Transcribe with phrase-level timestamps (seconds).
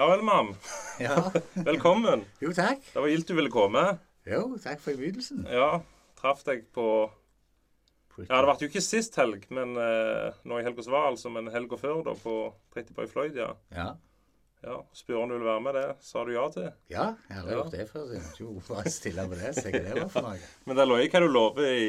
[0.00, 0.54] Ja vel, mam.
[0.96, 1.16] Ja.
[1.68, 2.22] Velkommen.
[2.40, 2.80] Jo, takk.
[2.94, 3.82] Det var gildt du ville komme.
[4.24, 5.42] Jo, takk for innbydelsen.
[5.52, 5.82] Ja,
[6.16, 6.84] traff deg på
[8.22, 11.28] Ja, det ble jo ikke sist helg, men eh, nå i helga som var, altså,
[11.34, 12.32] men helga før, da, på
[12.72, 13.50] Pretty Boy Floyd, ja.
[13.76, 13.86] Ja.
[14.64, 14.78] ja.
[14.96, 15.84] Spurte om du ville være med det.
[16.08, 16.72] Sa du ja til?
[16.96, 17.60] ja, jeg har Ja.
[17.60, 18.08] gjort det før.
[18.08, 19.54] Så jeg måtte jo bare stille på det.
[19.60, 20.40] Så jeg det var for noe.
[20.68, 21.88] Men det lå i hva du lover i,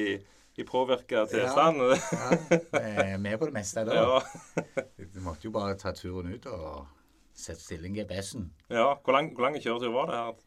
[0.59, 1.83] i påvirka tilstand.
[1.87, 2.31] Ja,
[2.75, 4.01] jeg er med på det meste da.
[4.03, 4.87] Ja.
[5.15, 6.89] Du måtte jo bare ta turen ut og
[7.33, 8.49] sette stille GPS-en.
[8.69, 8.93] ja.
[9.03, 10.39] Hvor lang, hvor lang kjøretur var det her?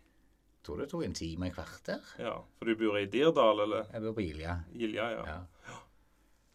[0.55, 2.01] Jeg tror det tok en time en kvarter.
[2.19, 3.85] Ja, For du bor i Dirdal, eller?
[3.93, 4.59] Jeg bor på Ilja.
[4.73, 5.25] Ilja, ja.
[5.29, 5.81] Ja.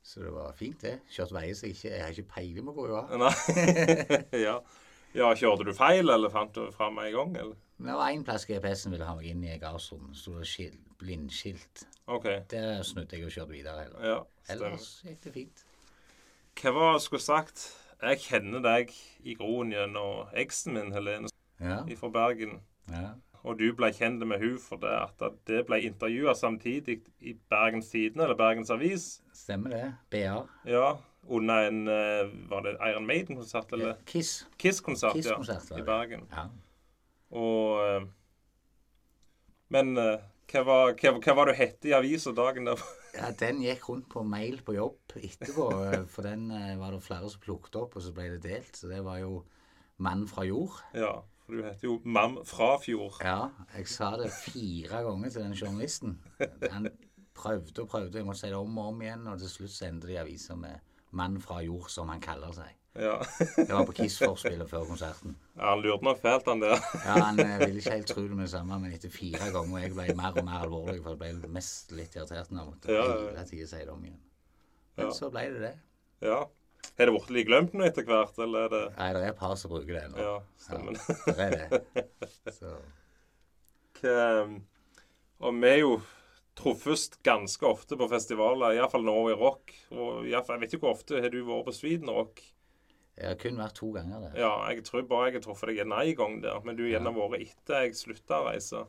[0.09, 0.95] Så det var fint, det.
[1.13, 3.17] Kjørt veier så jeg ikke Jeg har ikke peiling på hvor jeg var.
[3.21, 4.39] Nei.
[4.47, 4.55] ja.
[5.13, 5.27] ja.
[5.37, 7.57] Kjørte du feil, eller fant du fram en gang, eller?
[7.79, 10.17] Det var én plass GPS-en ville ha meg inn i gardsrommet.
[10.17, 10.17] gardsrom.
[10.17, 11.85] Sto det blindskilt.
[12.09, 12.25] OK.
[12.51, 14.01] Der snudde jeg og kjørte videre heller.
[14.03, 14.17] Ja.
[14.49, 15.63] Ellers gikk det fint.
[16.59, 17.61] Hva var det skulle sagt?
[18.01, 18.93] Jeg kjenner deg
[19.27, 21.27] i groen gjennom eksen min, Helene,
[21.59, 21.81] Ja.
[21.99, 22.61] fra Bergen.
[22.91, 23.09] ja.
[23.47, 27.87] Og du ble kjent med hun for det at det ble intervjua samtidig i Bergens
[27.89, 29.21] Tidende, eller Bergens Avis.
[29.33, 29.93] Stemmer det.
[30.11, 30.41] BA.
[30.67, 30.97] Ja,
[31.29, 33.95] under en eh, Var det Iron Maiden-konsert, eller?
[34.05, 34.45] Kiss.
[34.59, 35.77] Kiss-konsert, Kiss-konsert, ja.
[35.77, 35.81] I.
[35.87, 36.27] Bergen.
[36.31, 36.49] Ja.
[37.31, 38.07] Og eh,
[39.69, 40.19] Men eh,
[40.51, 42.83] hva, var, hva, hva var du hette i avisa dagen der?
[43.15, 45.69] Ja, den gikk rundt på mail på jobb etterpå.
[45.87, 48.77] eh, For den eh, var det flere som plukket opp, og så ble det delt.
[48.77, 49.43] Så det var jo
[49.99, 50.77] Mann fra jord.
[50.95, 53.19] Ja, for du heter jo Mam Frafjord.
[53.25, 56.19] Ja, jeg sa det fire ganger til den journalisten.
[56.71, 56.87] Han
[57.35, 59.87] prøvde og prøvde, jeg måtte si det om og om igjen, og til slutt så
[59.87, 60.79] endte aviser avisa med
[61.11, 62.69] 'Mann fra jord', som han kaller seg.
[62.97, 63.19] Ja.
[63.55, 65.35] Det var på Kiss-forspillet før konserten.
[65.55, 66.79] ja, han lurte nok fælt, han der.
[67.05, 69.75] Ja, Han eh, ville ikke helt tro det med det samme, men etter fire ganger
[69.77, 72.71] og jeg ble mer og mer alvorlig, for jeg ble mest litt irritert når jeg
[72.71, 74.19] måtte Ja, ja, hele tiden si det om igjen.
[74.97, 75.11] Men Ja.
[75.15, 75.73] så ble det det.
[76.25, 76.39] Ja.
[76.99, 79.39] Er det blitt litt glemt nå etter hvert, eller er det Nei, det er et
[79.39, 80.25] par som bruker det ennå.
[80.25, 80.99] Ja, stemmer.
[81.27, 82.07] Ja, det er det.
[82.57, 82.73] Så,
[83.99, 84.61] Hva-
[85.39, 85.93] Og vi er jo
[86.59, 89.71] truffes ganske ofte på festivaler, iallfall nå i rock.
[89.95, 92.41] Og i hvert fall- jeg vet ikke hvor ofte har du vært på Sweden Rock?
[93.19, 94.37] Jeg har kun vært to ganger der.
[94.39, 97.11] Ja, jeg tror bare jeg har truffet deg en gang der, men du har gjerne
[97.17, 98.85] vært etter jeg slutta å reise.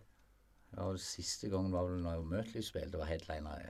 [0.71, 3.65] Ja, og Siste gangen var vel når Møtley spilte, Det var headliner.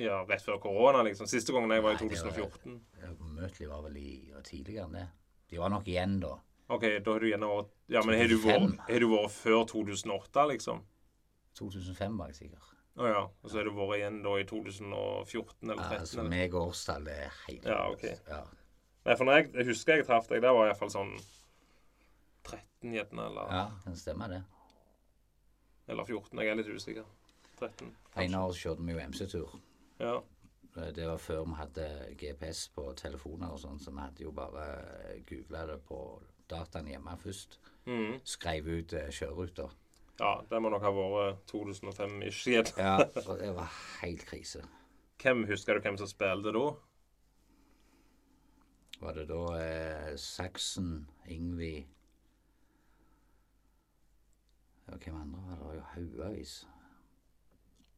[0.00, 1.28] Ja, rett før korona, liksom.
[1.30, 2.80] Siste gangen jeg var i Nei, det 2014.
[3.02, 4.08] Ja, Møtley var vel i,
[4.48, 5.04] tidligere enn det.
[5.52, 6.32] De var nok igjen da.
[6.72, 9.66] OK, da har du gjerne vært Ja, men har du vært, har du vært før
[9.70, 10.80] 2008, liksom?
[11.60, 12.73] 2005 var jeg sikker.
[12.94, 13.22] Å ja.
[13.42, 16.00] Og så har du vært igjen da i 2014 eller Ja, 2013?
[16.00, 16.30] altså, eller?
[16.30, 18.04] meg og årstall det er helt Ja, ok.
[18.28, 18.42] Ja.
[19.04, 21.10] Nei, for når jeg, jeg husker jeg traff deg, det var iallfall sånn
[22.44, 24.42] 13 gjerne, eller, ja, det stemmer det.
[25.88, 26.38] eller 14.
[26.40, 27.04] Jeg er litt usikker.
[27.58, 27.90] 13.
[28.24, 29.58] En av oss kjørte vi jo MC-tur.
[30.00, 30.14] Ja.
[30.74, 31.84] Det var før vi hadde
[32.18, 34.64] GPS på telefoner og sånn, så vi hadde jo bare
[35.28, 35.98] googla det på
[36.50, 37.58] dataen hjemme først.
[37.86, 38.16] Mm.
[38.26, 39.70] Skrev ut eh, kjøreruter.
[40.20, 42.46] Ja, det må nok ha vært 2005-ish.
[42.50, 42.72] igjen.
[42.78, 42.96] Ja,
[43.42, 43.70] det var
[44.02, 44.64] helt krise.
[45.22, 46.64] Hvem Husker du hvem som spilte da?
[49.00, 51.74] Var det da eh, Saxon, Ingvi
[54.84, 55.78] Ja, hvem andre var det?
[55.78, 56.54] Jo haugevis.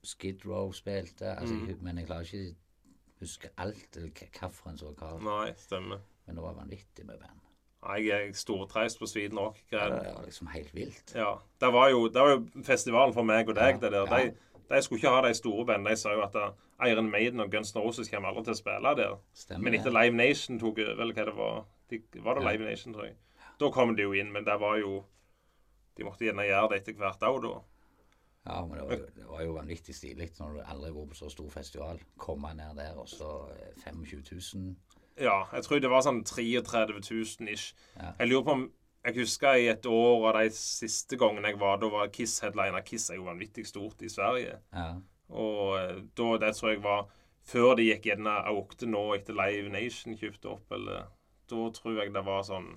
[0.07, 4.93] Skid Row spilte, altså, jeg, men jeg klarer ikke å huske alt, eller hvilken som
[4.93, 5.25] var hva.
[5.27, 6.05] Nei, stemmer.
[6.27, 7.43] Men det var vanvittig med band.
[7.87, 9.61] Jeg er stortreist på Sweden Rock.
[9.73, 11.13] Ja, det var liksom helt vilt.
[11.15, 11.35] Ja.
[11.61, 14.07] Det var jo, det var jo festivalen for meg og deg, Ja, det der.
[14.11, 14.25] ja.
[14.25, 14.35] De,
[14.75, 15.91] de skulle ikke ha de store bandene.
[15.95, 18.59] De sa jo at uh, Iron Maiden og Guns N' Roses kommer aldri til å
[18.59, 19.15] spille der.
[19.35, 19.95] Stemmer Men etter.
[19.95, 22.45] Live Nation tok over, eller hva det var de, Var det.
[22.49, 23.15] Live Nation, tror jeg.
[23.61, 25.05] Da kom de jo inn, men det var jo
[25.97, 27.55] De måtte gjerne gjøre det etter hvert òg, da.
[28.47, 31.17] Ja, men det var, jo, det var jo vanvittig stilig når du aldri var på
[31.19, 32.03] så stor festival.
[32.21, 34.21] Komme ned der, og så eh, 25
[34.55, 34.77] 000.
[35.17, 37.71] Ja, jeg tror det var sånn 33 000 ish.
[37.97, 38.13] Ja.
[38.21, 38.67] Jeg lurer på om
[39.07, 42.83] Jeg husker i et år av de siste gangene jeg var, da var Kiss headliner.
[42.83, 44.57] Kiss er jo vanvittig stort i Sverige.
[44.75, 44.89] Ja.
[45.31, 47.05] Og eh, da, det tror jeg var
[47.47, 51.07] før de gikk gjerne aukte nå etter Live Nation kjøpte opp, eller
[51.47, 52.73] Da tror jeg det var sånn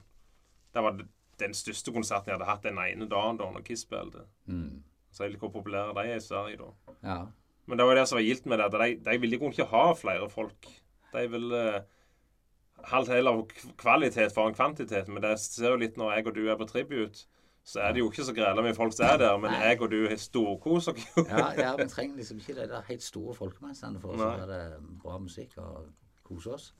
[0.74, 1.00] Det var
[1.42, 4.28] den største konserten jeg hadde hatt den ene dagen da når Kiss spilte.
[4.46, 4.84] Mm.
[5.10, 6.72] Så jeg litt hvor populære de er i Sverige da.
[7.02, 7.20] ja.
[7.66, 8.66] Men det var det som var gildt med det.
[8.66, 10.70] at De, de ville ikke ha flere folk.
[11.14, 11.64] De ville
[12.86, 13.44] ha heller
[13.78, 15.08] kvalitet foran kvantitet.
[15.08, 17.26] Men det ser jo litt når jeg og du er på tribute,
[17.70, 19.38] så er det jo ikke så grela med folk som er der.
[19.38, 21.26] Men jeg og du har storkoser oss jo.
[21.30, 24.80] Ja, ja, vi trenger liksom ikke det der helt store folkemessene for å høre ha
[25.04, 25.90] bra musikk og
[26.26, 26.72] kose oss.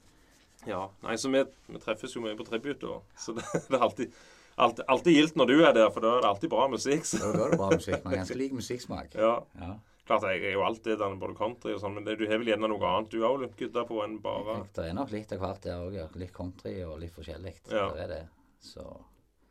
[0.68, 3.00] Ja, nei, så vi, vi treffes jo mye på tribute, da.
[3.16, 4.18] Så det, det er alltid,
[4.58, 7.06] alltid, alltid gildt når du er der, for da er det alltid bra musikk.
[7.08, 7.22] Så.
[7.24, 8.02] Da er det bra musikk.
[8.04, 9.16] Man har ganske lik musikksmak.
[9.16, 9.78] Ja, Ja.
[10.10, 12.50] Klart jeg er jo alltid der, både country og sånn, men det, du har vel
[12.52, 15.62] gjerne noe annet du òg, gutta, på enn bare Det er nok litt av hvert
[15.68, 15.94] der òg.
[16.00, 16.08] Ja.
[16.18, 17.54] Litt country og litt forskjellig.
[17.70, 17.86] Ja.
[17.94, 18.24] Det er det.
[18.66, 18.86] Så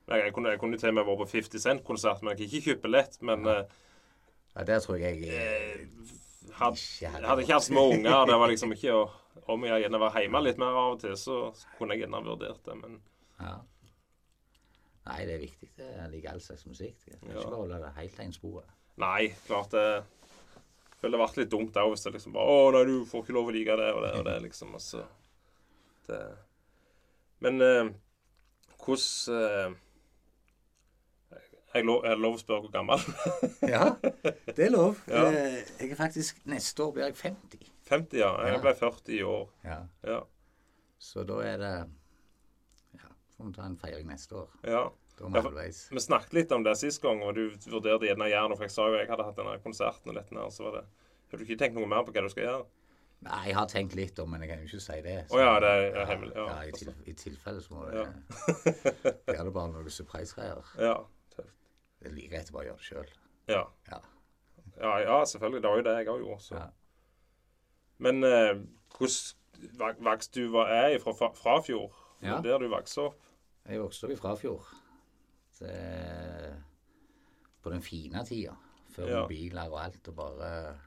[0.08, 2.49] Jeg, jeg, kunne, jeg kunne til og med vært på 50 Cent-konsert, men jeg kan
[2.49, 3.56] ikke kjøpe lett, Men ja.
[4.56, 6.12] ja, der tror jeg jeg eh,
[6.58, 8.22] had, Ikke hadde hadde ikke hatt små unger.
[8.31, 9.02] Det var liksom ikke å,
[9.54, 11.38] Om jeg gjerne var hjemme litt mer av og til, så
[11.78, 12.76] kunne jeg gjerne vurdert det.
[12.82, 12.99] Men
[13.38, 13.54] ja.
[15.08, 15.69] Nei, det er viktig.
[15.78, 16.99] Det er like all slags musikk.
[17.06, 17.38] Du kan Ja.
[17.38, 18.75] ikke bare holde det helt ensporet.
[18.99, 19.87] nei, klart det
[21.00, 23.36] føler det ble litt dumt der hvis det liksom bare Å, nei, du får ikke
[23.36, 24.74] lov å like det og det og det, liksom.
[24.74, 25.04] Og så
[26.08, 26.22] det.
[27.44, 27.90] Men eh,
[28.82, 29.76] hvordan eh,
[31.74, 33.02] jeg, lov, jeg lov å spørre hvor gammel?
[33.74, 33.84] Ja,
[34.56, 35.02] det er lov.
[35.06, 35.26] Ja.
[35.28, 37.68] Eh, Jeg er faktisk Neste år blir jeg 50.
[37.90, 38.30] 50, ja.
[38.46, 38.62] Jeg Ja.
[38.64, 39.44] ble 40 i år.
[39.64, 39.78] Ja.
[40.08, 40.20] Ja.
[40.98, 41.74] Så da er det
[42.98, 44.48] Ja, får vi ta en feiring neste år.
[44.66, 44.88] ja.
[45.20, 45.50] Ja, for-
[45.94, 48.56] Vi snakket litt om det sist gang, og du vurderte gjerne noe.
[48.56, 50.84] For jeg sa jo jeg hadde hatt denne konserten og dette her, så var det
[51.30, 52.66] Har du ikke tenkt noe mer på hva du skal gjøre?
[53.20, 55.16] Nei, jeg har tenkt litt om, men jeg kan jo ikke si det.
[55.28, 56.46] Å ja, det er- hemmelig, ja.
[56.46, 58.06] Ja, i, til, I tilfelle så må det
[59.26, 60.62] gjøre det bare noen surprise-greier.
[60.86, 60.94] Ja.
[61.34, 61.52] tøft.
[62.00, 63.10] Det er like greit å bare gjøre det sjøl.
[63.48, 63.64] Ja.
[63.90, 63.98] Ja.
[64.80, 64.98] ja.
[65.02, 65.62] Ja, selvfølgelig.
[65.62, 66.40] Det var jo det jeg òg gjorde.
[66.46, 66.54] Så.
[66.54, 66.68] Ja.
[67.98, 68.54] Men eh,
[68.94, 71.90] hvordan vokste du hva er fra fra Frafjord?
[72.20, 72.40] Det Ja.
[72.40, 73.18] Der du vokste opp?
[73.68, 74.64] Jeg vokste opp i Frafjord.
[75.58, 76.56] Det,
[77.62, 78.55] på den fine tida.
[78.94, 79.20] Før Ja.
[79.22, 80.08] mobiler og alt.
[80.08, 80.78] Og bare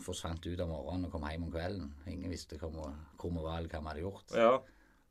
[0.00, 1.94] forsvant ut om morgenen og kom hjem om kvelden.
[2.06, 2.70] Ingen visste hvor
[3.22, 4.34] vi var eller hva vi hadde gjort.
[4.36, 4.52] Ja.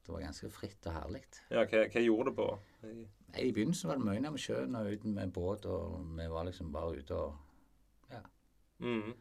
[0.07, 1.23] Det var ganske fritt og herlig.
[1.51, 2.59] ja hva, hva gjorde du på?
[2.83, 6.27] Nei, I begynnelsen var det mye nede med sjøen og uten med båt, og vi
[6.31, 7.35] var liksom bare ute og
[8.79, 9.13] Mm.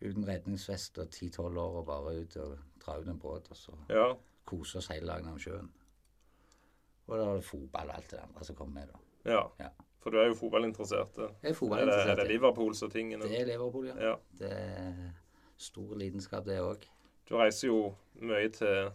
[0.00, 3.72] uten redningsvest og 10-12 år og bare ut og dra ut en båt og så
[3.90, 4.14] Ja.
[4.46, 5.70] kose oss hele dagen om sjøen.
[7.06, 8.98] Og da var det fotball og alt det andre som kom med, da.
[9.32, 9.42] ja.
[9.62, 9.68] Ja.
[10.06, 11.16] For du er jo fotballinteressert.
[11.42, 13.20] Jeg er Er det, er det Liverpools Liverpool som tingen?
[13.20, 13.94] Det er Liverpool, ja.
[14.10, 14.14] Ja.
[14.38, 14.92] Det er
[15.56, 16.84] stor lidenskap, det òg.
[17.28, 18.92] Du reiser jo mye til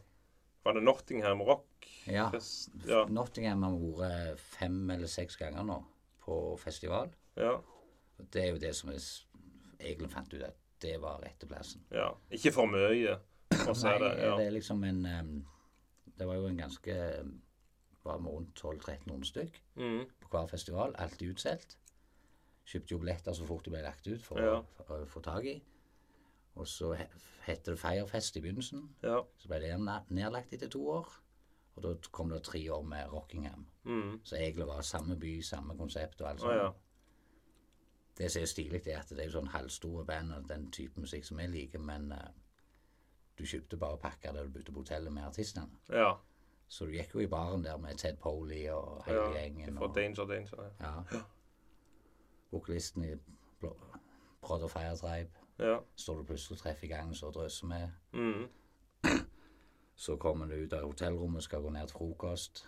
[0.63, 1.87] Var det Nottingham Rock?
[2.07, 2.29] Ja.
[2.31, 2.69] Fest?
[2.87, 3.03] Ja.
[3.09, 5.81] Nottingham har vært fem eller seks ganger nå
[6.23, 7.11] på festival.
[7.35, 7.57] ja.
[8.19, 9.01] Og Det er jo det som jeg
[9.79, 11.83] egentlig fant ut at det var rette plassen.
[11.91, 12.11] ja.
[12.31, 13.17] Ikke for mye.
[13.51, 14.35] for å er det ja.
[14.37, 15.45] det er liksom en um,
[16.17, 17.41] Det var jo en ganske em,
[18.03, 20.05] Var vi rundt 1200-1300 stykk Mm.
[20.21, 20.95] på hver festival.
[20.97, 21.77] Alltid utsolgt.
[22.65, 24.59] Kjøpte jo billetter så fort de ble lagt ut for, Ja.
[24.61, 25.63] å, for å få tak i.
[26.55, 27.07] Og så he-
[27.41, 28.89] het det Firefest i begynnelsen.
[29.03, 29.21] ja.
[29.37, 31.07] Så ble det nedlagt etter to år.
[31.75, 33.65] Og da kom det tre år med Rockingham.
[33.85, 34.19] Mm.
[34.23, 36.53] Så egentlig var det samme by, samme konsept og alt sånt.
[36.55, 36.71] ja.
[38.17, 40.99] Det som er stilig, er at det er jo sånn halvstore band og den type
[40.99, 42.17] musikk som jeg liker, men uh,
[43.37, 45.69] du kjøpte bare pakker der du bodde på hotellet med artistene.
[45.89, 46.13] Ja.
[46.71, 49.31] Så du gikk jo i baren der med Ted Poley og hele ja.
[49.41, 49.75] gjengen.
[49.77, 50.69] Fra Og, Danger Danger.
[50.79, 50.91] Ja.
[51.11, 51.19] ja.
[52.51, 53.15] Vokalisten i
[54.41, 55.29] Brother Fire Tribe.
[55.59, 55.77] ja.
[55.95, 57.89] Står du plutselig og treffer i gangen, så drøsser med.
[58.13, 58.47] Mm.
[60.01, 62.63] Så kommer du ut av hotellrommet, skal gå ned til frokost.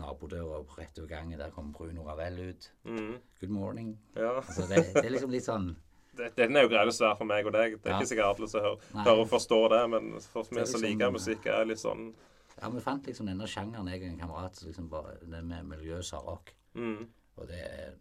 [0.00, 2.72] Nabodøra rett over gangen, der kommer Bruno Ravel ut.
[2.84, 3.12] Mm.
[3.40, 3.98] Good morning.
[4.16, 4.32] ja.
[4.40, 5.68] Altså, det, det er liksom litt sånn
[6.16, 7.76] Det- Den er jo greit å være for meg og deg.
[7.78, 8.00] Det er Ja.
[8.00, 11.10] ikke sikkert alle som hører, hører og forstår det, men for vi som liksom- liker
[11.14, 12.14] musikk, er litt sånn
[12.62, 15.66] Ja, vi fant liksom denne sjangeren, jeg og en kamerat, som liksom bare det med
[15.66, 16.54] miljøsa rock.
[16.74, 17.08] mm.
[17.40, 17.94] Og det er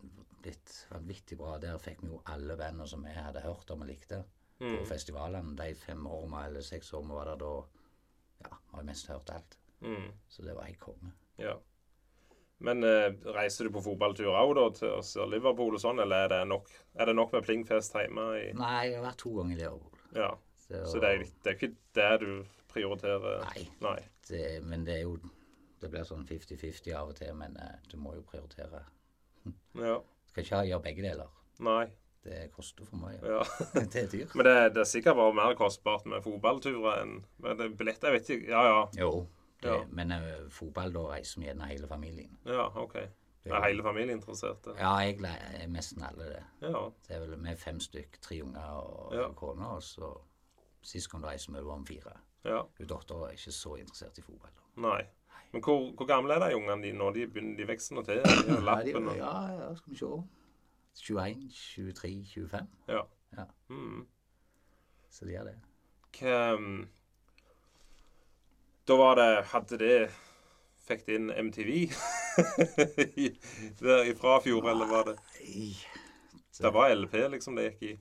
[0.44, 1.58] blitt vanvittig bra.
[1.58, 4.24] Der fikk vi jo alle bandene som vi hadde hørt om og likte
[4.60, 4.86] på Mm.
[4.86, 5.56] festivalene.
[5.56, 7.52] De fem årene eller seks årene vi var der da,
[8.44, 9.58] ja, har jeg mest hørt alt.
[9.82, 10.12] Mm.
[10.30, 11.14] Så det var helt konge.
[11.40, 11.56] Ja.
[12.60, 16.42] Men eh, reiser du på fotballtur òg, da, til Liverpool og sånn, eller er det
[16.52, 16.68] nok,
[17.00, 18.28] er det nok med plingfest hjemme?
[18.38, 20.00] I, Nei, jeg har vært to ganger i Liverpool.
[20.16, 20.36] ja.
[20.62, 23.42] Så, Så det er, det er ikke det du prioriterer?
[23.48, 23.98] Nei, Nei.
[24.32, 25.18] Det, men det er jo
[25.82, 28.84] Det blir sånn 50-50 av og til, men eh, du må jo prioritere.
[29.74, 29.96] Ja.
[29.98, 31.32] Du skal ikke gjøre begge deler.
[31.66, 31.88] Nei.
[32.22, 33.18] Det koster for mye.
[33.26, 33.40] Ja.
[33.94, 34.36] det er dyrt.
[34.38, 38.12] Men det, det er sikkert bare mer kostbart med fotballturer enn med billetter.
[38.14, 38.52] Jeg vet ikke.
[38.54, 38.84] Ja, ja.
[39.02, 39.10] Jo,
[39.64, 39.80] det, Ja.
[39.90, 42.38] men uh, fotball, da reiser vi gjerne hele familien.
[42.46, 42.94] Ja, OK.
[43.42, 44.68] Det Er hele familien interessert?
[44.78, 46.44] Ja, jeg er nesten alle det.
[46.62, 46.84] Ja.
[47.08, 49.32] Det er vel er fem stykk, tre unger og Ja.
[49.34, 49.66] kone.
[49.66, 50.12] Og så
[50.86, 52.14] sist gang reiste vi var vi fire.
[52.46, 52.62] Ja.
[52.78, 54.52] Hun dattera er ikke så interessert i fotball.
[54.56, 54.82] da.
[54.88, 55.02] Nei.
[55.52, 57.10] Men hvor, hvor gamle er de ungene dine nå?
[57.14, 58.22] De begynner de vokser nå til?
[58.24, 60.12] De lappen og ja, ja, skal vi se.
[61.02, 62.68] 21, 23, 25.
[62.88, 63.02] Ja.
[63.38, 63.46] Ja.
[63.70, 64.06] Mm.
[65.12, 65.58] Så de er det.
[66.20, 66.88] Hva um,
[68.88, 69.96] Da var det Hadde det
[70.88, 71.70] Fikk det inn MTV
[73.24, 73.38] I-
[73.80, 75.76] der ifra fjor, eller var det Nei,
[76.58, 77.94] Det var LP, liksom, det gikk i?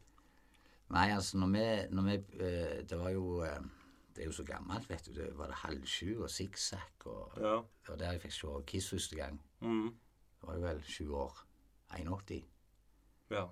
[0.91, 3.61] Nei, altså, når vi, når vi eh, Det var jo eh,
[4.15, 5.13] Det er jo så gammelt, vet du.
[5.15, 7.57] Det var det halv sju og sikksakk og Ja.
[7.63, 9.41] Det var der jeg fikk se Kiss første gang.
[9.61, 9.91] Mm.
[10.41, 11.47] Det var jo vel sju år.
[11.91, 12.45] 81.
[13.31, 13.47] Ja.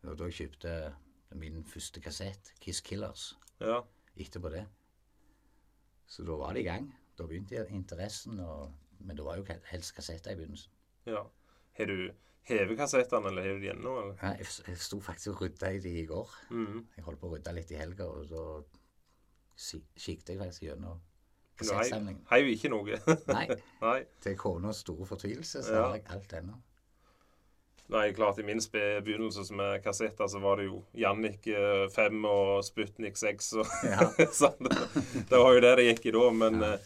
[0.00, 0.94] Det var da jeg kjøpte
[1.34, 3.34] min første kassett, Kiss Killers.
[3.60, 3.80] Ja.
[4.16, 4.66] Etterpå det.
[6.06, 6.92] Så da var det i gang.
[7.18, 8.72] Da begynte interessen, og
[9.04, 10.70] Men det var jo helst kassetter i begynnelsen.
[11.06, 11.26] Ja.
[11.76, 12.10] Har du
[12.48, 14.00] hevet kassettene, eller har du de ennå?
[14.00, 14.14] eller?
[14.22, 16.30] Ja, jeg, jeg sto faktisk og rydda i de i går.
[16.50, 16.86] Mm.
[16.96, 18.44] Jeg holdt på å rydde litt i helga, og da
[19.56, 22.22] kikket jeg faktisk gjennom Men du hei- kassettsamlingen.
[22.54, 22.98] ikke noe?
[23.34, 23.48] Nei,
[23.82, 24.04] Nei.
[24.20, 25.82] til konas store fortvilelse så Ja.
[25.88, 26.56] har jeg alt ennå.
[27.92, 28.58] Nei, klart i min
[29.04, 31.44] begynnelse med kassetter så var det jo Jannik
[31.92, 34.06] 5 og Sputnik 6 og Ja.
[34.32, 36.30] så det, var jo det det gikk i da.
[36.32, 36.72] Men Ja.
[36.72, 36.78] eh,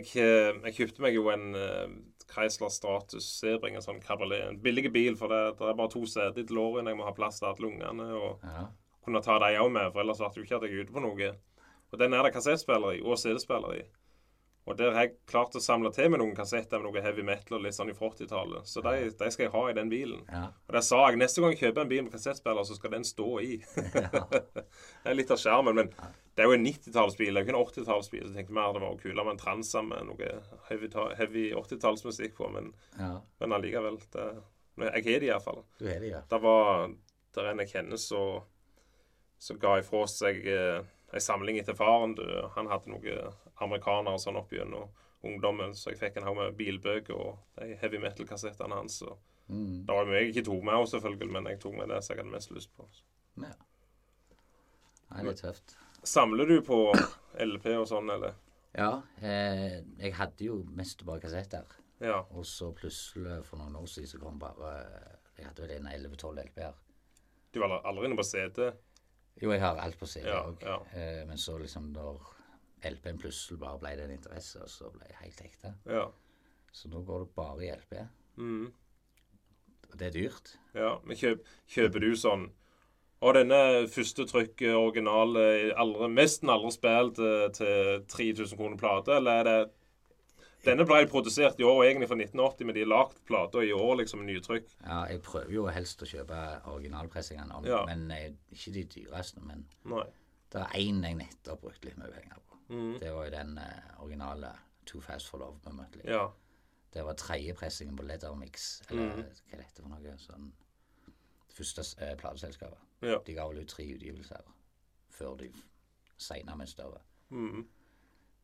[0.00, 1.86] jeg, eh, jeg kjøpte meg jo en eh,
[2.32, 4.48] Chrysler Stratus Sebring, en sånn kabriolet.
[4.48, 6.88] En billig bil, for det, det er bare to seter til lårene.
[6.90, 8.06] Jeg må ha plass til alle ungene.
[8.16, 8.66] og Ja.
[9.04, 10.92] kunne ta dem òg med, for ellers ble det jo ikke at jeg er ute
[10.96, 11.32] på noe.
[11.92, 13.82] Og Den er det kassettspiller i, og CD-spiller i.
[14.64, 17.58] Og der har jeg klart å samle til med noen kassetter med noe heavy metal
[17.64, 18.68] litt sånn i 80-tallet.
[18.70, 20.20] Så de, de skal jeg ha i den bilen.
[20.30, 20.44] Ja.
[20.68, 23.06] Og der sa jeg neste gang jeg kjøper en bil med kassettspiller, så skal den
[23.06, 23.56] stå i.
[25.02, 27.56] det er litt av skjermen, men det er jo en 90-tallsbil, det er jo ikke
[27.56, 28.22] en 80-tallsbil.
[28.22, 30.30] Så jeg tenkte mer det var kulere med en Transa med noe
[30.70, 32.70] heavy, heavy 80-tallsmusikk på, men,
[33.00, 33.16] ja.
[33.42, 33.98] men allikevel.
[34.14, 34.30] Det,
[34.78, 35.64] jeg har det iallfall.
[35.82, 36.22] Du har det, ja.
[36.30, 36.86] Det var
[37.34, 38.44] der en jeg kjenner som
[39.42, 42.14] så ga ifra seg eh, ei samling etter faren.
[42.56, 44.88] Han hadde noen amerikanere sånn opp gjennom
[45.22, 49.02] ungdommen, så jeg fikk en haug med bilbøker og de heavy metal-kassettene hans.
[49.02, 49.84] Og Mm.
[49.86, 52.14] det var mye jeg ikke tok med, også, selvfølgelig, men jeg tok med det som
[52.16, 52.86] jeg hadde mest lyst på.
[53.42, 53.52] ja.
[55.10, 55.74] Nei, det er tøft.
[56.08, 56.78] Samler du på
[57.38, 58.34] LP og sånn, eller?
[58.74, 61.66] Ja, eh, jeg hadde jo mest bare kassetter.
[62.00, 62.22] Ja.
[62.30, 64.72] Og så plutselig, for noen år siden, så kom bare
[65.36, 66.74] Jeg hadde vel en 11-12 LP-er.
[67.52, 68.72] Du var aldri inne på CD?
[69.40, 70.60] Jo, jeg har alt på CD Ja, òg.
[70.62, 70.76] ja.
[70.94, 72.20] Eh, men så liksom når
[72.84, 75.74] LP-en plutselig bare ble det en interesse, og så ble jeg helt ekte.
[75.86, 76.08] Ja.
[76.72, 77.94] Så nå går det bare i LP.
[78.36, 78.72] Mm.
[79.94, 80.56] Det er dyrt.
[80.74, 82.46] Ja, men kjøp, kjøper du sånn
[83.22, 85.36] Og denne første trykk original,
[85.78, 89.72] aldri, mest den aldri spilt eh, til 3000 kroner plate, eller er det
[90.62, 93.96] Denne ble produsert i år egentlig fra 1980, men de har lagd plata i år,
[93.98, 94.68] liksom, nytrykk.
[94.84, 96.38] Ja, jeg prøver jo helst å kjøpe
[96.70, 97.80] originalpressingene, Ja.
[97.88, 99.42] men eh, ikke de dyreste.
[99.42, 100.04] Men Nei.
[100.54, 102.60] det er én jeg nettopp brukte litt mye penger på.
[102.68, 102.94] Mm.
[103.00, 104.52] Det var jo den uh, originale
[104.86, 106.06] Too Fast for Love med Mutley.
[106.06, 106.28] Ja.
[106.94, 109.10] Det var tredjepressingen på Lettermix, eller mm.
[109.16, 110.16] hva det dette for noe.
[110.22, 110.52] Sånn
[111.48, 112.78] det første uh, plateselskapet.
[113.02, 113.18] Ja.
[113.26, 114.46] De ga vel ut tre utgivelser
[115.10, 115.50] før de
[116.22, 117.02] seinere med større.
[117.30, 117.66] Mm.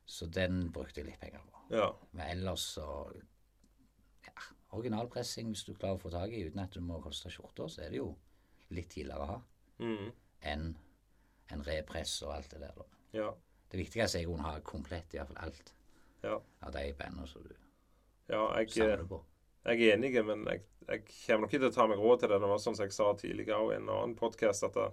[0.08, 1.57] Så den brukte jeg litt penger på.
[1.70, 1.88] Ja.
[2.12, 2.84] Men ellers så
[4.26, 4.32] ja,
[4.76, 7.82] Originalpressing, hvis du klarer å få tak i uten at du må koste skjorta, så
[7.86, 8.10] er det jo
[8.70, 9.38] litt tidligere å ha
[9.78, 10.12] Mm.
[10.42, 10.74] enn
[11.52, 12.72] en repress og alt det der.
[12.76, 12.84] da.
[13.12, 13.30] ja.
[13.70, 15.72] Det viktigste er at hun ha komplett iallfall alt
[16.24, 16.38] Ja.
[16.62, 17.54] av de bandene som du
[18.28, 19.22] Ja, jeg, samler på.
[19.64, 22.28] jeg er enig, men jeg, jeg kommer nok ikke til å ta meg råd til
[22.28, 22.40] det.
[22.40, 24.92] Det var sånn som jeg sa tidligere i en annen podkast, at det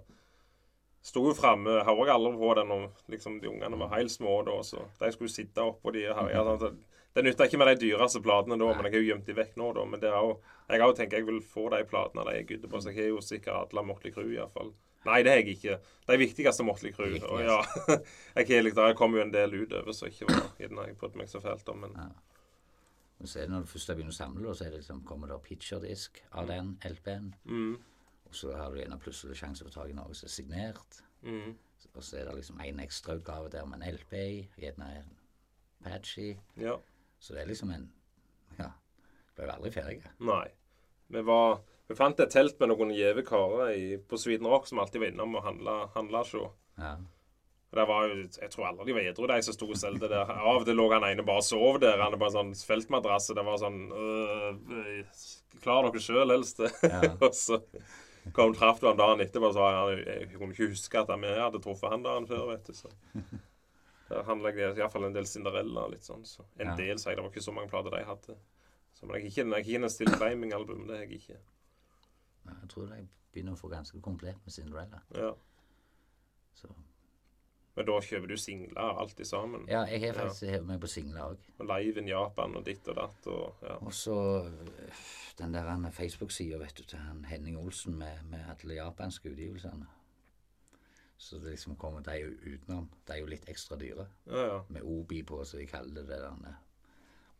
[1.06, 4.40] sto jo framme Har òg aldri på det når liksom, de ungene var helt små
[4.46, 6.30] da, så de skulle sitte oppå de her.
[6.34, 6.80] Ja, sånn,
[7.16, 9.54] det nytta ikke med de dyreste platene da, men jeg har jo gjemt de vekk
[9.56, 9.84] nå, da.
[9.88, 10.34] Men det er jo,
[10.68, 12.98] jeg har jo tenkt jeg vil få de platene de er gudde på, så jeg
[12.98, 14.74] har jo sikkert alle Motley Crew, iallfall.
[15.06, 15.78] Nei, det har jeg ikke.
[16.10, 17.14] De viktigste Motley Crew.
[17.14, 17.32] Viktigste.
[17.32, 17.98] Og ja,
[18.42, 21.30] jeg liksom, det kom jo en del utover, så ikke var gjerne jeg brydde meg
[21.32, 22.08] så fælt om, men Ja.
[23.24, 25.38] Så er det når du først begynner å samle, så er det liksom, kommer det
[25.46, 27.30] pitcherdisk av den LP-en.
[27.48, 27.76] mm,
[28.26, 30.34] Og så har du gjerne plutselig sjanse for å få tak i noe som er
[30.34, 31.00] signert.
[31.22, 31.54] mm,
[31.94, 35.10] Og så er det liksom en ekstrautgave der med en LP i, gjerne en
[35.84, 36.36] patch i.
[36.60, 36.76] ja.
[37.18, 37.86] Så det er liksom en
[38.58, 38.70] Ja.
[39.34, 40.02] Ble jo aldri ferdig.
[40.20, 40.46] Nei.
[41.08, 43.72] Vi, var, vi fant et telt med noen gjeve karer
[44.08, 45.44] på Sweden Rock som alltid var innom og
[45.94, 46.50] handla, sjå.
[46.78, 46.96] Ja.
[47.76, 50.28] Det var jo, Jeg tror aldri de var edru, de som sto og solgte der.
[50.30, 51.98] Av og til lå han ene bare og sov der.
[52.00, 53.32] Han er på en sånn feltmadrass.
[53.36, 55.02] Det var sånn øh,
[55.64, 56.60] Klar dere sjøl, helst.
[56.84, 57.00] Ja.
[57.24, 57.58] og så
[58.32, 61.60] kom traff du han dagen etterpå så han, jeg kunne ikke huske at vi hadde
[61.62, 62.46] truffet han dagen før.
[62.52, 62.90] vet du, så.
[64.08, 66.24] Der handla jeg iallfall en del Cinderella litt sånn.
[66.24, 66.44] Så.
[66.58, 66.76] En Ja.
[66.78, 67.16] del, sa jeg.
[67.18, 68.36] Det var ikke så mange plater de hadde.
[68.94, 70.86] Så, men jeg ikke, jeg ikke en Still Claiming-album.
[70.86, 71.38] Det er jeg ikke.
[72.46, 73.00] Jeg tror de
[73.34, 75.00] begynner å få ganske komplett med Cinderella.
[75.14, 75.32] Ja.
[76.54, 76.70] Så.
[77.76, 79.66] Men da kjøper du singler alt i sammen?
[79.68, 81.48] Ja, jeg har faktisk hevet meg på singler òg.
[81.58, 83.76] Og live in Japan og ditt og datt og ja.
[83.76, 84.16] Og så
[84.48, 85.02] øh,
[85.38, 89.86] den der Facebook-sida vet du, til han Henning Olsen med, med alle japanske utgivelsene.
[91.18, 92.88] Så det liksom kommer de jo utenom.
[93.06, 94.06] De er jo litt ekstra dyre.
[94.26, 94.58] Ja, ja.
[94.68, 96.56] Med Obi på, som de kaller det det der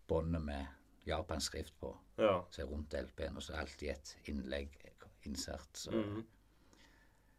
[0.09, 0.67] båndet med
[1.07, 1.97] japansk skrift på.
[2.19, 2.43] ja.
[2.51, 4.77] Så er rundt LP-en, og så alltid et innlegg
[5.27, 5.69] insert.
[5.73, 6.25] Så Mm.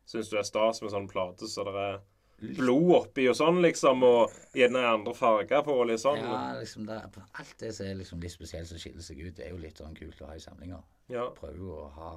[0.05, 1.97] Syns du det er stas med sånn plate så det er
[2.37, 6.21] blod oppi og sånn, liksom, og gjerne andre farger på og litt sånn?
[6.21, 6.99] ja, liksom det,
[7.41, 9.81] alt det som er liksom litt spesielt som skiller seg ut, det er jo litt
[9.81, 10.83] sånn kult å ha i samlinger.
[11.13, 11.27] Ja.
[11.37, 12.11] Prøver å ha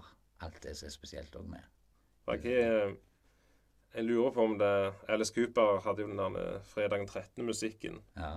[0.45, 1.65] alt det som er spesielt òg med.
[2.31, 2.93] Jeg,
[3.95, 4.75] jeg lurer på om det
[5.11, 7.99] Alice Cooper hadde jo den der fredagen 13.-musikken.
[8.21, 8.35] Ja.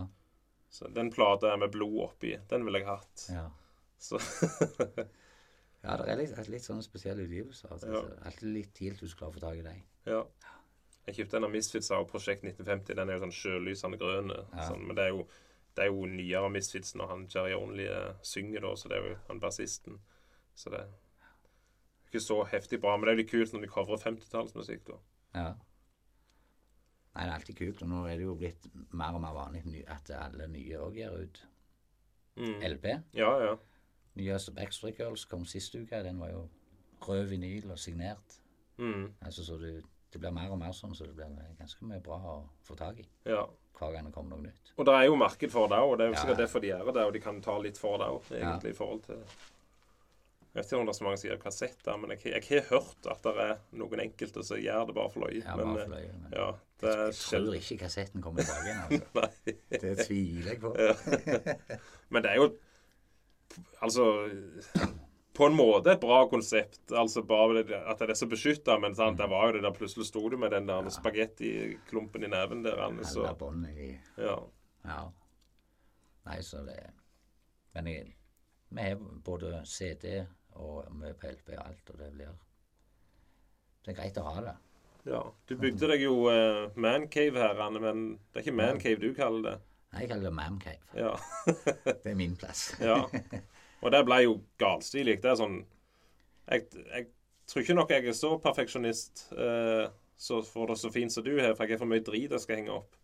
[0.74, 3.28] Så den plata med blod oppi, den ville jeg hatt.
[3.30, 3.46] Ja.
[4.02, 4.18] Så
[5.84, 7.76] ja, det er litt, litt sånne spesielle utgivelser.
[7.76, 7.92] Altså.
[7.92, 8.02] Ja.
[8.26, 9.84] Alltid litt tidlig du skal klare å få tak i dem.
[10.10, 10.24] ja.
[11.08, 12.96] Jeg kjøpte en av Misfits av Prosjekt 1950.
[12.96, 14.32] Den er jo sånn sjølysende grønn.
[14.32, 14.68] Ja.
[14.70, 15.26] Sånn, men det er jo
[15.76, 19.08] det er jo nyere Misfits når han Jerry Only eh, synger, da, så det er
[19.10, 19.96] jo han bassisten.
[20.54, 20.92] Så det er
[22.08, 22.94] ikke så heftig bra.
[22.96, 25.00] Men det er litt kult når de coverer 50-tallsmusikk, da.
[25.34, 25.48] Ja.
[27.14, 27.82] Nei, det er alltid kult.
[27.82, 31.18] Og nå er det jo blitt mer og mer vanlig at alle nye òg gir
[31.26, 31.42] ut
[32.34, 32.64] Mm.
[32.66, 32.86] LP.
[33.14, 33.58] Ja, ja.
[34.18, 36.00] Nyeste Backstreet Girls kom sist uke.
[36.04, 36.48] Den var jo
[37.06, 38.40] rød vinyl og signert.
[38.78, 39.12] Mm.
[39.22, 39.84] Altså, så det,
[40.14, 43.00] det blir mer og mer sånn, så det blir ganske mye bra å få tak
[43.02, 43.44] i ja.
[43.80, 44.74] hver gang det kommer noe nytt.
[44.78, 46.22] Og det er jo marked for det òg, og det er jo Ja.
[46.22, 47.04] sikkert derfor de gjør det.
[47.08, 49.24] Og de kan ta litt for det òg, egentlig, i forhold til
[50.54, 52.68] Jeg vet ikke om det er så mange som gjør kassetter, men jeg, jeg har
[52.70, 55.40] hørt at det er noen enkelte som gjør det bare for løye.
[55.42, 56.50] Ja, men bare for løye, men ja,
[56.84, 59.02] det er Jeg tror ikke kassetten kommer tilbake igjen.
[59.18, 59.56] altså.
[59.82, 60.76] Det tviler jeg på.
[62.14, 62.52] Men det er jo
[63.82, 64.06] Altså
[65.34, 66.92] På en måte et bra konsept.
[66.92, 70.06] Altså bare at det er så beskytta, men sant, der var jo det der plutselig
[70.06, 72.78] sto du med den der spagettiklumpen i neven der.
[72.86, 73.88] Anne, så, Alle bånd i
[74.18, 74.36] ja.
[74.86, 75.00] Ja.
[76.28, 76.78] Nei, så det
[77.74, 78.14] Men jeg,
[78.70, 82.30] vi har både CD og vi på LP og alt, og det blir
[83.84, 84.56] Det er greit å ha det.
[85.10, 85.24] ja.
[85.50, 89.50] Du bygde deg jo uh, mancave her, Anne, men det er ikke mancave du kaller
[89.50, 89.56] det.
[89.94, 90.86] Nei, Jeg kaller det Mamcave.
[90.98, 91.16] Ja.
[92.04, 92.70] Det er min plass.
[92.82, 93.02] ja.
[93.84, 95.18] Og det ble jo galstilig.
[95.22, 95.60] Det er sånn
[96.48, 97.08] jeg, jeg
[97.48, 99.86] tror ikke nok jeg er så perfeksjonist eh,
[100.18, 102.44] så for det så fint som du har, for jeg har for mye drit jeg
[102.44, 102.96] skal henge opp.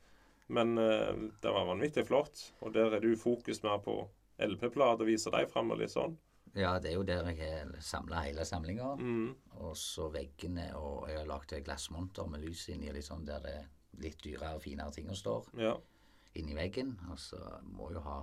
[0.50, 1.12] Men eh,
[1.44, 2.46] det var vanvittig flott.
[2.64, 4.00] Og der er du fokus mer på
[4.40, 6.16] LP-plater, viser deg fram og litt sånn.
[6.58, 8.94] Ja, det er jo der jeg har samla hele samlinga.
[8.98, 9.28] Mm.
[9.62, 13.54] Og så veggene, og jeg har lagd glassmonter med lys inni, litt sånn der det
[13.60, 13.68] er
[14.02, 15.76] litt dyrere og finere ting står Ja.
[16.40, 16.96] inni veggen.
[17.12, 17.38] Og så
[17.68, 18.22] må jo ha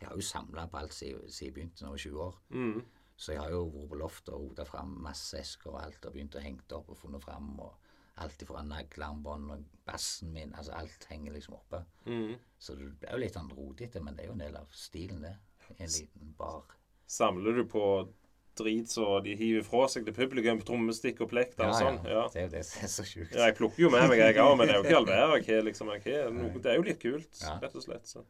[0.00, 2.38] Jeg har jo samla på alt siden jeg begynte når jeg var 20 år.
[2.56, 2.82] Mm.
[3.20, 6.14] Så jeg har jo vært på loftet og rota fram masse esker og alt, og
[6.14, 7.50] begynt å henge det opp og funnet fram.
[7.60, 7.74] og
[8.20, 11.82] Alt ifra naglearmbånd og bassen min, altså alt henger liksom oppe.
[12.06, 12.34] Mm.
[12.58, 15.20] Så det er jo litt sånn rotete, men det er jo en del av stilen,
[15.24, 15.36] det.
[15.78, 16.64] En liten bar.
[17.06, 17.84] Samler du på
[18.60, 22.00] drit så de hiver fra seg til publikum, på trommestikk og plekter og sånn?
[22.08, 22.26] Ja.
[22.34, 23.32] Det det er så sjukt.
[23.36, 23.46] ja.
[23.46, 25.64] Jeg plukker jo med meg, jeg òg, men det er jo ikke all verden.
[25.70, 25.92] Liksom,
[26.64, 27.56] det er jo litt kult, Ja.
[27.62, 28.06] rett og slett.
[28.10, 28.24] Så.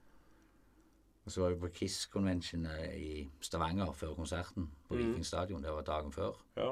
[1.25, 4.99] Og så var vi på Kiss Convention eh, i Stavanger før konserten på Mm.
[4.99, 5.63] Viking Stadion.
[5.63, 6.33] Det var dagen før.
[6.57, 6.71] Ja.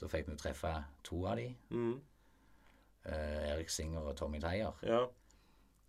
[0.00, 0.72] Da fikk vi treffe
[1.04, 1.54] to av de.
[1.70, 2.00] Mm.
[3.06, 4.72] Eh, Erik Singer og Tommy Tyer.
[4.82, 5.04] Ja.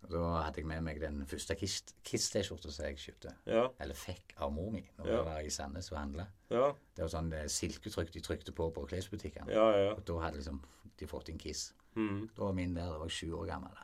[0.02, 3.32] Og Da hadde jeg med meg den første Kiss- Kiss-T-skjorta som jeg kjøpte.
[3.46, 3.66] Ja.
[3.80, 6.26] Eller fikk av mor mi når jeg var i Sandnes og handla.
[6.50, 6.68] Ja.
[6.94, 9.50] Det var sånn eh, silketrykk de trykte på på klesbutikkene.
[9.52, 9.92] Ja, ja.
[9.94, 10.62] Og da hadde liksom
[10.98, 11.74] de fått inn Kiss.
[11.96, 12.28] Mm.
[12.36, 13.76] Da var min der, da var jeg sju år gammel.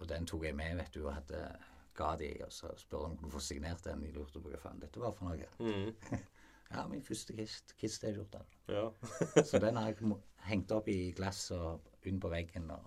[0.00, 1.56] Og den tok jeg med, vet du, og hadde
[2.00, 4.02] ga de, og så spurte han om du får signert den.
[4.04, 5.48] De lurte på hva faen dette var for noe.
[5.60, 5.94] Mm.
[6.70, 8.44] Ja, min første Kiss- Kiss-T-skjorte.
[8.70, 8.84] Ja.
[9.48, 10.12] Så den har jeg
[10.46, 12.68] hengt opp i glass og under på veggen.
[12.70, 12.84] og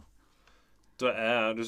[1.02, 1.64] Det, er du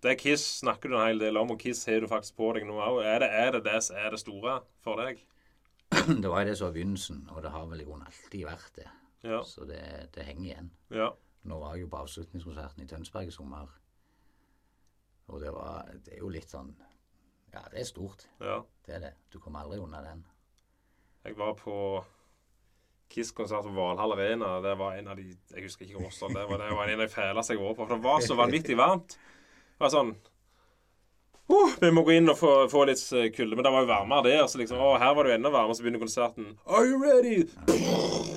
[0.00, 2.48] Det er Kiss snakker du en hel del om, og Kiss har du faktisk på
[2.56, 3.02] deg nå òg.
[3.04, 5.20] Er, det- er det det er det store for deg?
[6.22, 8.72] Det var jo det som var begynnelsen, og det har vel i grunnen alltid vært
[8.80, 8.88] det.
[9.28, 9.42] Ja.
[9.44, 9.82] Så det,
[10.16, 10.70] det henger igjen.
[10.96, 11.10] Ja.
[11.44, 13.68] Nå var jeg jo på avslutningskonserten i Tønsberg i sommer.
[15.30, 16.72] Og det var Det er jo litt sånn
[17.52, 18.26] Ja, det er stort.
[18.40, 18.60] ja.
[18.86, 19.12] Det er det.
[19.30, 20.24] Du kommer aldri unna den.
[21.24, 21.74] Jeg var på
[23.10, 24.60] Kiss-konsert på Valhall Arena.
[24.62, 26.34] Det var en av de Jeg husker ikke årstall.
[26.34, 27.86] Det var, det var en av de fæleste jeg var på.
[27.86, 29.16] For det var så vanvittig varmt.
[29.18, 30.14] Det var sånn
[31.52, 33.56] uh, Vi må gå inn og få, få litt eh, kulde.
[33.58, 34.46] Men det var jo varmere der.
[34.50, 35.76] Så liksom, å, her var det jo enda varmere.
[35.78, 36.54] Så begynner konserten.
[36.66, 37.44] Are you ready?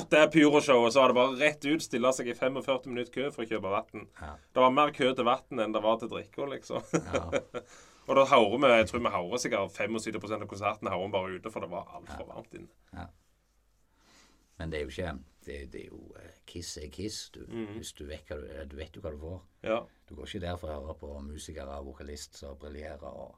[0.10, 0.94] Det er pyroshowet.
[0.96, 1.86] Så var det bare rett ut.
[1.86, 4.06] Stille seg i 45 minutter kø for å kjøpe vann.
[4.22, 4.36] Ja.
[4.54, 6.86] Det var mer kø til vann enn det var til drikke, liksom.
[6.94, 7.26] Ja.
[8.08, 11.54] og da hører vi Jeg tror vi hører sikkert 75% av konserten hører bare ute,
[11.54, 12.72] for det var altfor varmt inne.
[14.60, 15.14] Men det er jo ikke
[15.44, 17.30] Det, det er jo eh, Kiss er Kiss.
[17.36, 17.74] Du, Mm.
[17.76, 19.42] Hvis du vet, du, du vet jo hva du får.
[19.64, 19.80] Ja.
[20.08, 23.04] Du går ikke der for å høre på musikere og vokalist som briljerer.
[23.04, 23.36] Og,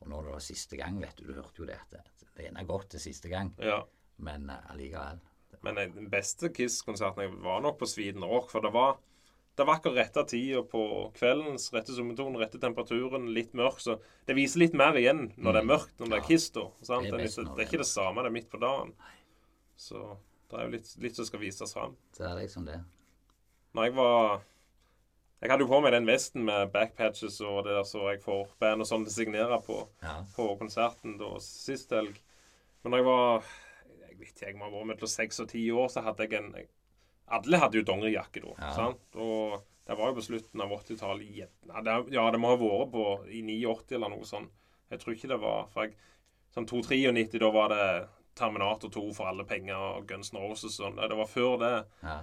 [0.00, 2.60] og når det var siste gang, vet du, du hørte jo det at det, ene
[2.60, 3.82] er godt til siste gang, Ja.
[4.18, 5.20] men eh, allikevel.
[5.62, 8.50] Men eh, den beste Kiss-konserten var nok på Sweden Rock.
[8.50, 8.96] For det var,
[9.56, 13.78] det var akkurat rette tida på kveldens rette summetone, rette temperaturen, litt mørk.
[13.78, 16.66] Så det viser litt mer igjen når det er mørkt, når det er Kiss, da.
[16.82, 17.06] Sant?
[17.06, 18.94] Det det er ikke det samme, det er midt på dagen.
[19.76, 20.16] Så
[20.50, 21.96] det er jo litt, litt som skal vises fram.
[22.16, 22.80] Det er liksom det.
[23.74, 24.40] Når jeg var
[25.42, 28.48] Jeg hadde jo på meg den vesten med backpatches og det der så jeg får
[28.60, 30.18] band og sånn signere på Ja.
[30.36, 32.18] på konserten da sist helg.
[32.82, 33.42] Men når jeg var
[34.10, 36.34] Jeg vet ikke, jeg må ha vært mellom seks og ti år, så hadde jeg
[36.34, 36.54] en
[37.32, 38.52] Alle hadde jo dongerijakke da.
[38.58, 38.72] Ja.
[38.74, 39.00] sant?
[39.16, 41.48] Og det var jo på slutten av 80-tallet.
[41.66, 44.50] Ja, det- Ja, det må ha vært på i 89 eller noe sånt.
[44.90, 45.94] Jeg tror ikke det var for jeg,
[46.54, 48.08] Sånn 2-93, da var det
[48.40, 50.98] Terminator 2 for alle penger og Guns N' Roses og sånn.
[51.12, 51.72] Det var før det.
[52.02, 52.18] Ja.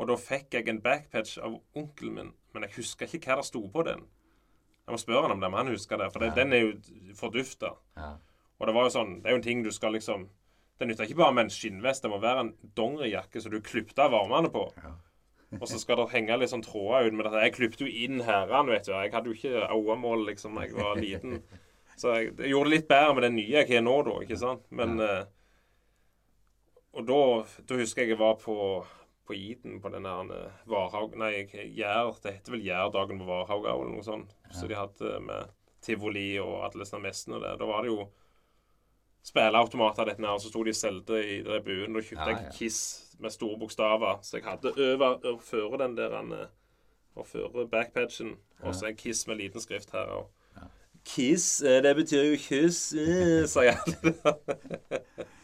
[0.00, 3.48] Og da fikk jeg en backpatch av onkelen min, men jeg husker ikke hva det
[3.50, 4.06] sto på den.
[4.86, 6.34] Jeg må spørre han om det, men han husker det, for det, Ja.
[6.42, 6.72] den er jo
[7.14, 7.74] fordufta.
[7.96, 8.14] ja.
[8.60, 10.28] Og det var jo sånn, det er jo en ting du skal liksom
[10.78, 14.02] Det nytter ikke bare med en skinnvest, det må være en dongerijakke som du klipte
[14.02, 14.64] av varmene på.
[14.82, 14.92] Ja.
[15.60, 17.42] Og så skal det henge litt sånn tråder ut med dette.
[17.44, 18.92] Jeg klipte jo inn herren, vet du.
[18.96, 21.42] Jeg hadde jo ikke øyemål liksom da jeg var liten.
[22.00, 24.14] Så jeg, jeg gjorde det litt bedre med den nye jeg har nå, da.
[24.24, 24.64] ikke sant?
[24.70, 25.24] Men eh,
[26.92, 27.20] Og da,
[27.68, 28.56] da husker jeg jeg var på
[29.26, 31.14] på Iden på den der eh, Varhaug...
[31.16, 34.34] Nei, Gjær, det heter vel Gjærdagen på Varhaug eller noe sånt.
[34.52, 35.52] Så de hadde med
[35.82, 37.56] tivoli og alle sånne messene der.
[37.60, 38.08] Da var det jo
[39.22, 41.94] spilleautomater dette her, så sto de og solgte i det buen.
[41.94, 42.42] Da kjøpte Ja, ja.
[42.42, 42.80] jeg Kiss
[43.22, 44.18] med store bokstaver.
[44.26, 46.46] Så jeg hadde over føre den der eh,
[47.14, 48.36] og føre backpatchen.
[48.62, 50.10] Og så en Kiss med liten skrift her.
[50.18, 50.30] Og
[51.06, 53.78] Kiss, eh, det betyr jo kyss, eh, sa jeg.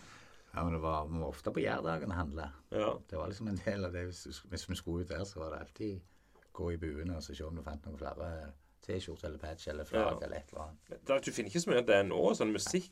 [0.59, 2.51] ja, men det var, vi var ofte på Jærdagen og handle.
[2.75, 2.91] ja.
[3.11, 4.05] Det var liksom en del av det.
[4.11, 6.01] Hvis, hvis vi skulle ut der, så var det alltid
[6.59, 8.31] gå i buene og se om du fant noen flere
[8.83, 10.27] T-skjorter eller patch eller flagg Ja.
[10.27, 11.01] eller et eller annet.
[11.07, 12.91] Det, du finner ikke så mye av det nå, sånn musikk.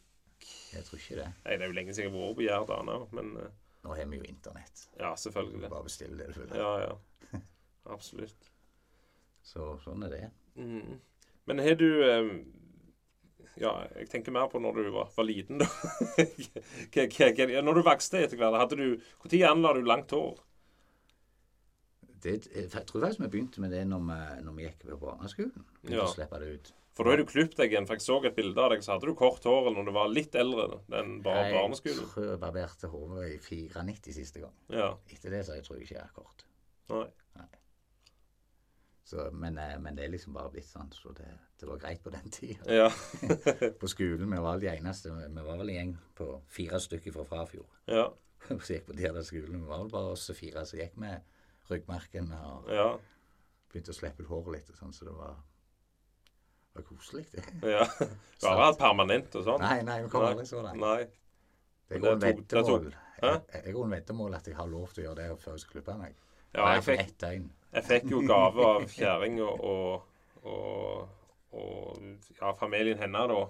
[0.72, 1.28] Jeg tror ikke det.
[1.44, 3.54] Nei, det er jo lenge siden jeg har vært på Gjerdane, men eh,
[3.86, 4.88] Nå har vi jo internett.
[4.98, 5.70] ja, Du selvfølgelig.
[5.70, 6.56] bare bestiller det du vil.
[6.58, 7.40] Ja, ja.
[7.94, 8.48] Absolutt.
[9.46, 10.22] Så sånn er det.
[10.58, 10.96] Mm.
[11.46, 12.30] Men har du eh,
[13.56, 15.68] Ja, jeg tenker mer på når du var, var liten, da.
[17.64, 18.88] Når du vokste etter hvert, hadde du
[19.24, 20.36] Når anla du langt hår?
[22.26, 22.48] det.
[22.54, 25.66] Jeg tror faktisk vi begynte med det når vi, når vi gikk på barneskolen.
[25.88, 26.06] Ja.
[26.16, 26.72] det ut.
[26.96, 27.86] For da har du klippet deg igjen.
[27.88, 30.08] For jeg så et bilde av deg, så hadde du kort hår når du var
[30.12, 32.00] litt eldre enn bare barneskolen.
[32.02, 34.56] Jeg tror jeg barberte hodet i 94 siste gang.
[34.72, 34.90] Ja.
[35.12, 36.46] Etter det så jeg tror jeg ikke jeg er kort.
[36.94, 37.06] Nei.
[39.06, 41.28] Så, men, eh, men det er liksom bare blitt sånn, så det,
[41.60, 42.64] det var greit på den tida.
[42.66, 42.88] Ja.
[43.80, 45.12] På skolen, vi var de eneste.
[45.14, 47.68] Vi var vel en gjeng på fire stykker fra Frafjord.
[47.96, 48.08] Ja.
[48.50, 49.60] så gikk på der skolen.
[49.62, 51.22] Vi var vel bare oss fire som gikk med
[51.70, 52.88] ryggmerken og Ja.
[53.70, 55.38] begynte å slippe ut håret litt og sånn, så det var,
[56.74, 57.42] var koselig, det.
[57.62, 57.86] ja.
[58.42, 59.62] Du har hatt permanent og sånn?
[59.62, 60.82] Nei, nei, vi kom aldri så langt.
[60.82, 61.06] Nei.
[61.86, 62.90] Det er går tok- veddemål.
[63.22, 63.32] Jeg
[64.36, 66.18] at jeg har lov til å gjøre det før jeg skal klippe meg.
[66.56, 67.46] Ja, jeg fikk, ett døgn.
[67.76, 70.06] Jeg fikk jo gave av kjerringa og,
[70.48, 71.06] og,
[71.52, 72.02] og
[72.40, 73.44] ja, familien hennes da.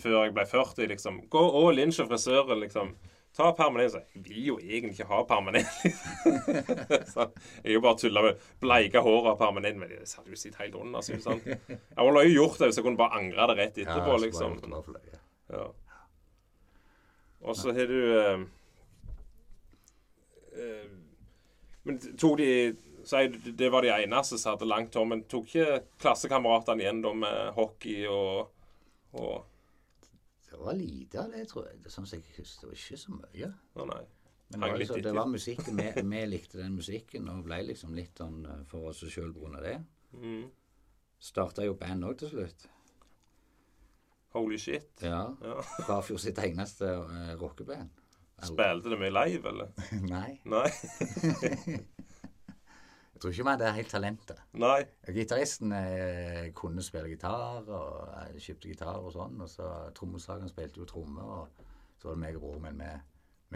[0.00, 1.22] Før jeg ble 40, liksom.
[1.30, 2.94] Gå all in hos frisøren, liksom.
[3.36, 3.92] Ta permanent.
[3.92, 5.68] Så jeg vil jo egentlig ikke ha permanent.
[7.12, 7.28] så
[7.64, 10.78] jeg jo bare tulla med bleike hår og permanent, men det hadde jo sittet helt
[10.80, 11.02] under.
[11.02, 11.46] Altså, sant?
[11.46, 14.58] Jeg ville jo gjort det hvis jeg kunne bare angre det rett etterpå, så liksom.
[15.52, 15.68] Ja.
[17.40, 18.40] Og så har du eh,
[20.58, 20.88] eh,
[21.86, 22.48] Men tok de
[23.08, 27.14] Si det var de eneste som hadde langt hår, men tok ikke klassekameratene igjen da
[27.16, 28.50] med hockey og,
[29.16, 29.46] og
[30.50, 31.80] Det var lite av det, tror jeg.
[31.84, 33.50] Det, sånn som jeg husker, det var ikke så mye.
[33.78, 34.04] Å nei.
[34.48, 35.76] Men det var, liksom, det var musikken.
[35.76, 39.60] Vi, vi likte den musikken og ble liksom litt sånn eh, for oss sjøl pga.
[39.60, 39.76] det.
[40.16, 40.46] Mm.
[41.20, 42.68] Starta jo band òg til slutt.
[44.32, 44.88] Holy shit.
[45.04, 45.26] Ja.
[45.44, 46.00] Ja.
[46.24, 47.92] Sitt eneste uh, rockeband.
[48.44, 49.72] Spilte det mye live, eller?
[50.14, 50.38] Nei.
[50.48, 50.68] Nei.
[53.18, 54.40] Jeg tror ikke vi hadde helt talentet.
[54.62, 54.84] Nei.
[55.10, 59.40] Gitaristen eh, kunne spille gitar, og eh, kjøpte gitar og sånn.
[59.42, 59.66] Og så
[59.98, 61.64] trommeslageren spilte jo trommer, og
[61.98, 62.78] så var det meg og broren min.
[62.78, 62.92] Vi,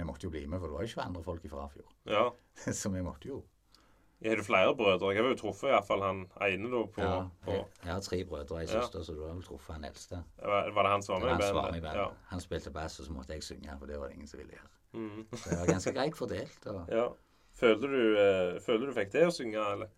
[0.00, 1.94] vi måtte jo bli med, for det var jo ikke andre folk fra Frafjord.
[2.10, 2.24] Ja.
[2.80, 3.38] så vi måtte jo.
[4.26, 5.14] Har du flere brødre?
[5.14, 7.14] Jeg har jo truffet iallfall han ene da på, Ja,
[7.46, 8.82] på jeg, jeg har tre brødre og ei Ja.
[8.82, 10.24] søster, så du har vel truffet han eldste.
[10.42, 12.02] Var var det han som var med i han som var med i bandet?
[12.02, 12.28] bandet.
[12.34, 14.54] Han spilte bass, og så måtte jeg synge, for det var det ingen som ville
[14.58, 14.70] gjøre.
[14.92, 15.26] Mm.
[15.32, 16.66] Så det var ganske greit fordelt.
[16.66, 17.06] Og, ja.
[17.62, 19.90] Følte du, uh, følte du fikk det å synge, eller?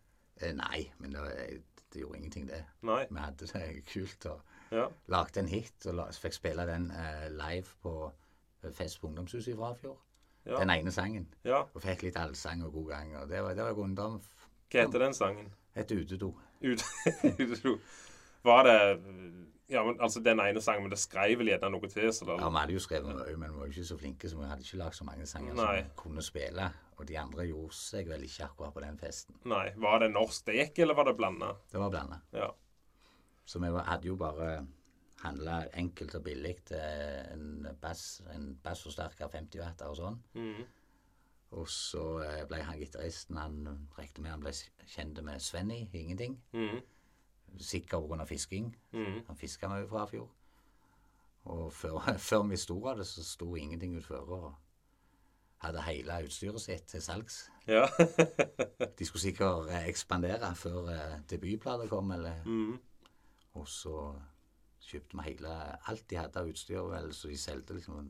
[0.43, 1.63] eh, nei, men det,
[1.95, 2.59] det gjorde ingenting, det.
[2.85, 3.05] Nei?
[3.11, 4.41] Vi hadde det kult og
[4.75, 4.89] Ja.
[5.09, 9.53] lagde en hit og la, fikk spille den uh, live på eh, fest på ungdomshuset
[9.55, 10.01] i Frafjord.
[10.45, 10.59] Ja.
[10.61, 11.29] Den ene sangen.
[11.49, 11.63] ja.
[11.73, 13.15] Og fikk litt allsang og god gang.
[13.23, 14.19] Og det var, det var ungdom.
[14.73, 15.47] Hva heter den sangen?
[15.75, 16.35] Et utedo.
[16.61, 16.83] Ut,
[17.41, 17.79] utedo.
[18.45, 18.77] var det
[19.73, 22.11] Ja, men altså den ene sangen, men det skrev vel gjerne noe til?
[22.13, 24.29] Så det, Ja, vi hadde jo skrevet mye, men vi var jo ikke så flinke,
[24.29, 25.65] så vi hadde ikke lagd så mange sanger Nei.
[25.65, 26.69] som vi kunne spille.
[26.99, 29.39] Og de andre gjorde seg vel ikke akkurat på den festen.
[29.51, 29.71] Nei.
[29.81, 31.55] Var det norsk det gikk, eller var det blanda?
[31.73, 32.21] Det var blanda.
[32.37, 32.51] Ja.
[33.45, 34.67] Så vi hadde jo bare
[35.25, 40.21] handla enkelt og billig en bass, en bassforsterker 50 watt og sånn.
[40.35, 40.65] Mhm.
[41.55, 44.51] Og så eh, ble han gitaristen Han regnet med han ble
[44.91, 46.41] kjent med Svenny, ingenting.
[46.53, 46.81] Mhm.
[47.61, 48.25] Sikkert pga.
[48.25, 48.77] fisking.
[48.93, 49.23] Mm.
[49.27, 50.29] Han fiska mye fra fjor.
[51.45, 54.21] Og før, før vi sto av det, så sto ingenting utføre.
[54.21, 54.55] Og
[55.65, 57.51] hadde hele utstyret sitt til salgs.
[57.67, 57.87] Ja.
[58.99, 62.75] De skulle sikkert eh, ekspandere før eh, debutplata kom, eller mm.
[63.55, 63.97] Og så
[64.85, 65.51] kjøpte vi hele
[65.89, 68.09] alt de hadde av utstyr, vel, så de solgte liksom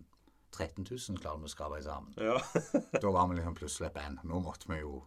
[0.55, 2.15] 13 000 klarte vi å skrape sammen.
[2.19, 2.39] ja.
[3.03, 4.23] Da var vi liksom plutselig et band.
[4.25, 5.03] Nå måtte vi jo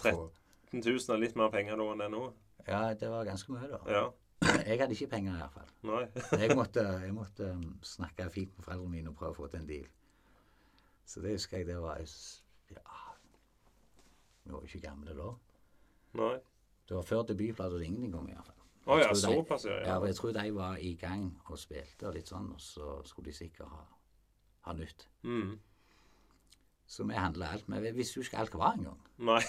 [0.00, 0.30] få
[0.72, 2.22] 13 000 er litt mer penger da enn det er nå.
[2.66, 3.80] Ja, det var ganske mye, da.
[3.90, 4.04] Ja.
[4.68, 5.68] Jeg hadde ikke penger, iallfall.
[5.86, 6.04] Nei.
[6.42, 9.62] Jeg måtte, jeg måtte um, snakke fint med foreldrene mine og prøve å få til
[9.62, 9.86] en deal.
[11.06, 12.98] Så det husker jeg det var Ja
[14.44, 15.28] Vi var jo ikke gamle da.
[16.18, 16.34] Nei.
[16.88, 18.58] Det var før debutplata det ingenting kom, iallfall.
[18.82, 19.78] Å ja, såpass, ja.
[19.86, 23.30] Ja, jeg tror de var i gang og spilte og litt sånn, og så skulle
[23.30, 23.84] de sikkert ha,
[24.66, 25.06] ha nytt.
[25.22, 25.52] Mm.
[26.86, 27.68] Så vi handla alt.
[27.72, 28.98] Men vi visste jo ikke alt hva var engang.
[29.22, 29.40] Nei.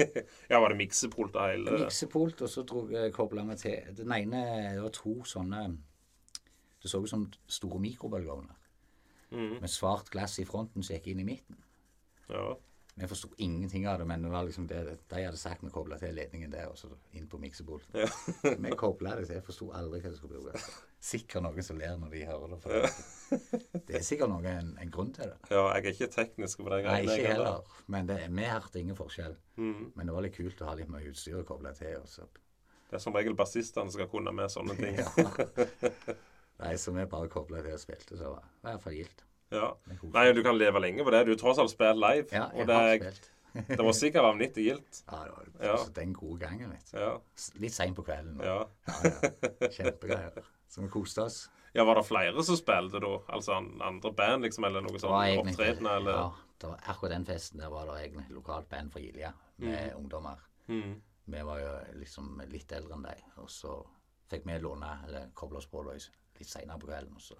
[0.50, 1.76] ja, var det miksepult av hele?
[1.82, 4.40] Miksepult, og så drog kobla meg til Den ene
[4.72, 5.66] Det var to sånne
[6.80, 8.56] Det så ut som store mikrobølgeovner.
[9.30, 9.58] Mm.
[9.60, 11.58] Med svart glass i fronten som gikk inn i midten.
[12.32, 12.54] Ja.
[12.98, 15.98] Vi forsto ingenting av det, men det var liksom det de hadde sagt vi kobla
[16.00, 17.94] til ledningen der, og så inn på miksebolten.
[18.00, 18.08] Ja.
[18.64, 20.80] vi kobla det så jeg forsto aldri hva det skulle brukes til.
[21.08, 22.58] Sikkert noen som ler når de hører det.
[22.64, 25.36] For det, det er sikkert noen, en, en grunn til det.
[25.52, 27.06] ja, jeg er ikke teknisk på den gangen.
[27.06, 27.76] Nei, ikke jeg heller.
[27.86, 29.38] Men det, vi hørte ingen forskjell.
[29.62, 29.92] Mm.
[29.94, 32.00] Men det var litt kult å ha litt mye utstyr å koble til.
[32.02, 32.26] Og så.
[32.88, 34.98] Det er som regel bassistene som skal kunne med sånne ting.
[34.98, 35.38] Ja.
[36.64, 39.27] Nei, så vi bare kobla til og spilte, så var det i hvert fall gildt.
[39.50, 39.72] Ja.
[40.02, 41.24] Nei, du kan leve lenge på det.
[41.26, 42.26] Du har tross alt spiller live.
[42.32, 43.30] Ja, jeg og det, har spilt.
[43.68, 45.02] det var sikkert vanvittig gildt.
[45.08, 45.76] Ja, det var Ja.
[45.94, 46.90] den gode gangen, Litt.
[46.92, 47.14] Ja.
[47.58, 48.40] Litt seint på kvelden.
[48.44, 48.58] ja.
[48.88, 49.12] Ja,
[49.60, 49.68] ja.
[49.78, 50.42] Kjempegreier.
[50.68, 51.48] Så vi koste oss.
[51.74, 53.14] Ja, Var det flere som spilte da?
[53.28, 56.12] Altså andre band, liksom, eller noe Det egentlig- opptredende, eller?
[56.12, 59.94] Ja, det var akkurat den festen der var det egentlig lokalt band fra Gilja med
[59.96, 60.38] ungdommer.
[60.68, 61.00] Mm.
[61.26, 63.74] Vi var jo liksom litt eldre enn de, og så
[64.30, 65.92] fikk vi låne, eller koble oss på da,
[66.38, 67.36] litt seinere på kvelden, og så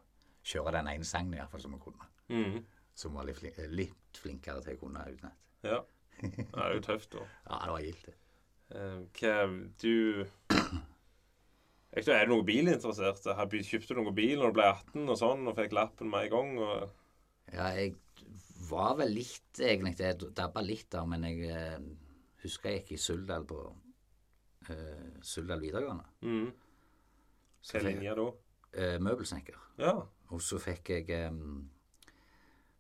[0.49, 2.09] kjøre den ene sangen fall som vi kunne.
[2.33, 2.59] Mm.
[2.99, 5.39] Som var litt, flin litt flinkere til å kunne utenat.
[5.67, 5.83] Ja.
[6.19, 7.25] Det er jo tøft, da.
[7.49, 8.17] Ja, det var gildt, det.
[8.69, 9.35] Eh, Hva
[9.81, 9.95] Du
[11.99, 13.25] Er du noe bilinteressert?
[13.25, 16.35] Kjøpte du noe bil når du ble 18 og sånn, og fikk lappen med en
[16.35, 16.51] gang?
[16.67, 16.91] Og...
[17.55, 17.95] Ja, jeg
[18.69, 19.97] var vel litt, egentlig.
[20.03, 21.79] Jeg dabba litt der, men jeg uh,
[22.45, 23.63] husker jeg gikk i Suldal på
[24.69, 26.05] uh, Suldal videregående.
[26.29, 26.51] Mm.
[27.71, 28.29] Hva linje da?
[28.77, 29.59] Uh, møbelsnekker.
[29.81, 29.97] Ja.
[30.31, 31.21] Og så fikk jeg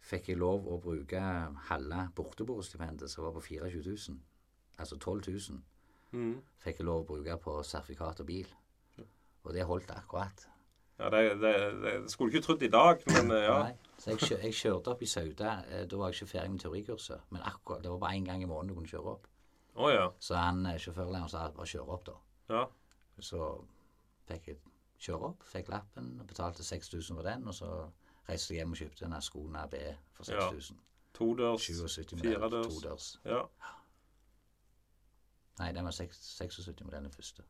[0.08, 1.20] fikk jeg lov å bruke
[1.68, 4.20] halve borteboerstipendet, som var på 24 000.
[4.78, 5.58] Altså 12 000.
[6.12, 6.36] Mm.
[6.64, 8.48] Fikk jeg lov å bruke på sertifikat og bil.
[9.44, 10.46] Og det holdt akkurat.
[10.98, 13.58] ja det, det, det skulle du ikke trodd i dag, men ja.
[13.68, 13.74] Nei.
[13.98, 15.52] Så jeg, kjør, jeg kjørte opp i Sauda.
[15.74, 17.20] eh, Da var jeg ikke ferdig med teorikurset.
[17.34, 19.24] Men akkurat, det var bare én gang i måneden du kunne kjøre opp.
[19.74, 20.04] Oh, ja.
[20.22, 22.14] Så han eh, sjåførlæreren sa bare kjøre opp, da.
[22.54, 22.64] ja.
[23.18, 23.40] Så
[24.28, 24.58] fikk jeg
[24.98, 27.46] kjøre opp, fikk lappen, og betalte 6000 for den.
[27.48, 27.68] Og så
[28.28, 29.74] reiste jeg hjem og kjøpte en Ascona B
[30.12, 30.48] for Ja.
[30.50, 30.78] 6000.
[31.14, 32.66] Todørs, 77 modell, firedørs.
[32.74, 33.20] todørs.
[33.24, 33.42] Ja.
[35.58, 37.42] Nei, den var 76 med den første.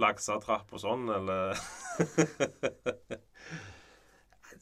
[0.00, 1.54] Laksetrapp og sånn, eller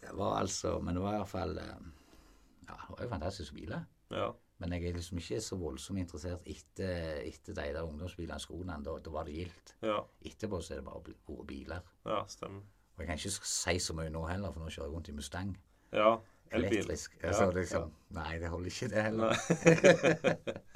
[0.03, 3.85] Det var altså Men det var iallfall Ja, det var jo fantastiske biler.
[4.13, 4.27] Ja.
[4.63, 8.77] Men jeg er liksom ikke så voldsomt interessert etter, etter de der ungdomsbilene, skoene.
[8.87, 9.75] Da, da var det gildt.
[9.83, 9.99] Ja.
[10.23, 11.89] Etterpå så er det bare gode vært biler.
[12.07, 12.63] Ja, stemmer.
[12.93, 15.17] Og jeg kan ikke si så mye nå heller, for nå kjører jeg rundt i
[15.17, 15.51] Mustang.
[15.91, 16.13] Ja.
[16.53, 16.79] Elbil.
[16.79, 17.17] Elektrisk.
[17.19, 19.35] Ja, Altså, liksom, Nei, det holder ikke, det heller.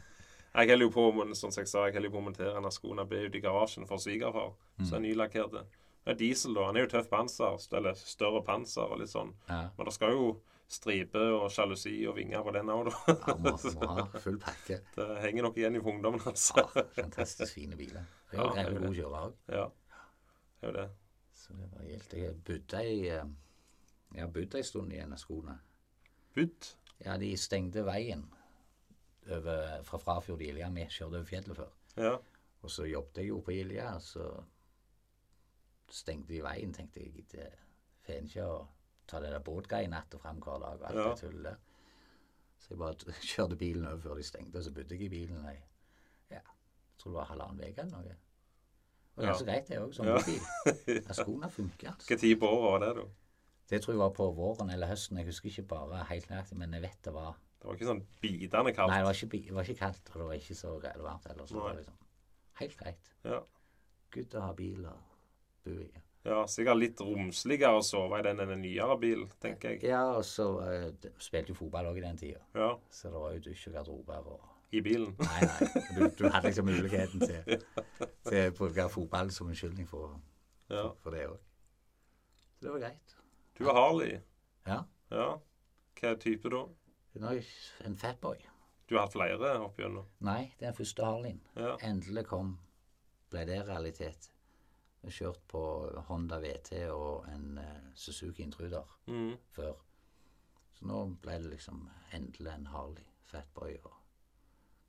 [0.57, 2.65] Jeg holder jo på med, sånn som jeg sa, jeg holder på å montere en
[2.65, 4.55] av Ascona ble ute i garasjen for svigerfar.
[4.89, 5.67] Så er nylakkerte.
[6.07, 6.65] Det er diesel, da.
[6.71, 9.35] Han er jo tøff panser, eller større panser og litt sånn.
[9.51, 9.67] Ja.
[9.77, 10.31] Men det skal jo
[10.69, 13.15] stripe og sjalusi og vinger på den òg, da.
[13.15, 14.81] Ja, må, må ha full pakke.
[14.97, 16.49] Det henger nok igjen i ungdommen hans.
[16.57, 18.07] Ja, fantastisk fine biler.
[18.33, 19.37] Jeg Ja, er det jo god kjører kjøre òg.
[19.55, 19.67] Ja.
[20.57, 20.87] Det er jo det.
[21.37, 23.29] Så det var helt Jeg bodde i eh,
[24.15, 25.59] Jeg har bodd en stund i skoene.
[26.35, 26.73] Budd.
[27.05, 28.25] Ja, de stengte veien
[29.31, 30.71] over, fra Frafjord til Ilja.
[30.73, 31.73] Vi kjørte over fjellet før.
[31.97, 32.15] Ja.
[32.63, 34.27] Og så jobbet jeg jo på Ilja, så
[35.93, 36.73] stengte de veien.
[36.75, 37.51] Tenkte jeg Det
[38.07, 38.57] får en ikke å
[39.07, 41.09] ta det der båtgreiene etter og fram hver dag og alt Ja.
[41.11, 41.57] det tullet.
[42.59, 42.95] Så jeg bare
[43.33, 45.57] kjørte bilen over før de stengte, og så bodde jeg i bilen i
[46.31, 48.17] ja, jeg tror det var halvannen uke eller noe.
[49.17, 50.17] Og det er så greit, det òg, som Ja.
[50.19, 51.05] bobil.
[51.21, 51.89] Skoene funker.
[51.93, 52.07] Altså.
[52.07, 53.07] Hvilken tid på året var det, da?
[53.71, 55.17] Det tror jeg var på våren eller høsten.
[55.19, 58.03] Jeg husker ikke bare helt nøyaktig, men jeg vet det var Det var ikke sånn
[58.23, 58.93] bitende kaldt?
[58.93, 61.47] Nei, det var ikke, det var ikke kaldt, og det var ikke så varmt heller.
[61.47, 61.97] Så det var liksom
[62.61, 63.09] helt greit.
[63.25, 63.41] Ja.
[64.15, 64.99] Good å ha bil og
[65.65, 65.89] bo i.
[66.27, 66.41] ja.
[66.51, 69.85] Sikkert litt romsligere å sove i den enn en nyere bil, tenker jeg.
[69.91, 72.43] Ja, og så uh, spilte jo fotball òg i den tida.
[72.59, 72.73] Ja.
[72.91, 75.13] Så det var jo dusj og garderober og I bilen.
[75.23, 75.69] Nei, nei.
[75.95, 77.61] Du, du hadde liksom muligheten til,
[78.29, 80.17] til å bruke fotball som unnskyldning for,
[80.73, 80.89] Ja.
[81.05, 81.39] for det òg.
[82.57, 83.17] Så det var greit.
[83.57, 84.19] Du er Harley.
[84.67, 84.83] Ja.
[85.15, 85.29] Ja.
[85.97, 86.65] Hva er type da?
[87.87, 88.43] En fatboy.
[88.89, 90.07] Du har hatt flere opp gjennom?
[90.23, 91.41] Nei, det den første Harleyen.
[91.57, 91.77] Ja.
[91.87, 92.57] Endelig kom,
[93.33, 94.29] ble det realitet.
[95.13, 95.61] Kjørt på
[96.09, 99.37] Honda VT og en eh, Suzuki Intruder Mm.
[99.53, 99.75] før.
[100.75, 103.93] Så nå ble det liksom endelig en Harley Fatboy, og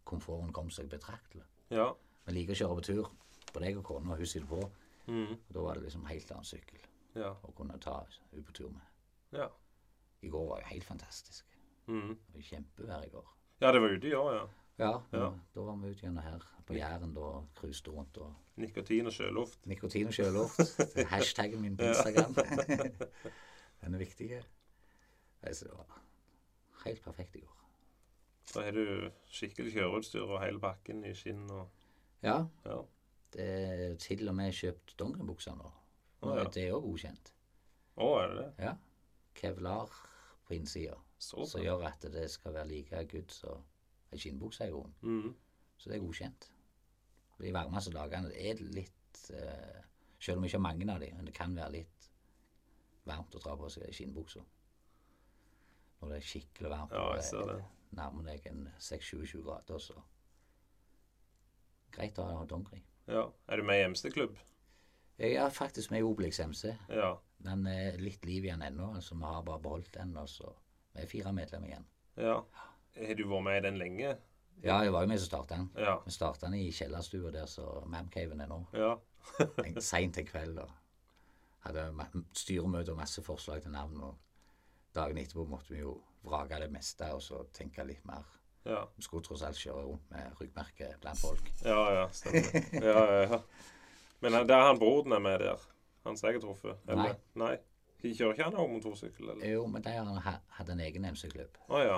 [0.06, 1.43] komforten kom seg betraktelig.
[1.69, 1.91] Ja.
[2.25, 3.12] Vi liker å kjøre på tur,
[3.53, 4.62] både jeg og kona, og hun sitter på.
[5.08, 5.32] Mm.
[5.38, 6.80] Og da var det liksom helt annen sykkel
[7.15, 7.34] Ja.
[7.43, 8.01] å kunne ta
[8.32, 8.82] henne på tur med.
[9.32, 9.47] Ja.
[10.21, 11.45] I går var jo helt fantastisk.
[11.88, 12.17] Mm.
[12.17, 13.27] Det var Kjempevær i går.
[13.62, 14.47] ja, det var ute i år, ja.
[14.79, 15.31] Ja, Ja.
[15.55, 18.17] da var vi ute gjennom her på Jæren og cruiset rundt.
[18.17, 19.65] og Nikotin og sjøluft.
[19.65, 20.59] Nikotin og sjøluft.
[20.97, 22.33] Er Hashtaggen min på Instagram.
[23.81, 24.43] Den er viktig.
[25.43, 26.01] Altså, det var
[26.85, 27.53] helt perfekt i går.
[28.55, 31.67] Da har du skikkelig kjøreutstyr og hele pakken i skinn og
[32.23, 32.77] Ja, Ja.
[33.33, 35.71] det er til og med kjøpt dongeribukser nå.
[36.21, 36.43] Nå Å, ja.
[36.45, 37.31] er det òg godkjent.
[37.97, 38.63] Å, er det det?
[38.65, 38.75] Ja.
[39.35, 39.91] Kevlar
[40.47, 43.63] på innsida, Så som gjør at det skal være like good som
[44.17, 44.95] ei skinnbukse i grunnen.
[45.01, 45.34] Mm.
[45.77, 46.49] Så det er godkjent.
[47.38, 49.84] De varmeste dagene det er litt eh,
[50.19, 52.06] Selv om vi ikke har mange av dem, men det kan være litt
[53.06, 54.41] varmt å dra på seg skinnbuksa.
[56.01, 57.60] Når det er skikkelig varmt Ja, jeg ser det.
[57.97, 60.01] nærmer deg en 6-27 grader, så
[61.93, 62.82] Greit å ha dongeri.
[63.08, 63.23] Ja.
[63.47, 64.36] Er du med i MC-klubb?
[65.17, 66.73] Jeg er faktisk med i Obelix MC.
[66.93, 67.13] Ja.
[67.41, 70.12] Den er litt liv igjen ennå, så vi har bare beholdt den.
[70.17, 70.51] Og så
[70.93, 71.88] vi er fire medlemmer igjen.
[72.17, 72.36] Ja.
[72.97, 74.15] Har du vært med i den lenge?
[74.63, 75.67] Ja, jeg var jo med som starta den.
[75.77, 75.97] Ja.
[76.05, 78.63] Vi starta den i kjellerstua der som Mamcaven er nå.
[78.73, 78.95] Ja.
[79.89, 80.57] Seint en kveld.
[80.63, 80.71] og
[81.67, 81.86] Hadde
[82.38, 84.01] styremøte og masse forslag til navn.
[84.01, 84.17] og
[84.95, 88.25] Dagen etterpå måtte vi jo vrake det meste og så tenke litt mer.
[88.67, 88.81] Ja.
[88.97, 91.51] Vi skulle tross alt kjøre rundt med ryggmerke blant folk.
[91.63, 92.71] Ja, ja, stemmer.
[92.83, 93.41] Ja, ja.
[94.19, 95.62] Men det der er han broren er med der.
[96.07, 96.88] Han som jeg har truffet?
[96.89, 97.12] Nei.
[97.38, 97.53] Nei.
[98.01, 99.45] Kjører ikke han òg motorsykkel, eller?
[99.49, 99.93] Jo, men de
[100.57, 101.57] hadde en egen MC-klubb.
[101.67, 101.97] Å ja.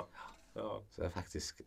[0.60, 0.70] Ja.
[0.92, 1.62] Så det er faktisk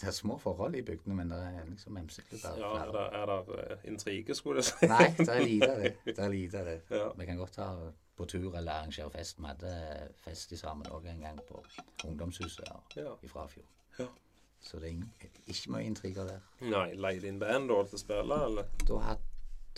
[0.00, 2.58] det er små forhold i bygdene, men det er liksom MC-klubber.
[2.62, 4.88] ja er det, er det eh, intrige, skulle jeg si?
[4.90, 5.94] Nei, det er lite av det.
[6.08, 6.78] Det er lite av det.
[6.90, 7.08] Ja.
[7.18, 7.68] Vi kan godt ta
[8.18, 9.38] på tur eller arrangere fest.
[9.38, 9.74] Vi hadde
[10.24, 11.60] fest i sammen òg en gang på
[12.08, 13.12] ungdomshuset her Ja.
[13.22, 13.66] i Frafjord.
[13.98, 14.06] Ja.
[14.60, 15.12] Så det er ingen,
[15.46, 16.40] ikke mye intriger der.
[16.66, 18.66] Nei, leide inn band da til å spille, eller?
[18.88, 19.22] Da, hadde,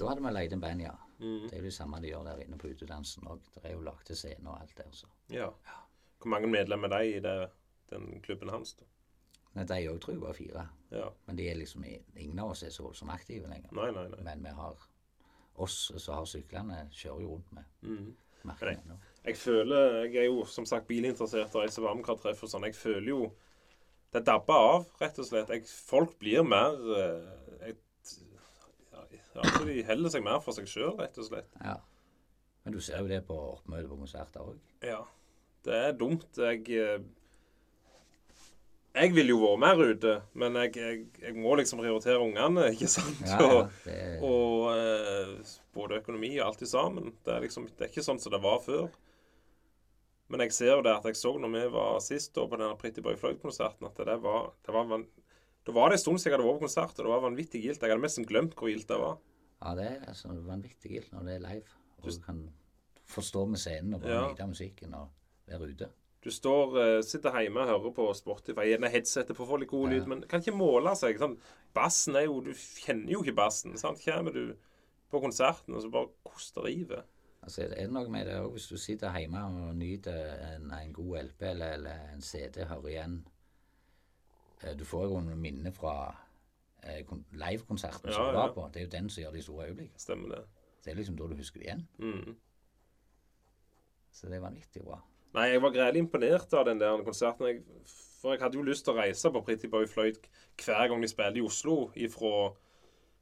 [0.00, 0.94] da hadde vi leid inn band, ja.
[1.20, 1.42] Mm.
[1.50, 3.42] Det er jo det samme de gjør der inne på utedansen òg.
[3.58, 4.88] Det er jo lagt til scene og alt der.
[4.96, 5.10] Så.
[5.34, 5.50] Ja.
[6.20, 7.34] Hvor mange medlemmer er de i det,
[7.90, 8.84] den klubben hans, da?
[9.54, 10.64] Men de òg tror jeg var fire.
[10.94, 11.08] Ja.
[11.26, 13.72] Men de er liksom ingen av oss er så voldsomt aktive lenger.
[13.74, 14.20] Nei, nei, nei.
[14.28, 14.76] Men vi har
[15.60, 18.12] oss som har syklene, kjører jo rundt med Mm.
[18.44, 18.96] merkene Nei.
[19.24, 22.64] Jeg føler Jeg er jo som sagt bilinteressert og reiser varmekar-treff og sånn.
[22.64, 23.32] Jeg føler jo
[24.12, 25.48] Det dabber av, rett og slett.
[25.48, 27.76] Jeg, folk blir mer eh, jeg,
[28.92, 29.04] ja,
[29.42, 31.46] altså De holder seg mer for seg sjøl, rett og slett.
[31.62, 31.76] Ja.
[32.64, 34.58] Men du ser jo det på oppmøte på konserter òg.
[34.82, 35.02] Ja.
[35.64, 36.26] Det er dumt.
[36.36, 36.98] Jeg eh,
[38.94, 42.88] Jeg vil jo være mer ute, men jeg, jeg, jeg må liksom prioritere ungene, ikke
[42.90, 43.20] sant?
[43.22, 43.60] Ja, ja,
[43.92, 47.12] er, og eh, både økonomi og alt i sammen.
[47.24, 48.88] Det er liksom Det er ikke sånn som det var før.
[50.30, 52.76] Men jeg ser jo det at jeg så når vi var sist da på denne
[52.78, 55.06] Pretty Boy Floyd-konserten, at det var, det var van,
[55.66, 57.62] Da var det en stund siden jeg hadde vært på konsert, og det var vanvittig
[57.64, 57.82] gildt.
[57.82, 59.16] Jeg hadde nesten glemt hvor gildt det var.
[59.60, 61.78] ja, det er altså vanvittig gildt når det er live.
[62.00, 62.38] Og du kan
[63.10, 64.28] forstå med scenen og bare Ja.
[64.30, 65.10] nyte musikken og
[65.50, 65.88] være ute.
[66.22, 69.70] Du står, eh, sitter hjemme og hører på Spotify, gjerne headsetet for å få litt
[69.70, 69.98] god Ja.
[69.98, 71.16] lyd, men kan ikke måle seg.
[71.18, 71.38] Sånn,
[71.74, 73.76] bassen er jo Du kjenner jo ikke bassen.
[73.78, 74.02] sant?
[74.04, 74.54] Kommer du
[75.10, 77.04] på konserten, og så bare koster rivet.
[77.42, 80.92] Altså, det er noe med det òg, hvis du sitter hjemme og nyter en, en
[80.92, 83.26] god LP eller, eller en CD, hører igjen
[84.62, 86.14] eh, Du får jo noen minner fra
[86.82, 88.52] eh, kon- livekonserten som du var ja.
[88.52, 88.68] på.
[88.72, 89.98] Det er jo den som gjør de store øyeblikkene.
[89.98, 90.44] Stemmer det.
[90.84, 91.88] Det er liksom da du husker det igjen.
[91.98, 92.36] Mm.
[94.12, 95.00] Så det er vanvittig bra.
[95.36, 97.46] Nei, jeg var greielig imponert av den der konserten.
[97.46, 97.62] Jeg,
[98.20, 100.18] for jeg hadde jo lyst til å reise på Pretty Boy Floyd
[100.60, 101.76] hver gang de spilte i Oslo
[102.12, 102.32] fra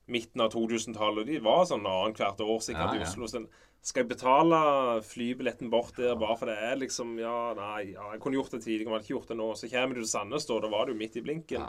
[0.09, 1.29] midten av 2000-tallet.
[1.29, 3.05] De var sånn annethvert år sikkert Ja, i.
[3.05, 3.29] Oslo.
[3.29, 3.45] Så
[3.85, 4.59] skal jeg betale
[5.07, 8.63] flybilletten bort der bare for det er liksom Ja, nei, ja, jeg kunne gjort det
[8.65, 9.51] tidligere, men jeg hadde ikke gjort det nå.
[9.61, 10.59] Så kommer du til Sandnes, da.
[10.65, 11.69] Da var du midt i blinken.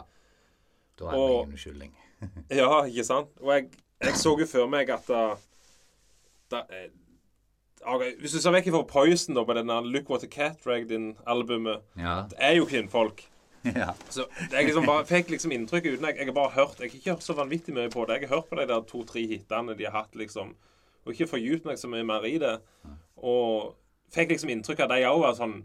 [1.00, 1.94] Da er det ingen unnskyldning.
[2.60, 3.30] Ja, ikke sant?
[3.40, 3.70] Og jeg,
[4.04, 5.22] jeg så jo før meg at da,
[6.52, 6.64] da
[7.80, 10.60] eh, ok, Hvis du ser vekk fra Poison da, på denne Look What a Cat
[10.64, 12.22] Dragged In-albumet Ja.
[12.30, 13.24] Det er jo kvinnfolk.
[13.64, 13.90] ja.
[14.08, 16.96] Så jeg liksom bare, fikk liksom inntrykk uten jeg, jeg har bare hørt Jeg har
[16.98, 18.20] ikke hørt så vanvittig mye på det.
[18.22, 20.54] Jeg har hørt på de der to-tre hitene de har hatt, liksom.
[21.04, 22.54] Og ikke fordypet meg så mye mer i det.
[23.20, 23.74] Og
[24.12, 25.60] fikk liksom inntrykk av at de òg var sånn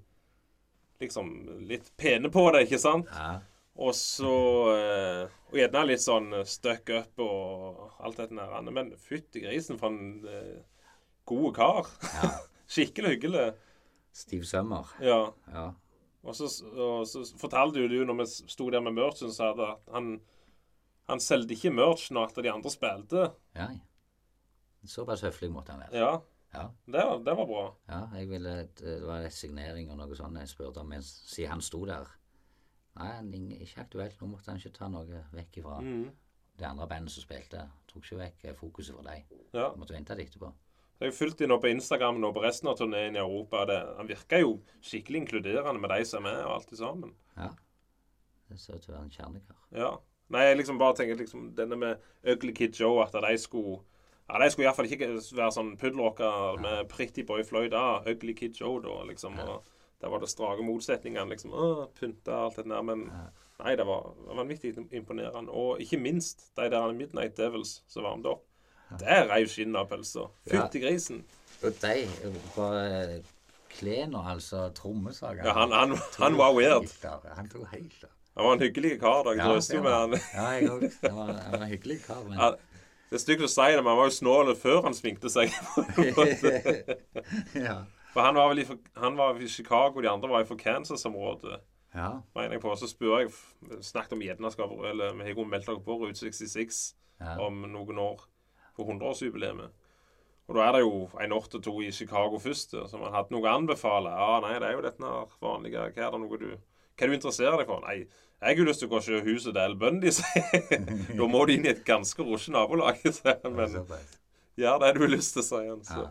[1.04, 1.28] Liksom
[1.68, 3.10] litt pene på det, ikke sant?
[3.12, 3.34] ja.
[3.76, 4.30] Og så
[4.72, 8.70] eh, Og gjerne litt sånn stuck up og alt dette der.
[8.72, 10.22] Men fytti grisen for en
[11.26, 11.90] eh, god kar.
[12.24, 12.30] ja.
[12.68, 13.54] Skikkelig hyggelig.
[14.16, 14.88] Steve Summer.
[15.02, 15.32] Ja.
[15.54, 15.72] Ja.
[16.26, 19.80] Og så, og så fortalte jo du når vi sto der med merchen, sa at
[19.94, 20.16] han,
[21.10, 23.28] han solgte ikke merch når at de andre spilte.
[23.56, 23.68] Ja.
[24.86, 25.98] Såpass høflig måtte han være.
[25.98, 26.16] Ja,
[26.56, 26.70] Ja.
[26.88, 27.64] det, var- det var bra.
[27.90, 31.52] ja jeg ville, det var en signering og noe sånt jeg spurte om mens siden
[31.52, 32.06] han sto der.
[32.96, 34.22] Nei, han ikke aktuelt.
[34.22, 36.10] Nå måtte han ikke ta noe vekk ifra Mm.
[36.58, 37.70] det andre bandet som spilte.
[37.88, 39.26] Tok ikke vekk eh, fokuset fra deg.
[39.54, 39.74] Ja.
[39.76, 40.54] Måtte vente litt etterpå.
[41.00, 43.66] Jeg har fulgt dem på Instagram nå på resten av turneen i Europa.
[43.68, 47.12] Det, han virker jo skikkelig inkluderende med de som er med, og alt sammen.
[47.36, 47.50] Ja.
[48.48, 49.58] Det ser ut til å være en kjernekar.
[49.76, 49.92] Ja.
[50.34, 53.82] Nei, jeg liksom bare tenker liksom denne med Ugly Kid Joe, at de skulle
[54.26, 57.76] ja, De skulle iallfall ikke være sånn puddelrocker med Pretty Boy Floyd.
[57.76, 58.00] Da.
[58.10, 59.36] Ugly Kid Joe, da, liksom.
[59.44, 59.68] Og
[60.02, 61.54] der var det strake motsetningene, liksom.
[61.54, 62.88] Å, pynta og alt det der.
[62.88, 63.06] Men
[63.60, 65.54] nei, det var vanvittig imponerende.
[65.54, 68.48] Og ikke minst de der Midnight Devils som varmet opp.
[69.02, 70.28] Der reiv skinnet av pølsa.
[70.50, 71.24] Fytti grisen.
[71.64, 71.96] Og de
[72.56, 73.22] bare
[73.76, 76.86] Klener, altså trommesager Ja, han, han, han var weird.
[77.36, 78.12] Han tok helt av.
[78.38, 79.24] Han var en hyggelig kar.
[79.26, 79.30] da.
[79.36, 80.16] Jeg Ja, drøste jo med han.
[80.36, 80.86] Ja, jeg òg.
[81.04, 82.50] Han var han var en hyggelig kar, men Ja,
[83.10, 85.52] det er stygt å si det, men han var jo snål før han sminkte seg.
[87.68, 87.78] ja.
[88.14, 91.60] For han var vel i, han var i Chicago, de andre var i for Kansas-området.
[91.96, 92.10] ja.
[92.36, 92.76] mener jeg på.
[92.80, 93.34] Så spør jeg
[93.84, 97.38] Snakket om gjednaskap, eller vi har jo meldt dere på Route 66 Ja.
[97.40, 98.24] om noen år.
[98.76, 99.74] På 100-årsjubileet.
[100.46, 103.34] Og da er det jo en natt og to i Chicago først, så man hadde
[103.34, 104.12] noe å anbefale.
[104.14, 105.88] Ja, nei, det er jo dette vanlige.
[105.96, 107.82] Hva er det noe du Hva er du interesserer deg for?
[107.88, 110.76] Nei, jeg har jo lyst til å gå og se huset til Al Bundy, sier.
[111.18, 113.56] Da må du inn i et ganske rusje nabolag, sier han.
[113.58, 113.74] Men
[114.60, 115.82] gjør det du har lyst til, sier han.
[115.88, 116.06] Så.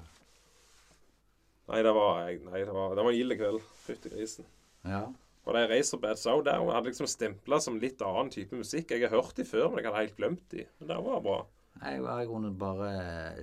[1.70, 3.60] Nei, det var, nei, det var, det var en gild kveld.
[3.86, 4.48] Fytti grisen.
[4.88, 5.04] ja.
[5.44, 8.94] Og de Razorbats òg der og hadde liksom stempla som litt annen type musikk.
[8.94, 10.62] Jeg har hørt de før, men jeg hadde helt glemt de.
[10.80, 11.34] Men det var bra.
[11.82, 12.90] Jeg var i grunnen bare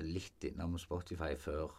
[0.01, 1.71] litt innom Spotify før,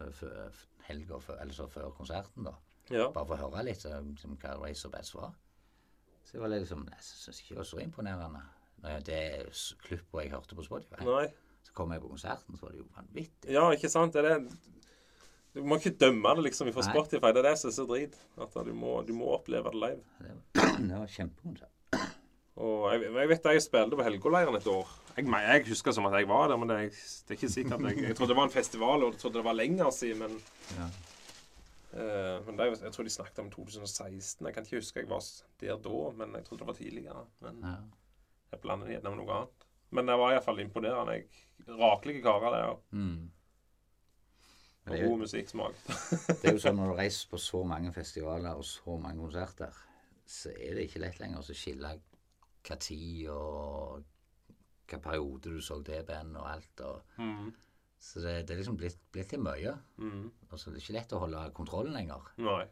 [0.00, 0.52] eh, før
[0.86, 2.52] helga, før, eller så før konserten, da.
[2.90, 3.08] Ja.
[3.10, 5.32] Bare for å høre litt liksom, hva Razorbats var.
[6.24, 8.42] Så det var liksom Jeg syns ikke det var så imponerende.
[8.82, 11.02] Når Det s- jeg hørte på Spotify.
[11.04, 11.26] Nei.
[11.64, 13.50] Så kom jeg på konserten, så var det jo vanvittig.
[13.50, 14.12] Ja, ikke sant?
[14.12, 14.52] Det er det.
[15.54, 17.32] Du må ikke dømme det liksom fra Spotify.
[17.32, 18.14] Det er det som er så drit.
[18.38, 20.02] At du må, du må oppleve det live.
[20.20, 21.72] Det var, det var kjempekonsert.
[22.56, 24.88] Og jeg, jeg vet jeg spilte på Helgoleiren et år.
[25.16, 27.80] Jeg, jeg husker som at jeg var der, men det det er ikke sikkert.
[27.90, 30.40] Jeg, jeg trodde det var en festival, og jeg trodde det var lenger siden, men
[30.76, 30.86] Ja.
[31.92, 34.46] uh, men det, Jeg tror de snakket om 2016.
[34.46, 35.22] Jeg kan ikke huske jeg var
[35.60, 37.24] der da, men jeg trodde det var tidligere.
[37.40, 37.76] Men Ja.
[38.52, 39.66] jeg blander det gjennom noe annet.
[39.90, 41.12] Men det var iallfall imponerende.
[41.12, 41.26] Jeg,
[41.68, 42.78] rakelige karer, det òg.
[42.90, 43.30] Mm.
[44.86, 45.74] Og god musikksmak.
[46.42, 49.72] Det er jo sånn når du reiser på så mange festivaler og så mange konserter,
[50.26, 51.90] så er det ikke lett lenger å skille
[52.66, 54.04] hva tid og
[54.90, 56.80] hva periode du så det bandet og alt.
[56.80, 57.52] Og, Mm.
[57.98, 59.72] så det, det er liksom blitt, blitt litt mye.
[59.98, 60.30] Mm.
[60.50, 62.32] Og så er ikke lett å holde kontrollen lenger.
[62.38, 62.66] Nei.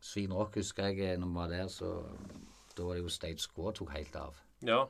[0.00, 1.90] Svin Rock husker jeg eh, når vi var der, så
[2.76, 4.38] da var det jo Stage Squad tok helt av.
[4.64, 4.86] Ja.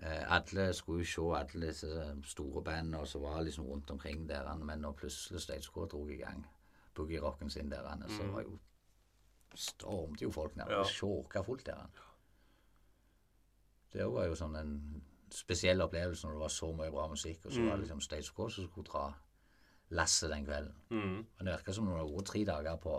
[0.00, 4.48] Eh, alle skulle jo se alle disse store bandene som var liksom rundt omkring der,
[4.56, 6.46] men når plutselig Stage Squad dro i gang
[6.94, 8.56] boogie-rocken sin der, så var jo
[9.58, 10.70] stormte jo folk ned.
[10.70, 10.84] Ja.
[10.88, 11.86] Sjåka fullt der.
[13.94, 14.74] Det var jo sånn en
[15.34, 18.34] spesiell opplevelse når det var så mye bra musikk, og så var det liksom Stage
[18.34, 19.04] Cross som skulle dra
[19.94, 20.78] lasset den kvelden.
[20.90, 21.18] Mm.
[21.22, 22.94] Men det virka som det var tre dager på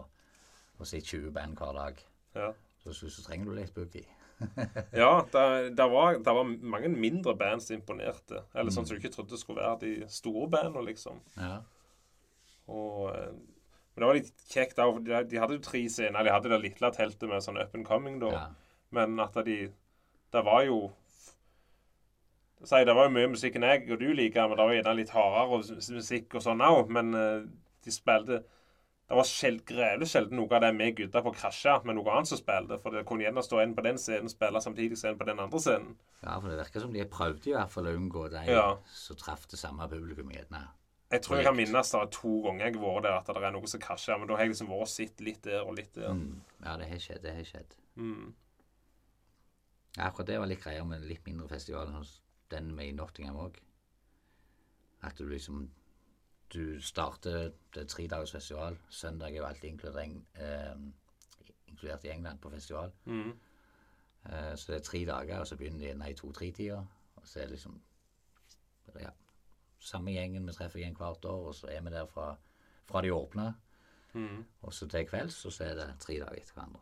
[0.75, 2.03] å si 20 band hver dag.
[2.35, 2.51] Ja.
[2.83, 4.07] Så, så, så trenger du litt boogie.
[4.91, 8.43] Ja, det, var, var mange mindre band som imponerte.
[8.53, 11.21] Eller sånn som du ikke trodde skulle være de store bandene, liksom.
[11.39, 11.61] Ja.
[12.67, 13.31] Og, eh,
[13.95, 14.75] men det var litt kjekt.
[14.75, 16.23] da, for De, de hadde jo tre scener.
[16.27, 18.31] De hadde det lille teltet med sånn up and coming, da.
[18.35, 18.45] ja.
[18.91, 19.71] Men at de
[20.31, 20.91] Det var jo
[22.65, 24.93] Si, det var jo mye musikk enn jeg og du liker, men det var gjerne
[24.97, 26.89] litt hardere og musikk og sånn òg.
[26.95, 27.41] Men eh,
[27.85, 28.39] de spilte
[29.05, 29.27] Det var
[29.69, 32.79] grevelig sjelden noe av det vi gutta på krasja med noe annet som spilte.
[32.81, 35.27] For det kunne gjerne stå en på den scenen, og spille samtidig som en på
[35.29, 35.91] den andre scenen.
[36.23, 38.77] ja, for det virker som de prøvde i hvert fall å unngå de Ja.
[38.89, 40.63] som traff det samme publikum gjerne.
[41.11, 43.53] Jeg tror jeg kan minnes det to ganger jeg har vært der at det er
[43.53, 44.17] noe som krasjer.
[44.17, 46.13] Men da har jeg liksom vært sitt litt der og litt der.
[46.17, 46.41] Mm.
[46.63, 47.21] Ja, det har skjedd.
[47.23, 47.75] Det har skjedd.
[47.95, 48.33] Mm.
[49.95, 52.09] Ja, akkurat det var litt greia med en litt mindre festival, sånn
[52.51, 53.57] den med i Nottingham òg.
[55.05, 55.67] At du liksom
[56.55, 58.77] Du starter det er tre dagers festival.
[58.89, 60.75] Søndag er jo alltid inkludert, eh,
[61.67, 62.91] inkludert i England på festival.
[63.05, 63.31] Mm.
[64.29, 66.77] Eh, så det er tre dager, og så begynner de gjerne i to-tre-tida.
[67.15, 67.81] Og så er det liksom
[69.01, 69.09] ja,
[69.85, 72.31] samme gjengen vi treffer igjen hvert år, og så er vi der fra,
[72.89, 73.53] fra de åpne
[74.15, 74.45] Mm.
[74.63, 76.79] Og så til kvelds, og så er det tre dager etter hverandre.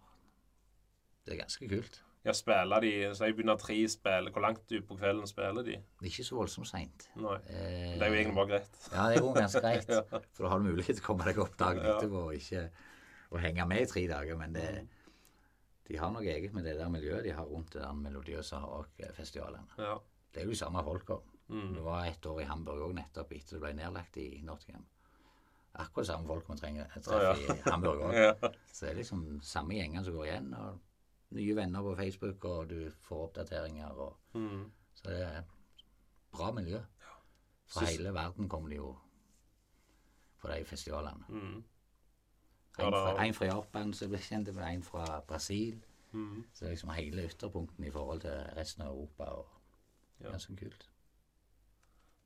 [1.25, 1.95] Det er ganske kult.
[2.23, 4.29] Ja, spiller de Så jeg begynner tre spill.
[4.31, 5.71] Hvor langt ut på kvelden spiller de?
[5.79, 7.07] Det er Ikke så voldsomt seint.
[7.17, 8.77] Eh, Det er jo egentlig bare greit.
[8.93, 9.89] Ja, det er jo ganske greit.
[10.35, 11.95] For da har du mulighet til å komme deg opp dagen Ja.
[11.97, 12.69] etterpå og ikke,
[13.33, 14.87] å henge med i tre dager, men det, Mm.
[15.89, 19.65] de har noe eget med det der miljøet de har rundt det der melodiøse rockfestivalen.
[19.79, 19.97] Ja.
[20.33, 21.17] Det er jo de samme folka.
[21.53, 21.73] Mm.
[21.75, 24.85] Det var et år i Hamburg òg nettopp etter det ble nedlagt i Nottingham.
[25.73, 27.53] Akkurat samme folk vi trenger treffe ah, ja.
[27.55, 28.13] i Hamburg òg.
[28.23, 28.33] ja.
[28.71, 30.53] Så det er liksom samme gjengene som går igjen.
[30.53, 30.79] og
[31.33, 33.89] Nye venner på Facebook, og du får oppdateringer.
[33.91, 34.71] og Mm.
[34.95, 35.41] Så det er
[36.31, 36.79] bra miljø.
[37.65, 38.95] Fra Syns- hele verden kommer de jo
[40.41, 41.25] på de festivalene.
[41.29, 41.63] Mm.
[42.79, 45.83] Ja, En fra, en fra Japan som ble kjent, en fra Brasil.
[46.11, 46.43] Mm.
[46.53, 49.23] Så det er liksom hele ytterpunkten i forhold til resten av Europa.
[49.23, 49.47] og
[50.21, 50.29] Ja.
[50.29, 50.89] Ganske kult.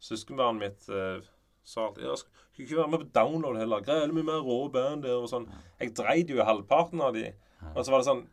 [0.04, 1.20] Søskenbarnet mitt uh,
[1.68, 3.84] sa alltid jeg skulle ikke være med på download heller.
[3.86, 5.46] Greier mye mer rå band der og sånn.
[5.82, 7.28] Jeg dreide jo i halvparten av de.
[7.74, 8.24] Og så var det sånn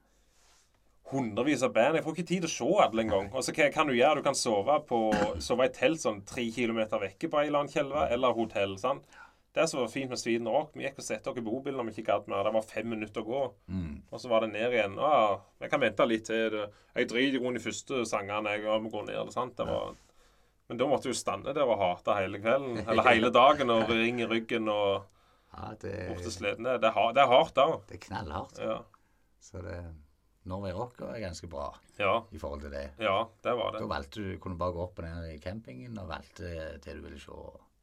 [1.11, 1.99] hundrevis av band.
[1.99, 3.29] Jeg får ikke tid til å se alle engang.
[3.35, 4.21] Og så hva kan du gjøre?
[4.21, 5.01] Du kan sove, på,
[5.45, 8.79] sove i telt sånn tre kilometer vekke på ei eller annen kjelve, eller hotell.
[8.81, 9.21] sant?
[9.55, 11.87] Det som var fint med Sweden Rock, vi gikk og satte oss i bobilen når
[11.87, 12.49] vi ikke gadd mer.
[12.49, 13.43] Det var fem minutter å gå.
[13.71, 13.93] Mm.
[14.11, 14.97] Og så var det ned igjen.
[14.99, 15.11] Å,
[15.62, 16.57] jeg kan vente litt til.
[16.97, 18.57] Jeg driter i grunnen i første sangene.
[18.57, 19.55] Jeg må gå ned, sant?
[19.61, 19.95] Det var...
[20.69, 22.79] Men da måtte du stande der og hate hele kvelden.
[22.89, 25.05] Eller hele dagen og ring i ryggen og
[25.55, 26.65] Ja, det, borte sliten.
[26.67, 27.67] Det, er det er hardt, da.
[27.89, 28.59] det er knallhardt.
[28.59, 28.79] Ja.
[29.45, 29.77] Så det
[30.51, 32.19] Norway Rocker er ganske bra ja.
[32.35, 32.89] i forhold til det.
[33.01, 33.81] Ja, det var det.
[33.85, 36.51] Da valgte du kunne bare gå opp og ned i campingen og valgte
[36.85, 37.39] det du ville se.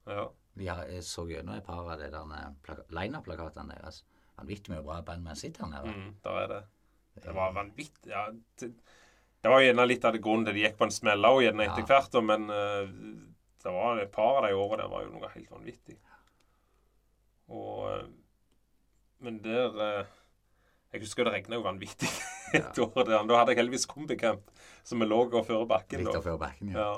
[0.09, 0.27] Ja.
[0.59, 4.01] Jeg så gjennom et par av de der plaka- line-up-plakatene deres.
[4.37, 5.87] Vanvittig mye bra band man sitter her.
[5.87, 6.61] Mm, der er det.
[7.23, 8.11] Det var vanvittig.
[8.11, 8.27] Ja,
[9.41, 11.83] det, var gjerne litt av grunnen til de gikk på en smell òg, gjerne etter
[11.83, 11.89] Ja.
[11.89, 12.17] hvert.
[12.23, 12.87] Men eh,
[13.63, 15.97] det var et par av de årene der var jo noe helt vanvittig.
[17.51, 18.03] Og eh,
[19.21, 20.05] Men der eh,
[20.93, 22.09] Jeg husker det regna jo vanvittig
[22.57, 23.23] et år der.
[23.27, 24.43] Da hadde jeg heldigvis kombicamp,
[24.83, 26.03] så vi lå og fører bakken.
[26.03, 26.79] Litt før bakken, ja.
[26.83, 26.91] Ja.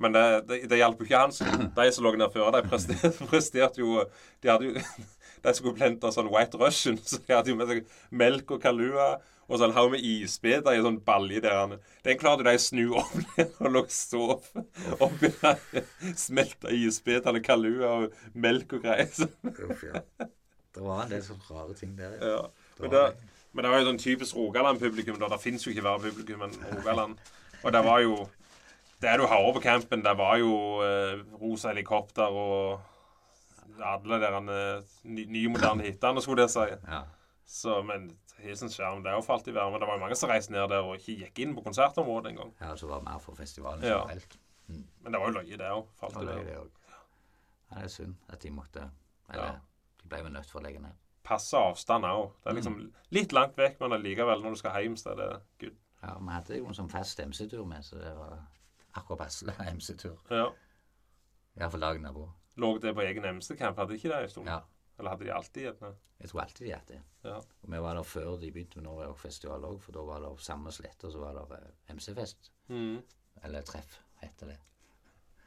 [0.00, 1.32] Men det, det, det hjalp jo ikke han.
[1.76, 4.04] De som lå der før, de presterte, presterte jo
[4.40, 4.84] De hadde jo
[5.44, 9.14] De skulle plente sånn White Russian, så de hadde jo med seg melk og kalua
[9.50, 11.56] og så en haug med isbiter i en sånn balje der.
[11.58, 12.84] han- Den klarte de å snu
[13.36, 14.46] ned og lå og sov
[15.02, 15.58] oppi der.
[16.16, 19.10] Smelta isbitene, kalua og melk og greier.
[20.72, 22.14] Det var en del sånne rare ting der.
[22.20, 22.30] ja.
[22.36, 22.42] ja.
[22.80, 23.00] Men, det,
[23.52, 25.18] men det var jo sånn typisk Rogaland-publikum.
[25.20, 25.28] da.
[25.34, 27.18] Det fins jo ikke verre publikum enn Rogaland.
[27.64, 28.14] Og det var jo
[29.02, 30.52] Det du hører på campen, det var jo
[30.84, 32.80] eh, rosa helikopter og
[33.80, 36.66] alle de nye, nye moderne hitene, skulle jeg si.
[36.84, 36.98] Ja.
[37.48, 38.10] Så, men
[38.42, 39.78] hilsen skjerm, det er jo for alltid være.
[39.80, 42.52] Det var jo mange som reiste ned der og ikke gikk inn på konsertområdet engang.
[42.60, 44.00] ja, så var det mer for festivalen Ja.
[44.06, 44.38] generelt.
[45.02, 45.86] Men det var jo løye, det òg.
[45.98, 46.70] For alltid også.
[47.70, 48.90] Ja, det er synd at de måtte
[49.32, 49.52] Eller Ja.
[50.02, 50.92] de ble jo nødt for å legge ned.
[51.24, 52.32] Passe avstand òg.
[52.44, 55.40] Det er liksom litt langt vekk, men allikevel, når du skal hjem, så er det
[55.60, 55.76] good.
[56.02, 58.38] Ja, Vi hadde jo en sånn fast MC-tur med, så det var
[58.96, 60.16] akkurat passelig MC-tur.
[60.30, 60.48] Ja.
[61.58, 62.28] Iallfall dagen derpå.
[62.56, 63.76] Lå det på egen MC-camp?
[63.76, 64.46] Hadde ikke det en stund?
[64.48, 64.60] Ja.
[65.00, 65.88] Eller hadde de alltid gjerne?
[66.20, 67.02] Jeg tror alltid de hadde det.
[67.24, 67.36] Ja.
[67.40, 70.20] Og vi var der før de begynte med Norway Rock Festival òg, for da var
[70.26, 72.50] det samme slette, og så var det eh, MC-fest.
[72.68, 72.98] Mm.
[73.48, 74.58] Eller treff, heter det.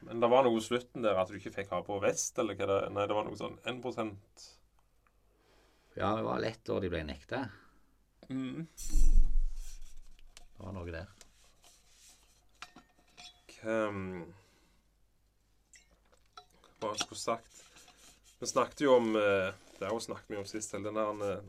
[0.04, 2.58] Men det var noe i slutten der at du ikke fikk ha på vest, eller
[2.58, 3.78] hva det Nei, det var noe sånn 1
[5.94, 7.44] Ja, det var lett da de ble nekta.
[8.26, 8.66] mm.
[10.42, 11.06] Det var noe der.
[13.54, 13.78] Hva
[16.82, 17.62] Hva jeg skulle sagt
[18.44, 21.30] Vi snakket jo om eh, Det har jo snakket vi om sist, eller den der
[21.32, 21.44] eh,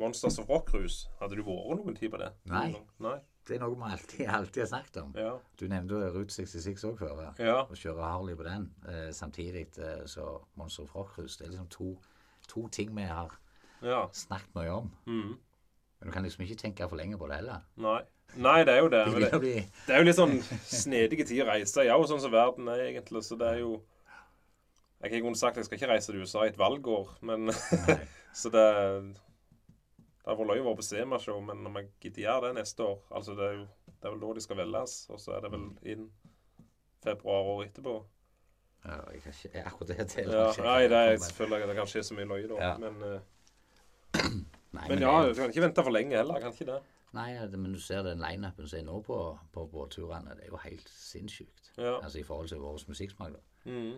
[0.00, 1.10] Monsters of Rock Cruise.
[1.20, 2.30] Hadde du vært noen tid på det?
[2.48, 2.70] Nei.
[3.04, 3.18] Nei?
[3.44, 5.10] Det er noe vi alltid, alltid har snakket om.
[5.20, 5.34] Ja.
[5.60, 7.20] Du nevnte jo Route 66 òg før.
[7.36, 7.58] Ja.
[7.68, 10.24] Å kjøre Harley på den eh, samtidig eh, så
[10.56, 11.36] Monster of Rock Cruise.
[11.36, 11.90] Det er liksom to,
[12.48, 13.36] to ting vi har
[13.84, 14.06] ja.
[14.16, 14.88] snakket mye om.
[15.04, 15.34] Mm.
[15.36, 17.66] Men du kan liksom ikke tenke for lenge på det heller.
[17.76, 17.98] Nei.
[18.40, 19.04] Nei, det er jo det.
[19.12, 19.52] Det det,
[19.84, 21.84] det er jo litt sånn snedige tider å reise.
[21.84, 23.20] i og sånn som verden er egentlig.
[23.28, 23.76] Så det er jo
[25.06, 27.52] Jeg har ikke sagt at jeg skal ikke reise til USA i et valgår, men
[28.40, 28.64] Så det
[29.06, 32.82] Det har vært løye å være på Semashow, men om jeg gidder gjøre det neste
[32.82, 35.44] år Altså, det er jo det er vel da de skal velges, og så er
[35.46, 36.02] det vel inn
[37.02, 37.94] februar året etterpå.
[38.84, 42.02] Ja, jeg kan ikke, akkurat det til Ja, nei, det er selvfølgelig det kan skje
[42.06, 42.74] så mye løye da, Ja.
[42.82, 44.20] men, uh,
[44.76, 46.82] Nei, men ja, du kan ikke vente for lenge heller, kan ikke det?
[47.16, 49.16] Nei, men du ser den lineupen som er nå på,
[49.54, 50.36] på båtturene.
[50.36, 51.72] Det er jo helt sinnssykt.
[51.78, 51.96] Ja.
[52.02, 53.32] Altså i forhold til vår musikksmak.
[53.32, 53.70] da.
[53.70, 53.96] Mhm.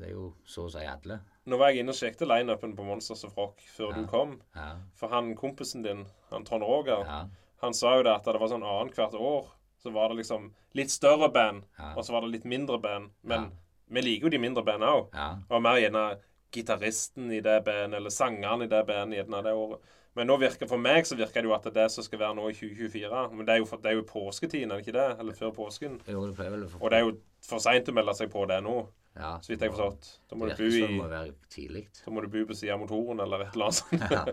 [0.00, 1.20] Det er jo så å si alle.
[1.50, 3.96] Nå var jeg inne og sjekket lineupen på Monsters of Rock før Ja.
[4.00, 4.40] du kom.
[4.56, 7.24] Ja, For han kompisen din, han Trond Roger, ja,
[7.62, 10.90] han sa jo det at det var sånn annethvert år så var det liksom litt
[10.92, 11.64] større band,
[11.96, 13.10] og så var det litt mindre band.
[13.24, 13.50] Men
[13.88, 15.08] vi liker jo de mindre bandene òg.
[15.48, 16.18] var mer gjerne
[16.52, 19.80] gitaristen i det bandet, eller sangeren i det bandet gjerne det året.
[20.16, 22.18] Men nå virker, for meg så virker det jo at det er det som skal
[22.18, 23.20] være nå i 2024.
[23.32, 25.18] Men det er jo, for, det er jo påsketiden, er det ikke det?
[25.22, 26.00] Eller før påsken.
[26.10, 27.12] Jo, det pleier vel få Og det er jo
[27.46, 28.74] for seint å melde seg på det nå,
[29.14, 30.10] ja, så vidt jeg har forstått.
[30.30, 31.88] Da må du bo i må være tidlig.
[32.04, 34.12] da må du bo på siden av motoren eller et eller annet sånt.
[34.14, 34.24] Ja.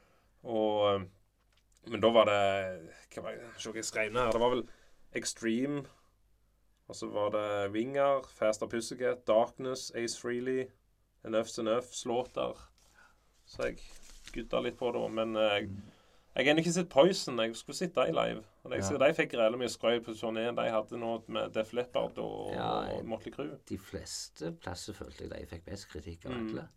[0.54, 1.04] Og eh,
[1.88, 2.40] Men da var det
[3.14, 4.34] Hva var det Se hva jeg skrev ned her.
[4.34, 4.64] Det var vel
[5.14, 5.84] Extreme.
[6.90, 10.66] Og så var det Winger, Faster Pussycat, Darkness, Ace Freely,
[11.24, 12.58] Enough's Enough, Slaughter.
[13.46, 13.78] Så jeg
[14.34, 15.04] gutta litt på det.
[15.14, 15.70] Men eh, jeg,
[16.36, 17.38] jeg har ikke sett Poison.
[17.38, 18.42] Jeg skulle sett dem live.
[18.64, 18.98] Og jeg, Ja.
[19.06, 22.70] De fikk reelt mye skrøy på turneen de hadde noe med Def Leppard og, Ja,
[22.96, 23.58] og Motley Crue.
[23.68, 26.68] De fleste plasser følte jeg de fikk best kritikk av Mm.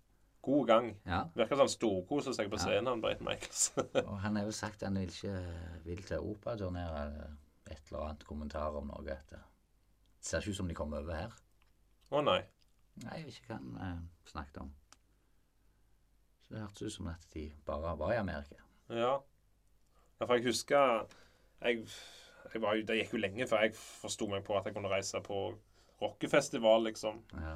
[0.47, 0.85] God gang.
[1.05, 1.23] Ja.
[1.35, 3.71] Virker som storkoser seg på scenen, han Breit Michaels.
[4.07, 5.33] Og han har vel sagt han vil ikke
[5.83, 7.01] vil til operaturnere
[7.67, 9.03] et eller annet kommentar om noe.
[9.11, 9.41] Etter.
[9.41, 11.33] det ser ikke ut som de kommer over her.
[12.11, 12.41] Å nei.
[13.03, 14.69] Nei, jeg vet ikke hva han eh, snakket om.
[16.45, 18.61] Så det hørtes ut som at de bare var i Amerika.
[18.89, 19.17] Ja.
[20.17, 21.07] Ja for jeg husker
[21.61, 21.87] jeg,
[22.53, 25.21] jeg var Det gikk jo lenge før jeg forsto meg på at jeg kunne reise
[25.25, 25.41] på
[26.01, 27.23] rockefestival, liksom.
[27.33, 27.55] Ja.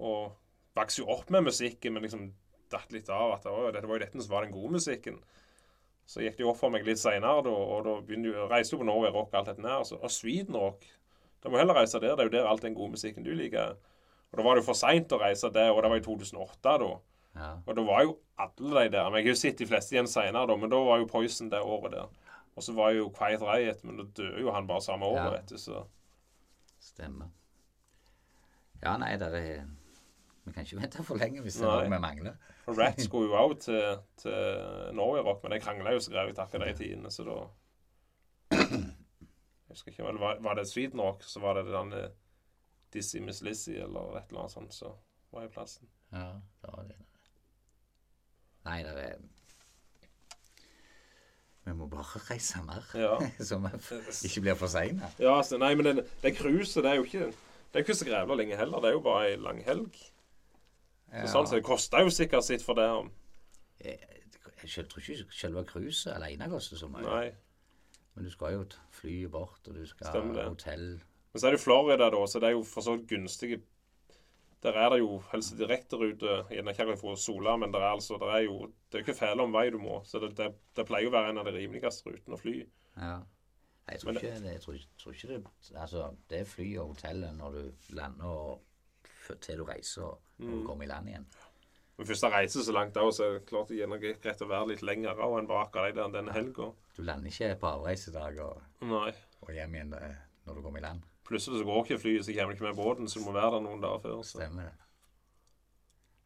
[0.00, 0.32] Og
[0.76, 2.30] vokste jo opp med musikken, men liksom
[2.72, 5.18] datt litt av at å, dette var jo dette som var den gode musikken.
[6.08, 8.82] Så gikk det jo opp for meg litt seinere, og da begynte jo, reiste jo
[8.82, 9.78] på Norway Rock og alt dette der.
[9.78, 10.84] Altså, og Sweden Rock.
[11.44, 12.16] Da må heller reise der.
[12.16, 13.76] Det er jo der all den gode musikken du liker.
[14.32, 16.76] Og da var det jo for seint å reise der, og det var i 2008
[16.82, 16.90] da.
[17.34, 17.50] Ja.
[17.66, 19.08] Og da var jo alle de der.
[19.10, 20.56] Men jeg har jo sett de fleste igjen seinere.
[20.58, 22.08] Men da var jo Poison det året der.
[22.56, 25.30] Og så var jo Quiet Riot, men da døde jo han bare samme året, Ja.
[25.38, 25.58] vet du.
[25.58, 25.84] Så
[26.84, 27.30] Stemmer.
[28.82, 29.64] Ja, nei, det er
[30.44, 32.34] Vi kan ikke vente for lenge hvis det er noe vi mangler.
[32.66, 36.38] Og Rat skulle jo òg til, til Norway Rock, men de krangla jo så greit
[36.38, 37.36] akkurat de tidene, så da
[38.52, 38.92] Jeg
[39.70, 41.94] husker ikke, var, var det Sweden Rock, så var det den
[42.92, 44.92] Dizzie Miss Lizzie eller et eller annet sånt, så
[45.32, 45.88] var i plassen.
[46.12, 46.28] Ja,
[46.62, 46.96] det var det.
[48.64, 49.16] Nei, det er
[51.64, 53.14] Vi må bare reise mer, Ja.
[53.48, 55.08] så vi ikke blir for seine.
[55.18, 58.36] Ja, altså, nei, men det, det cruiset, er jo ikke Det er ikke så grævla
[58.38, 58.80] lenge heller.
[58.84, 59.96] Det er jo bare ei lang helg.
[61.14, 62.84] Så sånn sett, det koster jo sikkert sitt for det.
[62.90, 63.10] om-
[63.84, 63.98] Jeg,
[64.76, 67.02] jeg tror ikke selve cruiset alene koster så mye.
[67.02, 67.32] Nei.
[68.14, 71.00] Men du skal jo fly bort, og du skal ha hotell.
[71.32, 73.58] Men så er det jo Florida, da, så det er jo for så vidt gunstige
[74.64, 76.38] Der er det jo helst direkterute.
[76.48, 79.18] Gjerne ikke for Sola, men det er altså Det er jo det er jo ikke
[79.18, 80.00] fæle om vei du må.
[80.08, 82.58] Så det, det, det pleier å være en av de rimeligste rutene å fly.
[82.96, 83.18] Ja.
[83.90, 84.52] Jeg tror Men ikke det.
[84.54, 85.40] Jeg tror, tror ikke det
[85.76, 90.64] Altså, det er fly og hotellet når du lander og til du reiser og Mm.
[90.66, 91.26] kommer i land igjen.
[91.96, 94.48] Men først jeg reiser så langt òg, så er det klart det gjerne greit å
[94.50, 96.72] være litt lenger også enn bare akkurat deg der denne helga.
[96.96, 101.02] Du lander ikke på avreisedag og, og hjem igjen eh, når du kommer i land.
[101.24, 103.54] Plutselig så går ikke flyet, så kommer du ikke med båten, så du må være
[103.56, 104.18] der noen dager før.
[104.22, 104.38] Så.
[104.38, 104.74] Stemmer det.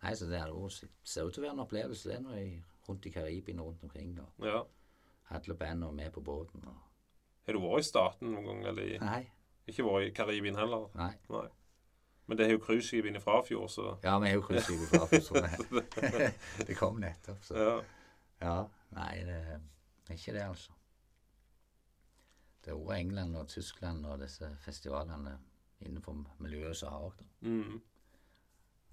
[0.02, 0.68] Nei, så det jo,
[1.02, 2.50] ser ut til å være en opplevelse det når jeg
[2.88, 4.12] rundt i Karibien og rundt omkring.
[4.38, 4.62] Og Ja.
[5.30, 6.64] alle bandene med på båten.
[6.66, 6.76] Og,
[7.46, 8.64] Har du vært i Staten noen gang?
[8.66, 9.22] Eller i, nei,
[9.68, 10.88] ikke vært i Karibien heller?
[10.94, 11.12] nei.
[11.30, 11.46] Nei.
[12.28, 15.22] Men det er jo cruiseskip inne i Frafjord, så Ja, vi er jo cruiseskip Frafjord,
[15.22, 16.32] så det,
[16.68, 17.38] det kom nettopp.
[17.42, 17.54] Så.
[17.56, 17.78] ja.
[18.40, 18.56] Ja,
[18.94, 19.38] nei, det
[20.08, 20.72] er ikke det, altså.
[22.64, 25.36] Det er også England og Tyskland og disse festivalene
[25.80, 27.26] innenfor miljøet som har det.
[27.46, 27.78] Mm.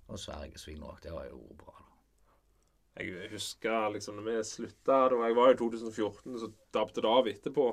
[0.07, 1.73] Og Sverige Svinrock, det var jo bra.
[1.79, 3.01] da.
[3.03, 7.27] Jeg husker liksom når vi slutta da Jeg var i 2014, så dabbet det av
[7.27, 7.65] etterpå.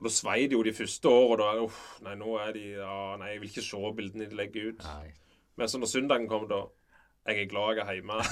[0.00, 1.54] Og Da svei det jo de første åra.
[1.56, 4.70] Da uff, nei, nå er de ja, Nei, jeg vil ikke se bildene de legger
[4.72, 4.84] ut.
[4.84, 5.10] Nei,
[5.56, 6.62] Men så når søndagen kom, da
[7.26, 8.22] Jeg er glad jeg er hjemme.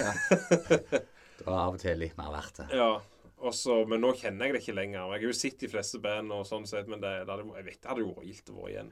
[1.38, 2.68] det var av og til litt mer verdt det.
[2.76, 2.92] ja.
[3.38, 5.12] Og så, men nå kjenner jeg det ikke lenger.
[5.14, 7.68] Jeg har jo sett de fleste band, og sånn sett, men det, det hadde, jeg
[7.68, 8.90] vet det hadde jo vært gildt å være igjen.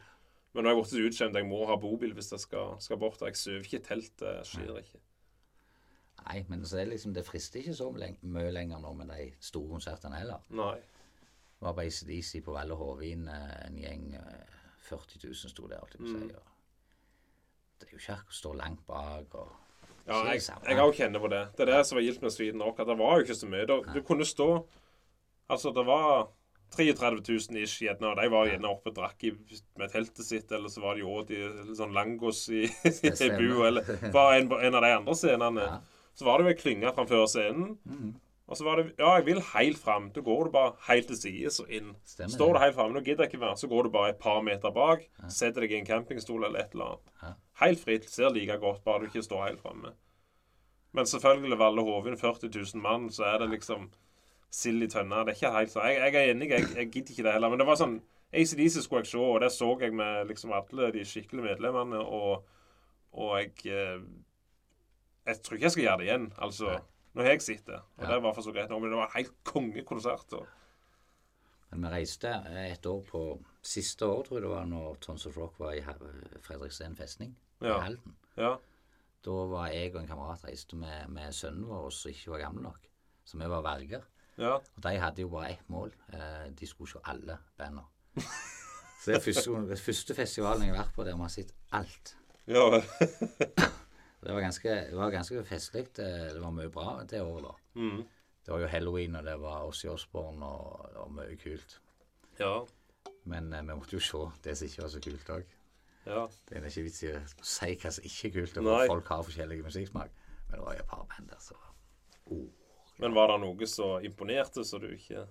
[0.54, 1.38] Men nå er jeg blitt utskjemt.
[1.40, 3.24] Jeg må ha bobil hvis jeg skal, skal bort.
[3.26, 4.14] Jeg sover ikke i telt.
[4.22, 5.02] Det skjer ikke.
[6.26, 9.74] Nei, men så det liksom, det frister ikke så mye lenger nå med de store
[9.74, 10.46] konsertene heller.
[10.56, 10.78] Nei.
[11.56, 14.56] Det var på ACDC på Valle Hovin, eh, en gjeng eh,
[14.88, 16.24] 40 000 sto der, jeg på si.
[16.36, 16.50] og
[17.76, 19.54] Det er jo ikke å stå langt bak og
[20.06, 21.42] Ja, jeg, jeg har jo kjenner på det.
[21.58, 23.48] Det er det som var gildt med Sweden Rock, at det var jo ikke så
[23.50, 23.68] mye.
[23.68, 24.50] Du kunne stå
[25.46, 26.28] Altså, det var
[26.74, 29.32] 33 000 ish gjerne, og de var gjerne oppe og drakk i,
[29.78, 31.38] med teltet sitt, eller så var de åt i
[31.78, 33.38] sånn langos i, i stemmer.
[33.38, 35.68] bu, eller var en, en av de andre scenene.
[35.70, 35.76] Ja.
[36.16, 37.76] Så var det jo ei klynge framfor scenen.
[37.86, 38.14] Mm.
[38.46, 40.10] Og så var det Ja, jeg vil helt fram.
[40.14, 41.94] Da går du bare helt til sides og inn.
[42.06, 44.22] Stemmer Står du helt framme, nå gidder jeg ikke mer, så går du bare et
[44.22, 47.12] par meter bak, setter deg i en campingstol eller et eller annet.
[47.22, 47.34] Ja.
[47.60, 48.10] Helt fritt.
[48.10, 49.94] Ser like godt, bare du ikke står helt framme.
[50.96, 53.90] Men selvfølgelig, Valle Hovin, 40 000 mann, så er det liksom
[54.50, 55.24] sild i tønna.
[55.24, 55.88] Det er ikke helt sånn.
[55.90, 57.52] Jeg, jeg er enig, jeg, jeg gidder ikke det heller.
[57.52, 57.96] Men det var sånn
[58.32, 62.00] ACDC skulle jeg se, og det så jeg med liksom alle de skikkelige medlemmene.
[62.00, 62.46] Og,
[63.16, 63.98] og jeg eh,
[65.26, 66.26] Jeg tror ikke jeg skal gjøre det igjen.
[66.38, 66.76] Altså,
[67.14, 68.70] nå har jeg sett det, og det var for så greit.
[68.70, 70.36] Men det var helt kongekonsert.
[70.38, 70.46] Og,
[71.70, 72.30] Men vi reiste
[72.62, 73.22] et år på
[73.66, 75.80] Siste år, tror jeg det var, når Tons of Rock var i
[76.44, 77.32] Fredriksten festning.
[77.60, 77.78] Ja.
[77.78, 78.16] I Halden.
[78.38, 78.56] ja.
[79.26, 82.62] Da var jeg og en kamerat reiste med, med sønnen vår som ikke var gammel
[82.68, 82.84] nok.
[83.26, 84.04] Så vi var verger.
[84.38, 84.52] Ja.
[84.60, 85.90] Og de hadde jo bare ett mål.
[86.14, 87.82] Eh, de skulle se alle bandene.
[89.02, 92.14] Så det er første, første festivalen jeg har vært på der vi har sett alt.
[92.46, 92.68] ja.
[94.26, 95.84] Det var ganske, det var ganske festlig.
[95.96, 97.52] Det, det var mye bra det året, da.
[97.78, 98.00] Mm.
[98.46, 101.80] Det var jo halloween, og det var Ossi Osborne, og det var mye kult.
[102.38, 102.56] ja.
[103.26, 105.54] Men eh, vi måtte jo se det som ikke var så kult òg.
[106.06, 106.20] Ja.
[106.46, 109.24] Det er ikke vits i å si hva som ikke er kult, og folk har
[109.26, 110.12] forskjellig musikksmak.
[110.46, 111.58] Men det var jo et par band der som
[112.30, 112.46] oh.
[113.02, 115.26] Men var det noe som imponerte, så du ikke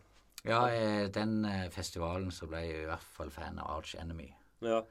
[0.46, 4.28] Ja, eh, den eh, festivalen så ble jeg i hvert fall fan av Arch Enemy.
[4.68, 4.84] Ja.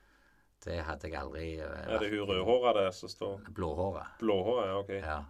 [0.64, 4.07] Det hadde jeg aldri eh, Er det hun rødhåra det som står Blåhåra.
[4.18, 4.66] Blåhåra?
[4.70, 4.93] Ja, OK.
[4.97, 5.20] Ja.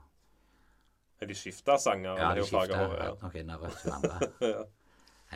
[1.23, 2.19] Er de skifta sanger?
[2.19, 3.23] ja, de skifta håret?
[3.23, 4.31] noen av rødt andre.
[4.55, 4.65] Ja.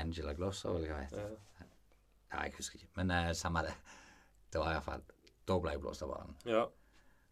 [0.03, 1.67] Angela Glosser, eller hva heter Ja.
[2.33, 2.91] Ja, jeg husker ikke.
[2.99, 3.73] Men uh, samme det.
[4.53, 5.01] Det var iallfall
[5.49, 6.35] Da ble jeg blåst av banen.
[6.47, 6.67] ja.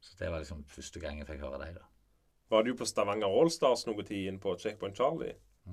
[0.00, 1.84] Så det var liksom første gang jeg fikk høre deg, da.
[2.52, 5.32] Var du på Stavanger Allstars noe tid inn på Checkpoint Charlie?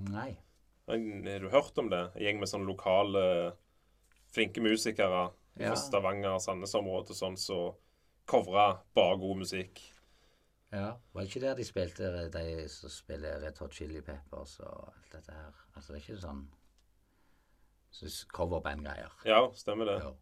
[0.09, 0.31] Nei.
[0.87, 0.97] Har
[1.43, 1.99] du hørt om det?
[2.15, 3.23] En gjeng med sånne lokale
[4.33, 5.27] flinke musikere
[5.59, 5.67] Ja.
[5.69, 7.75] fra Stavanger, Sandnes-området, sånn som
[8.25, 9.79] covra bare god musikk.
[10.73, 10.89] Ja.
[11.13, 15.11] Var det ikke der de spilte, de som spiller Red Hot Chili Peppers og alt
[15.13, 15.51] dette her?
[15.75, 16.43] Altså, det er ikke sånn
[17.93, 19.11] så coverband-greier.
[19.29, 19.99] Ja, stemmer det.
[20.01, 20.13] Ja.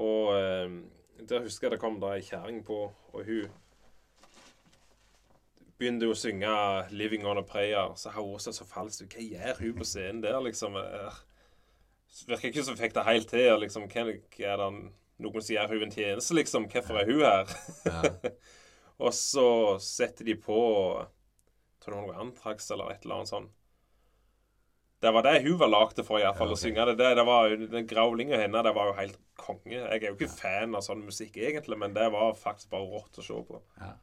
[0.00, 0.78] Og eh,
[1.28, 3.50] der husker jeg det kom da ei kjerring på, og hun
[5.76, 6.54] begynte å synge
[6.88, 7.92] 'Living on a Prayer'.
[7.96, 9.04] Så har hun også så falsk.
[9.12, 10.76] Hva gjør hun på scenen der, liksom?
[10.76, 11.20] Er,
[12.12, 13.60] Det virker ikke som hun fikk det helt til.
[13.60, 13.88] liksom.
[13.88, 14.72] Hva er det
[15.18, 16.68] noen som gjør hun en tjeneste, liksom?
[16.70, 17.56] Hvorfor er hun her?
[17.86, 18.30] Ja.
[19.02, 19.46] og så
[19.82, 20.58] setter de på
[21.82, 23.50] tror det var noe Antrax eller et eller annet sånt.
[25.02, 26.92] Det var det hun var lagd for, iallfall, Ja, å synge det.
[27.00, 29.74] det, det var, den growlinga hennes, det var jo helt konge.
[29.80, 33.18] Jeg er jo ikke fan av sånn musikk egentlig, men det var faktisk bare rått
[33.18, 33.58] å se på.
[33.80, 33.96] ja.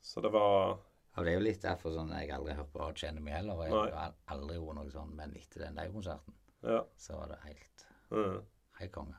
[0.00, 0.78] Så det var
[1.16, 3.58] Og det er jo litt derfor sånn jeg aldri hørt på Arch Enemy heller.
[3.58, 6.32] Og jeg har aldri vært noe sånn, men etter den livekonserten
[6.64, 6.84] Ja.
[6.96, 8.40] så var det helt, Mm.
[8.78, 9.14] helt konge.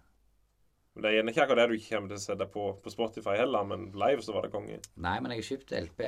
[0.94, 2.92] Men Det er gjerne ikke akkurat det du ikke kommer til å sette på på
[2.92, 4.80] Spotify heller, men live så var det konge.
[5.00, 6.02] Nei, men jeg har kjøpt LP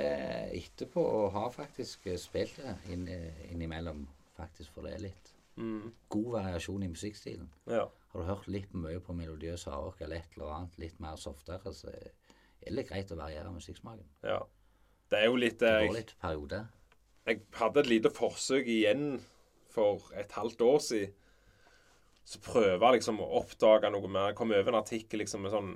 [0.60, 3.06] etterpå og har faktisk eh, spilt det inn,
[3.54, 4.04] innimellom.
[4.36, 5.92] Faktisk for det er litt Mm.
[6.10, 7.48] god variasjon i musikkstilen.
[7.70, 7.84] Ja.
[8.10, 11.70] Har du hørt litt mye på melodiøs hardrock eller et eller annet litt mer softere,
[11.78, 14.08] så er det greit å variere musikksmaken.
[14.24, 14.40] ja.
[15.12, 16.66] Det er jo litt Det eh, går litt perioder.
[17.28, 19.22] Jeg hadde et lite forsøk igjen
[19.70, 21.14] for et halvt år siden.
[22.24, 24.36] Så prøve liksom å oppdage noe mer.
[24.38, 25.74] Kom over en artikkel liksom med sånn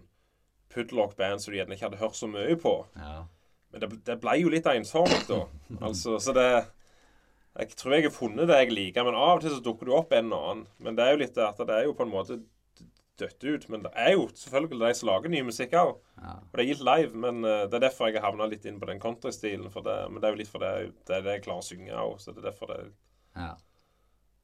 [0.74, 2.74] pudlock-band som du gjerne ikke hadde hørt så mye på.
[2.96, 3.26] Ja.
[3.72, 5.44] Men det, det ble jo litt ensomt, da.
[5.84, 6.48] Altså, så det
[7.58, 9.96] Jeg tror jeg har funnet det jeg liker, men av og til så dukker det
[9.98, 10.68] opp en og annen.
[10.78, 12.38] Men det er jo litt det at det er jo på en måte
[13.18, 13.64] dødt ut.
[13.74, 15.96] Men det er jo selvfølgelig de som lager ny musikk òg.
[16.22, 16.36] ja.
[16.38, 18.78] Og det er gitt live, men eh, det er derfor jeg har havna litt inn
[18.80, 19.72] på den countrystilen.
[19.74, 22.20] Men det er jo litt for det, det er det jeg klarer å synge òg,
[22.22, 22.80] så det er derfor det
[23.38, 23.52] ja.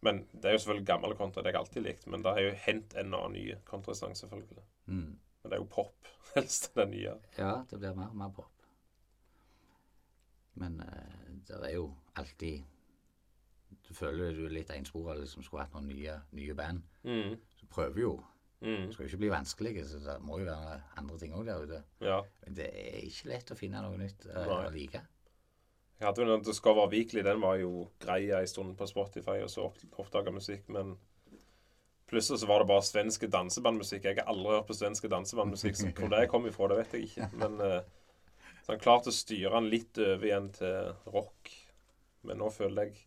[0.04, 1.42] Men det er jo selvfølgelig gammel kontra.
[1.42, 2.08] det har jeg alltid likt.
[2.08, 4.66] Men det har jo hendt en annen ny kontrasang, selvfølgelig.
[4.86, 5.14] Mm.
[5.16, 7.16] Men det er jo pop, helst den nye.
[7.38, 8.52] ja, det blir mer og mer pop.
[10.60, 12.62] Men uh, det er jo alltid
[13.88, 16.84] Du føler du er litt enspora, liksom skulle hatt noen nye, nye band.
[17.04, 17.34] Mm.
[17.58, 18.14] Så prøver jo.
[18.64, 18.86] Mm.
[18.86, 21.66] Det skal jo ikke bli vanskelig, så det må jo være andre ting òg der
[21.66, 21.80] ute.
[22.06, 22.22] Ja.
[22.46, 25.02] Men det er ikke lett å finne noe nytt å uh, å like.
[26.04, 29.70] Jeg hadde jo den Weekly, den var jo grei en stund på Spotify, og så
[29.70, 30.98] opp- oppdaga musikk, men
[32.12, 34.04] plutselig så var det bare svenske dansebandmusikk.
[34.04, 37.08] Jeg har aldri hørt på svenske dansebandmusikk, så hvor det kom ifra, det vet jeg
[37.08, 37.30] ikke.
[37.40, 37.80] Men uh,
[38.66, 41.56] så han klarte å styre han litt over igjen til rock.
[42.28, 43.00] Men nå føler jeg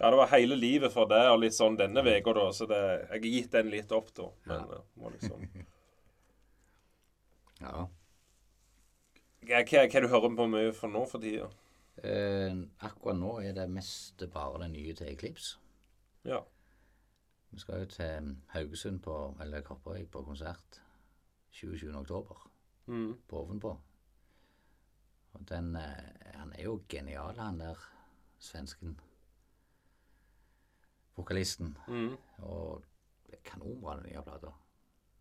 [0.00, 2.82] Ja, det var hele livet for det, og litt sånn denne uka, da, så det,
[2.82, 4.32] jeg har gitt den litt opp, da.
[4.50, 5.46] Men uh, må liksom
[7.62, 7.86] Ja.
[9.46, 11.46] Hva, hva, hva du hører på mye for nå for tida?
[12.02, 15.58] Eh, akkurat nå er det mest bare det nye til Eclipse.
[16.24, 16.40] Ja.
[17.50, 20.82] Vi skal jo til Haugesund på, eller Kopperøy på konsert
[21.50, 21.96] 27.
[21.96, 22.50] oktober.
[22.86, 23.14] Mm.
[23.28, 23.78] På Ovenpå.
[25.32, 27.74] Og den eh, Han er jo genial, han der
[28.38, 29.00] svensken.
[31.16, 31.78] Vokalisten.
[31.88, 32.16] Mm.
[32.38, 32.84] Og
[33.44, 34.50] kanonbra, den nye plata.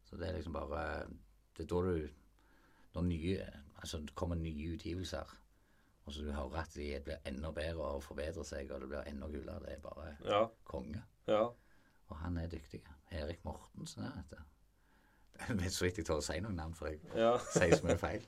[0.03, 1.05] Så det er liksom bare
[1.57, 2.07] Det er da du
[2.93, 3.45] Når nye
[3.75, 5.37] Altså det kommer nye utgivelser,
[6.05, 9.07] og så du hører at de blir enda bedre og forbedrer seg, og det blir
[9.07, 9.59] enda gulere.
[9.65, 10.45] Det er bare Ja.
[10.63, 11.03] konge.
[11.27, 11.43] Ja.
[12.09, 12.81] Og han er dyktig.
[13.11, 14.43] Erik Mortensen er dette.
[15.47, 17.37] Det er så vidt jeg tør å si noen navn, for jeg Ja.
[17.37, 18.25] sier så mye feil.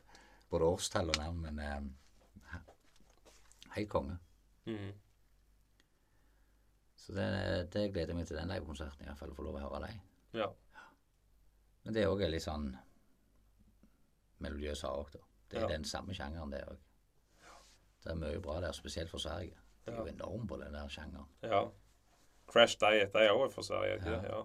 [0.50, 1.98] Både årstall og navn, men um,
[3.76, 4.18] helt konge.
[4.66, 4.94] Mm.
[6.96, 9.56] Så det, det gleder jeg meg til den livekonserten, i hvert fall å få lov
[9.60, 10.00] å høre dem.
[10.34, 10.48] ja.
[11.86, 12.72] Men det er òg litt sånn
[14.42, 15.20] melodiøs hardrock, da.
[15.52, 15.68] Det er Ja.
[15.68, 16.78] den samme sjangeren, det òg.
[18.06, 19.56] Det er mye bra der, spesielt for Sverige.
[19.86, 21.26] De er jo enorme på den der sjangeren.
[21.44, 21.64] Ja.
[22.48, 23.96] Crash Diet, de er òg fra Sverige.
[23.98, 24.16] ikke Ja.
[24.22, 24.30] det?
[24.30, 24.42] Ja.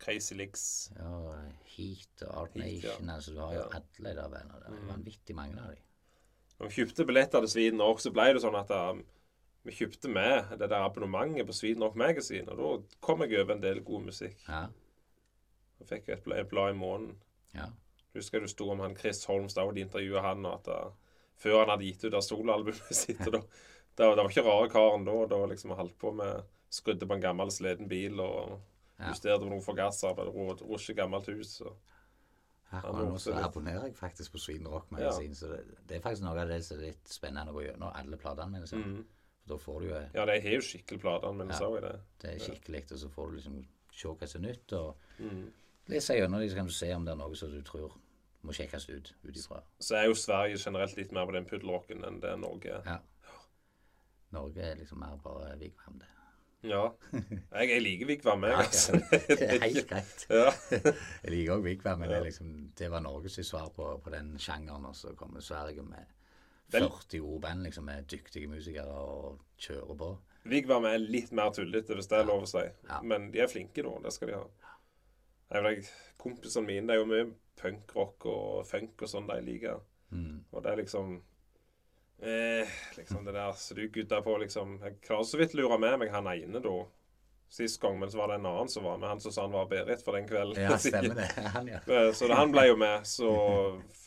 [0.00, 0.92] Crazy Licks.
[0.96, 1.34] Ja,
[1.74, 2.88] Heat og Art Heat, ja.
[2.88, 3.10] Nation.
[3.10, 3.66] altså Du har jo Ja.
[3.66, 4.06] Mm.
[4.06, 4.92] alle de bandene der.
[4.92, 5.76] Vanvittig mange av dem.
[6.60, 9.04] Når vi kjøpte billetter til Sweden Rock, så ble det sånn at um,
[9.64, 12.48] vi kjøpte med det der abonnementet på Sweden Rock Magazine.
[12.52, 14.48] Og da kom jeg over en del god musikk.
[14.48, 14.66] Ja.
[15.80, 17.16] Da fikk et blad, et blad i måneden.
[17.54, 17.66] ja.
[18.14, 20.92] Husker du sto om han Chris Holmstad, og de intervjuet han og at uh,
[21.40, 23.20] før han hadde gitt ut av soloalbumet sitt.
[23.26, 25.14] og da, det, var- det var ikke rare karen da.
[25.30, 28.60] Da liksom holdt på med Skrudde på en gammel sliten bil og
[29.00, 29.08] Ja.
[29.10, 30.14] justerte på noe forgasser.
[30.68, 31.56] Rosje gammelt hus.
[31.64, 31.72] Og,
[32.70, 36.22] Akkurat nå så abonnerer jeg faktisk på Sweden Rock Magasin, så det, det er faktisk
[36.22, 38.76] noe av det som er litt spennende å gå gjennom alle plateanmeldelser.
[38.84, 39.00] mm.
[39.40, 41.56] For da får du jo Ja, de har jo skikkelig plater, men Ja.
[41.58, 41.94] så er det.
[42.22, 43.56] det er skikkelig, og så får du liksom
[43.90, 45.50] se hva som er nytt, og Mm.
[45.88, 47.90] lese gjennom dem, så kan du se om det er noe som du tror
[48.46, 49.60] må sjekkes ut ut ifra.
[49.80, 52.86] Så er jo Sverige generelt litt mer på den puddelrocken enn det Norge er.
[52.86, 53.36] Ja.
[54.34, 56.08] Norge er liksom mer bare Vigvam, det.
[56.62, 56.82] Ja.
[57.12, 58.56] Jeg, jeg liker Vigvam, jeg.
[58.62, 58.98] Altså.
[59.28, 60.26] det er helt greit.
[60.40, 60.50] Ja.
[61.24, 64.84] Jeg liker òg Vigvam, men det, liksom, det var Norges svar på, på den sjangeren.
[64.90, 66.16] Og så kommer Sverige med
[66.70, 70.10] 40 ordband liksom, med dyktige musikere og kjører på.
[70.50, 72.62] Vigvam er litt mer tullete, hvis det er lov å si.
[72.88, 73.00] Ja.
[73.04, 73.96] Men de er flinke, da.
[74.04, 74.74] Det skal de ha.
[75.50, 75.88] Jeg vet,
[76.20, 77.26] Kompisene mine det er jo mye
[77.60, 79.80] punkrock og funk og sånn de liker.
[80.10, 80.40] Mm.
[80.50, 81.12] Og det er liksom
[82.18, 86.00] eh, Liksom det der så du gudda på, liksom Jeg klarer så vidt lure med
[86.00, 86.72] meg han ene da.
[87.50, 89.08] Sist gang, men så var det en annen som var med.
[89.10, 90.58] Han som sa han var Berit for den kvelden.
[90.62, 91.28] Ja, stemmer det.
[91.54, 91.80] Han, ja.
[91.86, 93.30] Eh, Så da han ble jo med, så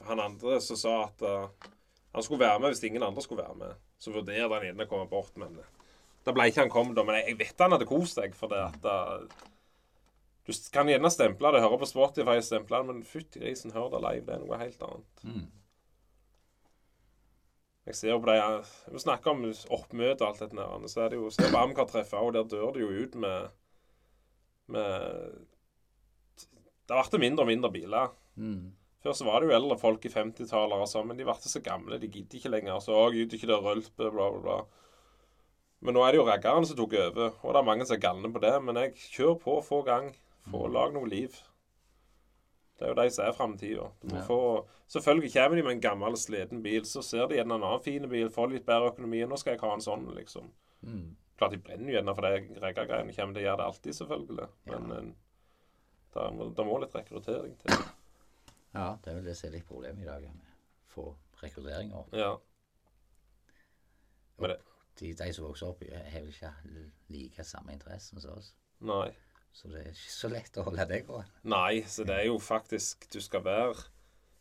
[0.08, 1.72] han andre som sa at uh,
[2.14, 3.82] han skulle være med hvis ingen andre skulle være med.
[4.00, 5.68] Så vurderer han ene å komme bort, men eh,
[6.24, 6.96] da ble ikke han kommet.
[6.96, 7.04] da.
[7.04, 9.44] Men jeg, jeg vet han hadde kost seg, for det at eh,
[10.44, 14.02] Du kan gjerne stemple det, høre på Spotify, stemple det, men fytti grisen, hør det
[14.04, 14.26] live.
[14.28, 15.24] Det er noe helt annet.
[15.24, 15.46] Mm.
[17.84, 18.36] Jeg ser jo på det
[18.96, 19.42] Vi snakker om
[19.76, 20.88] oppmøte og alt dette der.
[20.92, 23.52] Så er det jo Se på Amcar-treffet, og der dør det jo ut med
[24.72, 25.48] med
[26.88, 28.14] Det ble mindre og mindre biler.
[28.36, 28.72] Mm.
[29.04, 31.60] Før så var det jo eldre folk i 50-tallet og sånn, men de ble så
[31.64, 32.80] gamle, de gidder ikke lenger.
[32.84, 34.58] Så å, gidder ikke det rølpe, bla, bla, bla.
[35.84, 38.04] Men nå er det jo raggerne som tok over, og det er mange som er
[38.06, 38.54] galne på det.
[38.64, 40.14] Men jeg kjører på, få gang.
[40.52, 41.36] Få lag noe liv.
[42.80, 43.86] Det er jo de som er framtida.
[44.12, 44.24] Ja.
[44.92, 48.08] Selvfølgelig kommer de med en gammel, sliten bil, så ser de gjerne en annen fin
[48.10, 49.22] bil, får litt bedre økonomi.
[49.30, 50.50] Nå skal jeg ha en sånn, liksom.
[50.84, 51.16] Mm.
[51.40, 53.16] Klart de brenner jo gjerne for de reggagreiene.
[53.16, 54.48] kommer til å gjøre det alltid, selvfølgelig.
[54.66, 54.98] Men Ja.
[54.98, 55.14] eh,
[56.14, 57.86] det må, det må litt rekruttering til.
[58.74, 60.22] Ja, det er vel det som er litt problemet i dag.
[60.22, 60.52] Med
[60.90, 61.94] få rekruttering.
[61.94, 62.10] opp.
[62.14, 62.36] Ja.
[64.40, 64.58] Men det,
[65.00, 66.54] de, de som vokser opp, har vel ikke
[67.14, 68.54] like samme interessen som oss.
[68.82, 69.12] nei.
[69.54, 71.30] Så det er ikke så lett å holde det gående.
[71.54, 73.76] Nei, så det er jo faktisk Du skal være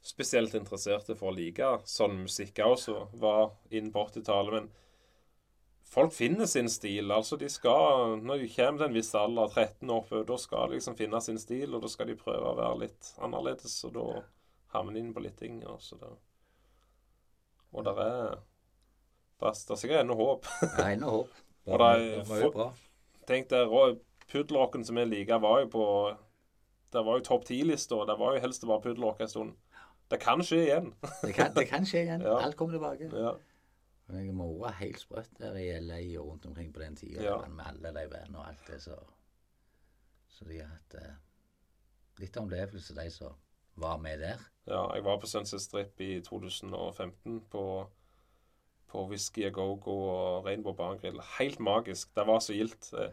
[0.02, 4.56] spesielt interessert for å like sånn musikk også, var inn på 80-tallet.
[4.56, 4.70] Men
[5.92, 7.12] folk finner sin stil.
[7.14, 10.72] Altså, de skal Når de kommer til en viss alder, 13 år oppover, da skal
[10.72, 13.94] de liksom finne sin stil, og da skal de prøve å være litt annerledes, og
[13.98, 14.06] da
[14.74, 15.62] havner de inn på litt ting.
[15.68, 16.12] Altså, det.
[17.72, 18.16] Og der er
[19.40, 20.48] Det er, er sikkert ennå håp.
[20.62, 21.38] Ja, ennå håp.
[21.64, 22.66] Det er det var jo bra.
[23.26, 23.70] Tenk deg,
[24.32, 25.84] puddelrocken som vi liker, var jo på
[26.92, 29.54] Det var jo topp ti-lista, det var jo helst bare puddelrock en stund.
[30.12, 30.90] Det kan skje igjen.
[31.22, 32.20] Det kan, det kan skje igjen.
[32.28, 32.34] Ja.
[32.44, 33.08] Alt kommer tilbake.
[33.16, 33.32] Ja.
[34.10, 37.22] Men jeg mora helt sprøtt der i LA og rundt omkring på den tida.
[37.24, 37.38] Ja.
[37.48, 38.98] Med alle de vennene og alt det, så
[40.28, 41.16] Så de har hatt eh,
[42.20, 43.34] litt av opplevelse, de som
[43.76, 44.40] var med der.
[44.66, 47.64] ja, jeg var på Sunset Strip i 2015 på
[48.92, 51.20] på Whisky a Go-Go og Rainbow Barngrill.
[51.38, 52.10] Helt magisk.
[52.14, 52.92] Det var så gildt.
[52.92, 53.08] Eh,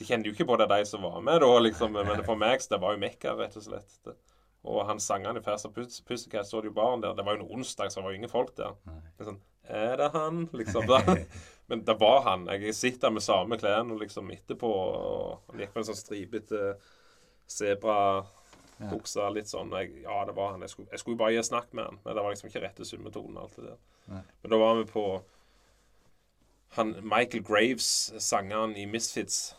[0.00, 1.92] De kjente jo ikke på det, de som var med da, liksom.
[1.94, 3.96] Men for meg det var jo mekka, rett og slett.
[4.06, 4.16] Det.
[4.62, 7.16] Og han sangene i Fast Pussycat så det jo barn der.
[7.18, 8.76] Det var jo en onsdag, så det var jo ingen folk der.
[9.18, 10.44] Liksom, er det han?
[10.52, 10.86] Liksom.
[11.70, 12.46] Men det var han.
[12.46, 14.70] Jeg sitter med samme klærne liksom etterpå.
[14.70, 16.60] Og han gikk med en sånn stripete
[17.50, 19.26] sebrabukse.
[19.34, 19.74] Litt sånn.
[19.80, 20.62] Jeg, ja, det var han.
[20.62, 21.98] Jeg skulle, jeg skulle bare gi snakk med han.
[22.04, 23.40] Men det var liksom ikke rette summetonen.
[23.42, 23.80] alt det der.
[24.06, 25.06] Men da var vi på
[26.76, 29.52] han, Michael Graves, sangeren i Misfits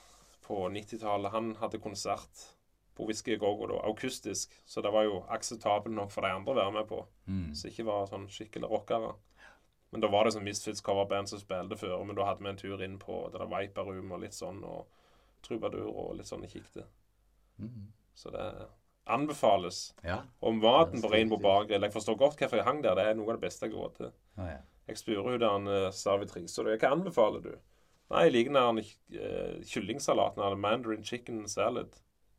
[0.54, 1.34] på 90-tallet.
[1.34, 2.48] Han hadde konsert
[2.94, 4.54] på Whisky Go-Go, da, akustisk.
[4.70, 7.00] Så det var jo akseptabelt nok for de andre å være med på.
[7.26, 7.48] Mm.
[7.58, 9.16] Så ikke var sånn skikkelig rockere.
[9.94, 12.04] Men da var det sånn Misfits coverband som spilte før.
[12.06, 14.62] Men da hadde vi en tur inn på det der Viper Room og litt sånn,
[14.66, 14.86] og
[15.46, 16.86] Trubadur og litt sånn i kikte.
[17.62, 17.90] Mm.
[18.18, 18.46] Så det
[19.10, 19.90] anbefales.
[20.06, 20.22] Ja.
[20.40, 21.42] Og maten på Rainbow.
[21.42, 22.96] Bar Grill Jeg forstår godt hvorfor jeg hang der.
[22.98, 24.14] Det er noe av det beste jeg går til.
[24.38, 24.62] Ah, ja.
[24.88, 27.54] Jeg spurte hun der uh, servitrisa hva anbefaler du?
[28.14, 30.44] Nei, jeg liker den uh, kyllingsalaten.
[30.44, 31.96] eller Mandarin chicken salad.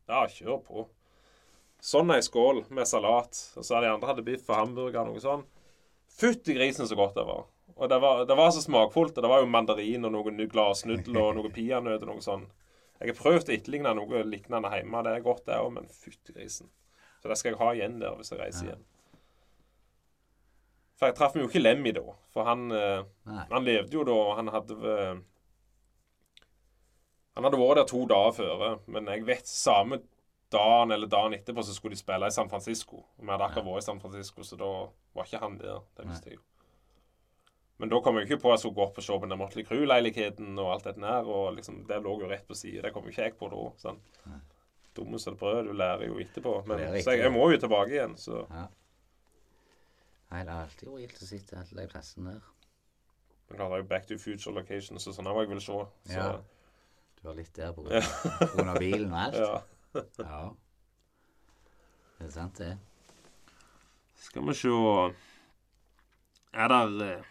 [0.07, 0.85] Ja, kjør på.
[1.85, 3.41] Sånn ei skål med salat.
[3.59, 5.43] Og så de andre hadde biff og hamburger og noe sånn.
[6.15, 7.49] Fytti grisen så godt det var.
[7.75, 9.19] Og det var, det var så smakfullt.
[9.19, 12.47] og Det var jo mandarin og noe glasnudler og noe peanøtt og noe sånn.
[13.01, 15.03] Jeg har prøvd å etterligne noe lignende hjemme.
[15.05, 16.71] Det er godt, det òg, men fytti grisen.
[17.21, 18.85] Så det skal jeg ha igjen der hvis jeg reiser igjen.
[20.95, 22.05] For jeg traff jo ikke Lemmy da.
[22.33, 23.03] For han, eh,
[23.51, 25.15] han levde jo da, og han hadde eh,
[27.35, 30.01] Han hadde vært der to dager før, men jeg vet samme
[30.55, 33.01] dagen eller dagen etterpå så skulle de spille i San Francisco.
[33.19, 34.69] Vi hadde akkurat vært i San Francisco, så da
[35.19, 35.81] var ikke han der.
[35.99, 36.45] Det visste jeg jo.
[37.83, 39.39] Men da kom jeg ikke på at jeg skulle gå opp og se på den
[39.41, 41.27] Motley Crew-leiligheten og alt dette der.
[41.27, 42.85] Og liksom, det lå jo rett på sida.
[42.87, 43.95] Det kom jo ikke jeg på da.
[44.31, 44.39] Nei.
[44.95, 45.67] Dumme som et brød.
[45.67, 46.53] Du lærer jo etterpå.
[46.71, 48.69] Men, så jeg, jeg må jo tilbake igjen, så Ja.
[50.31, 52.47] Nei, det har alltid vært gildt å sitte alle de plassene der.
[53.49, 55.81] Men klart det er jo Back to Future Locations og sånn her jeg vil se.
[56.07, 56.31] Så, Ja.
[57.25, 59.39] Var litt der grunn av bilen og alt.
[59.41, 60.03] ja.
[60.19, 60.43] Ja.
[62.19, 62.73] Det er sant, det.
[64.25, 64.73] Skal vi se
[66.55, 67.25] Er der eh,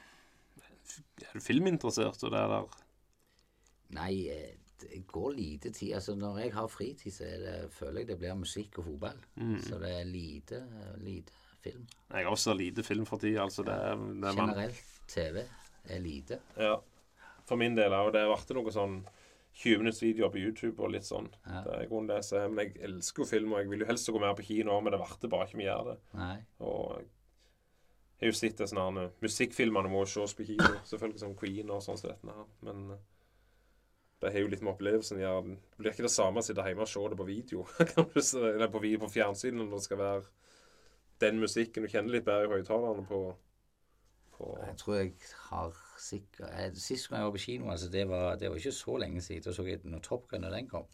[1.23, 2.79] Er du filminteressert, og det er der
[3.93, 5.93] Nei, eh, det går lite tid.
[5.95, 9.19] Altså, når jeg har fritid, så er det, føler jeg det blir musikk og fotball.
[9.35, 9.59] Mm.
[9.61, 10.63] Så det er lite,
[10.97, 11.31] lite
[11.63, 11.85] film.
[12.09, 13.63] Jeg har også lite film for tida, altså.
[13.63, 15.43] Det er, det er man, Generelt TV
[15.85, 16.39] er lite.
[16.57, 16.75] ja.
[17.45, 18.11] For min del òg.
[18.15, 18.97] Det ble noe sånn
[19.53, 21.27] 20 minutts videoer på YouTube og litt sånn.
[21.45, 21.61] Ja.
[21.65, 22.43] Det er grunn grunnen det.
[22.49, 24.95] Men jeg elsker jo film, og jeg vil jo helst gå mer på kino, men
[24.95, 25.97] det varte bare ikke vi gjør det.
[26.17, 26.37] Nei.
[26.65, 27.03] Og
[28.23, 31.73] jeg har jo sett disse her musikkfilmene må jo ses på kino, selvfølgelig som Queen
[31.75, 32.49] og sånn som dette her.
[32.65, 33.01] Men eh,
[34.23, 35.55] det har jo litt med opplevelsen å gjøre.
[35.59, 37.65] Det blir ikke det samme å sitte hjemme og se det på video.
[38.53, 40.21] Eller på, video på fjernsyn når det skal være
[41.21, 41.83] den musikken.
[41.83, 43.25] Du kjenner litt bedre i høyttalerne på,
[44.37, 45.13] på Jeg tror jeg
[45.49, 48.71] har sikkert eh, Sist gang jeg var på kino, altså det var, det var ikke
[48.75, 49.43] så lenge siden.
[49.47, 50.85] Da så jeg når Top Gun da den kom.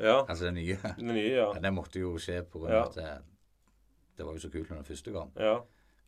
[0.00, 0.76] Ja, Altså den nye.
[0.98, 1.46] den nye, ja.
[1.54, 2.82] Ja, det måtte jo skje på grunn Ja.
[2.84, 3.12] av at det,
[4.18, 5.32] det var jo så kult når den første kom.
[5.40, 5.56] ja.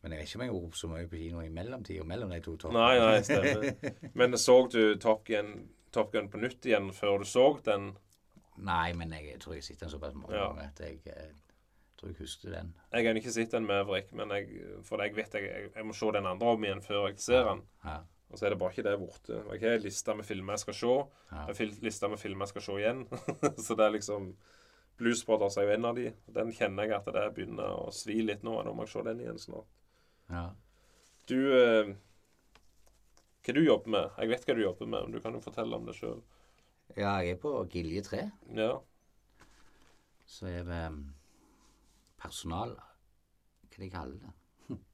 [0.01, 2.37] Men jeg vet ikke om har ropt så mye på kino i mellomtida mellom de
[2.39, 3.89] to Top Nei, nei, stemmer.
[4.15, 5.49] Men så du Top Gun,
[5.91, 7.89] Top Gun på nytt igjen før du så den?
[8.63, 10.45] Nei, men jeg, tror jeg har sett den såpass mange Ja.
[10.53, 11.33] ganger at jeg jeg,
[11.99, 12.71] tror jeg husker den.
[12.93, 14.47] Jeg har ikke sett den med Vrik, men jeg,
[14.87, 17.65] for jeg vet jeg, jeg må se den andre om igjen før jeg ser den.
[17.83, 17.97] Ja.
[18.29, 19.41] Og så er det bare ikke det borte.
[19.49, 20.95] Har en med filmer jeg skal se.
[21.31, 21.45] Ja.
[21.49, 23.05] En med filmer jeg skal se igjen.
[23.65, 24.33] så det er liksom
[24.99, 26.11] Blues Brothers er jo en av de.
[26.27, 28.57] Den kjenner jeg at det begynner å svi litt nå.
[28.65, 29.69] Nå må jeg se den igjen snart.
[30.29, 30.49] ja.
[31.29, 31.91] Du eh,
[33.45, 34.15] Hva du jobber med?
[34.17, 36.23] Jeg vet hva du jobber med, men du kan jo fortelle om det sjøl.
[36.97, 38.23] Ja, jeg er på Gilje 3.
[38.57, 38.71] Ja.
[40.29, 41.03] Så er vi um,
[42.21, 42.73] personal
[43.69, 44.35] Hva de kaller det?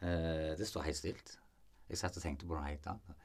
[0.00, 1.34] Eh, det står helt stilt.
[1.90, 3.16] Jeg satt og tenkte på noe helt annet.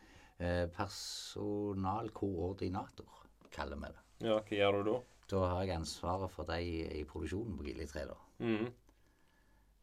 [0.41, 3.07] Eh, personalkoordinator
[3.55, 4.01] kaller vi det.
[4.27, 4.35] ja.
[4.41, 4.97] Hva gjør du da?
[5.31, 6.57] Da har jeg ansvaret for de
[6.99, 8.03] i produksjonen på Gilje 3.
[8.11, 8.17] da.
[8.45, 8.67] Mhm.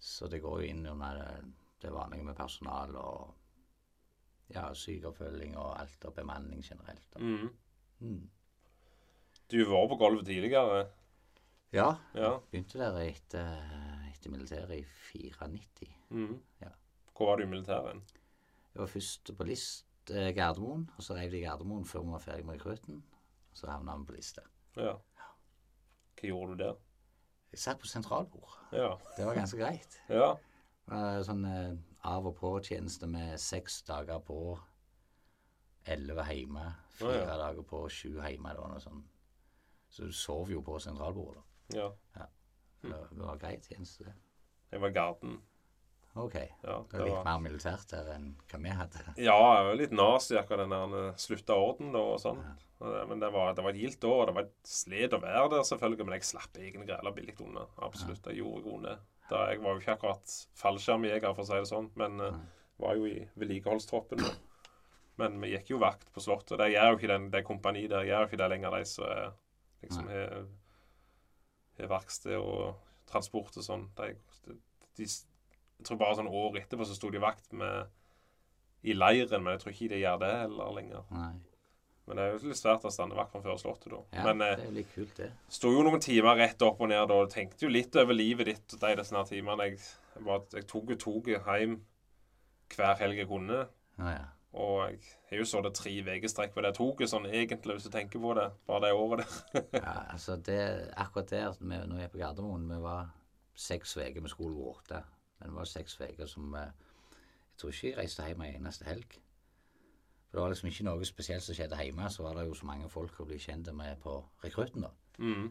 [0.03, 1.45] Så det går jo inn under det,
[1.81, 3.35] det vanlige med personal og
[4.55, 7.07] ja, sykeoppfølging og alt, og bemanning generelt.
[7.15, 7.19] Da.
[7.21, 7.51] Mhm.
[8.01, 8.31] Mm.
[9.51, 10.87] Du var på gulvet tidligere.
[11.73, 12.39] Ja, Ja.
[12.51, 13.63] begynte der etter,
[14.13, 15.95] etter militæret i 94.
[16.11, 16.43] Mhm.
[16.61, 16.69] Ja.
[17.17, 18.03] Hvor var du i militæret?
[18.73, 22.25] Jeg var først på list eh, Gardermoen, og så reiv de Gardermoen før vi var
[22.25, 23.03] ferdig med rekrutten.
[23.53, 24.45] Så havna vi på lista.
[24.77, 24.95] Ja.
[26.17, 26.81] Hva gjorde du der?
[27.53, 28.57] Jeg satt på sentralbord.
[28.73, 28.95] Ja.
[29.17, 30.01] Det var ganske greit.
[30.23, 30.33] Ja.
[31.23, 31.75] Sånn eh,
[32.11, 34.37] av og på-tjeneste med seks dager på,
[35.93, 36.65] elleve hjemme,
[36.97, 37.37] fire ja, ja.
[37.45, 38.55] dager på, sju hjemme.
[38.55, 39.05] Det var noe sånn.
[39.93, 41.45] Så du sov jo på sentralbordet.
[41.77, 41.87] Ja.
[42.17, 42.27] ja.
[42.83, 44.81] Det, var greit tjeneste, det.
[44.81, 45.39] Var garden.
[46.15, 46.35] OK.
[46.35, 49.05] Ja, Det det var litt mer militært der enn hva vi hadde.
[49.17, 52.43] Ja, jeg var litt nazi akkurat den der slutta orden og sånn.
[52.83, 54.27] Men det var, det var et gildt år.
[54.29, 56.07] Det var et slet å være der, selvfølgelig.
[56.09, 57.67] Men jeg slapp egentlig græla billig unna.
[57.87, 58.27] Absolutt.
[58.29, 58.97] Jeg gjorde god det.
[59.33, 61.93] Jeg var jo ikke akkurat fallskjermjeger, for å si det sånn.
[62.01, 62.33] Men ja.
[62.83, 64.25] var jo i vedlikeholdstroppen.
[65.23, 66.59] Men vi gikk jo vakt på Slottet.
[66.59, 69.39] Det gjør jo ikke den, det kompaniet der gjør jo ikke det lenger, de som
[69.83, 72.77] liksom har verksted og
[73.11, 73.87] transport og sånn.
[73.99, 74.13] De,
[74.47, 74.57] de,
[74.99, 75.09] de,
[75.83, 77.91] jeg tror bare sånn år etterpå så sto de vakt med
[78.83, 81.09] i leiren, men jeg tror ikke de gjør det heller lenger.
[81.15, 81.33] Nei.
[82.07, 84.01] Men det er jo litt svært å stande vakt framfor Slottet, da.
[84.17, 85.29] Ja, men eh, det er jo litt kult, det.
[85.55, 88.51] sto jo noen timer rett opp og ned da, og tenkte jo litt over livet
[88.51, 89.69] ditt de disse her timene.
[89.71, 89.79] Jeg,
[90.19, 91.79] jeg, jeg tok jo toget hjem
[92.75, 93.65] hver helg jeg kunne.
[94.01, 94.29] Ja, ja.
[94.53, 97.95] Og jeg har jo så det tre ukestrekk på det toget, sånn egentlig, hvis du
[97.95, 98.51] tenker på det.
[98.69, 99.65] Bare det året der.
[99.81, 100.61] ja altså det,
[101.01, 103.13] akkurat der, vi, når vi er på Gardermoen, vi var
[103.57, 105.05] seks uker med skole åtte.
[105.43, 106.71] Men det var seks uker som eh,
[107.53, 109.19] Jeg tror ikke jeg reiste hjem en eneste helg.
[110.31, 112.09] For det var liksom ikke noe spesielt som skjedde hjemme.
[112.11, 114.93] Så var det jo så mange folk å bli kjent med på rekrutten, da.
[115.19, 115.51] mm.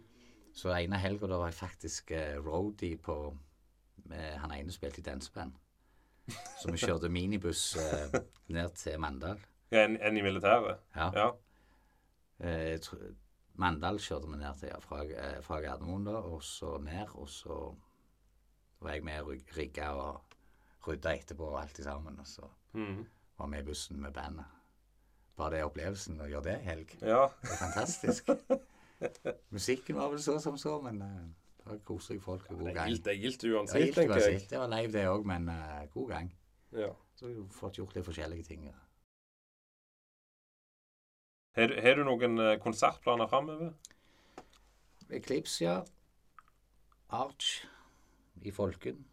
[0.54, 3.16] Så ene helga da var jeg faktisk eh, roadie på
[4.10, 5.54] med, Han ene spilte i danseband.
[6.60, 8.18] Så vi kjørte minibuss eh,
[8.52, 9.40] ned til Mandal.
[9.72, 10.82] Ja, en, en i militæret?
[10.96, 11.08] Ja.
[11.16, 11.30] Ja.
[12.42, 12.90] Eh,
[13.62, 17.16] Mandal kjørte vi ned til, ja, fra, eh, fra Gardermoen da, og så ned.
[17.16, 17.62] Og så
[18.82, 20.38] var jeg med og rig- rigga og
[20.88, 22.20] rydda etterpå og alt sammen.
[22.20, 23.06] Og så mm.
[23.38, 24.46] var vi i bussen med bandet.
[25.38, 26.96] Bare det opplevelsen å gjøre det i helg.
[27.02, 27.22] ja.
[27.42, 28.30] Det er fantastisk.
[29.56, 31.08] Musikken var vel så som så, men uh,
[31.58, 32.92] det var koselige folk og god gang.
[33.06, 34.44] det er gildt uansett, tenker jeg.
[34.50, 36.30] Det var live, det òg, men uh, god gang.
[36.78, 36.92] Ja.
[37.16, 38.66] Så har vi fått gjort litt forskjellige ting.
[38.70, 38.78] ja.
[41.56, 43.74] Har, du- har du noen eh, konsertplaner framover?
[45.12, 45.82] Eclipse, ja.
[47.12, 47.66] Arch
[48.42, 49.06] i Folken.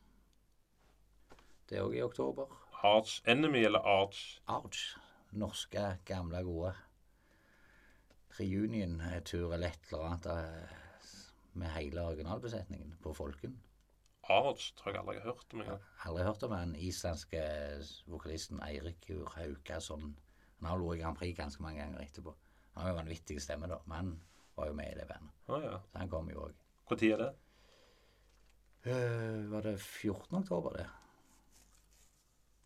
[1.68, 2.48] Det er òg i oktober.
[2.86, 4.40] Arch Enemy eller Arch?
[4.48, 4.96] Arch.
[5.36, 6.72] Norske, gamle, gode.
[8.38, 10.76] Reunion-tur eller et eller annet eh,
[11.58, 13.58] med hele originalbesetningen på Folken.
[14.28, 15.78] Arch tror jeg aldri jeg har hørt om Jeg.
[16.04, 17.42] Aldri hørt om den islandske
[18.06, 20.14] vokalisten Eirik Haukason.
[20.60, 22.34] Han har vært i Grand Prix ganske mange ganger etterpå.
[22.74, 24.10] Han har jo vanvittig stemme, da, men han
[24.56, 25.34] var jo med i det bandet.
[25.48, 25.76] Ah, ja.
[25.90, 26.64] Så han kom jo òg.
[26.90, 27.30] Når er det?
[28.84, 30.36] Var det 14.
[30.38, 30.86] oktober, det?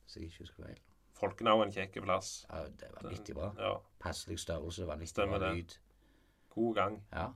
[0.05, 0.81] Hvis jeg ikke husker feil.
[1.17, 2.33] Folkenau er en kjekk plass.
[2.51, 3.53] Ja, det var vanvittig bra.
[3.59, 3.73] Ja.
[4.03, 5.55] Passelig størrelse, vanvittig bra det.
[5.57, 5.79] lyd.
[6.57, 7.01] God gang.
[7.13, 7.29] Ja,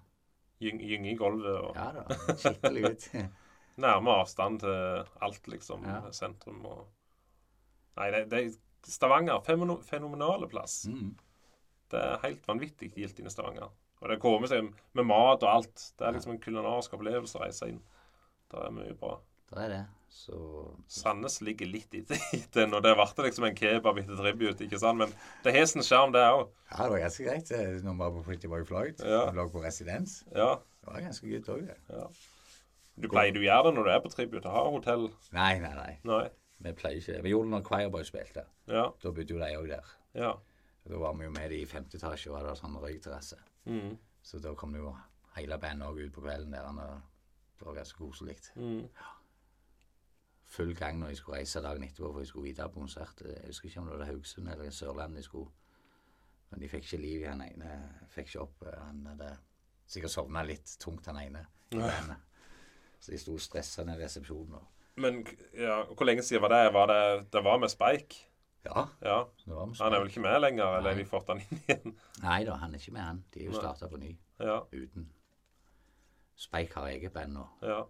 [0.61, 2.05] Gyng, gynge i gulvet og ja da.
[2.41, 3.03] Skikkelig ut.
[3.85, 5.85] nærme avstand til alt, liksom.
[5.85, 5.99] Ja.
[6.17, 6.87] Sentrum og
[7.97, 8.55] Nei, det, det er
[8.87, 9.41] Stavanger.
[9.85, 10.85] Fenomenale plass.
[10.89, 11.15] mm.
[11.91, 13.69] Det er helt vanvittig gildt inne i Stavanger.
[14.01, 14.67] Og det kommer seg
[14.97, 15.85] med mat og alt.
[15.99, 17.79] Det er liksom en kulinarisk opplevelse å reise inn.
[18.53, 19.17] Det er mye bra.
[19.51, 19.83] Det er det.
[20.17, 20.37] Så
[20.89, 22.79] Sandnes ligger litt etter nå.
[22.85, 25.01] Det ble liksom en kebab etter tribute, ikke sant?
[25.03, 25.13] Men
[25.45, 26.47] det har sin sjarm, det òg.
[26.71, 29.03] Ja, det var ganske greit eh, når vi var på Pretty Boy Floyd.
[29.05, 29.27] Ja.
[29.29, 30.23] Vi lå på residens.
[30.33, 30.55] Ja.
[30.81, 31.79] Det var ganske gøy òg, det.
[31.93, 32.07] ja.
[32.97, 34.49] Du pleier du gjøre det når du er på tribute?
[34.49, 35.11] Har hotell?
[35.37, 35.95] Nei, nei, nei.
[36.09, 36.25] Nei.
[36.65, 37.25] Vi pleier ikke det.
[37.27, 38.47] Vi gjorde det når Choirboy spilte.
[38.73, 38.87] Ja.
[39.03, 39.91] Da bodde jo de òg der.
[40.17, 40.31] Ja.
[40.87, 43.37] Da var vi jo med de i femte etasje, og hadde sånn røykterrasse.
[43.69, 43.99] Mm.
[44.25, 44.95] Så da kom jo
[45.37, 46.71] hele bandet òg ut på kvelden der.
[46.71, 46.81] Og
[47.59, 48.37] det var ganske koselig.
[48.57, 48.89] Mm.
[50.57, 53.23] Full gang når jeg skulle reise dagen etterpå, for jeg skulle videre på konsert.
[53.27, 55.51] Jeg husker ikke om det var Haugesund eller Sørlandet de skulle.
[56.51, 57.73] Men de fikk ikke liv i han ene.
[58.15, 58.63] Fikk ikke opp.
[58.63, 59.33] eh, Han hadde
[59.87, 61.47] sikkert sovna litt tungt, han ene.
[61.73, 61.81] i.
[63.01, 64.63] Så de sto og stressa ned resepsjonen.
[64.97, 66.73] Men ja, hvor lenge siden var det?
[66.73, 68.17] Var det, det var med Spike?
[68.65, 69.19] ja, Ja.
[69.47, 69.85] var med Spike.
[69.85, 71.99] Han er vel ikke med lenger, eller har vi fått han inn igjen?
[72.23, 73.25] Nei da, han er ikke med, han.
[73.35, 74.61] De er jo starta på ny Ja.
[74.73, 75.11] uten.
[76.37, 77.47] Spike har eget band nå.
[77.63, 77.83] ja.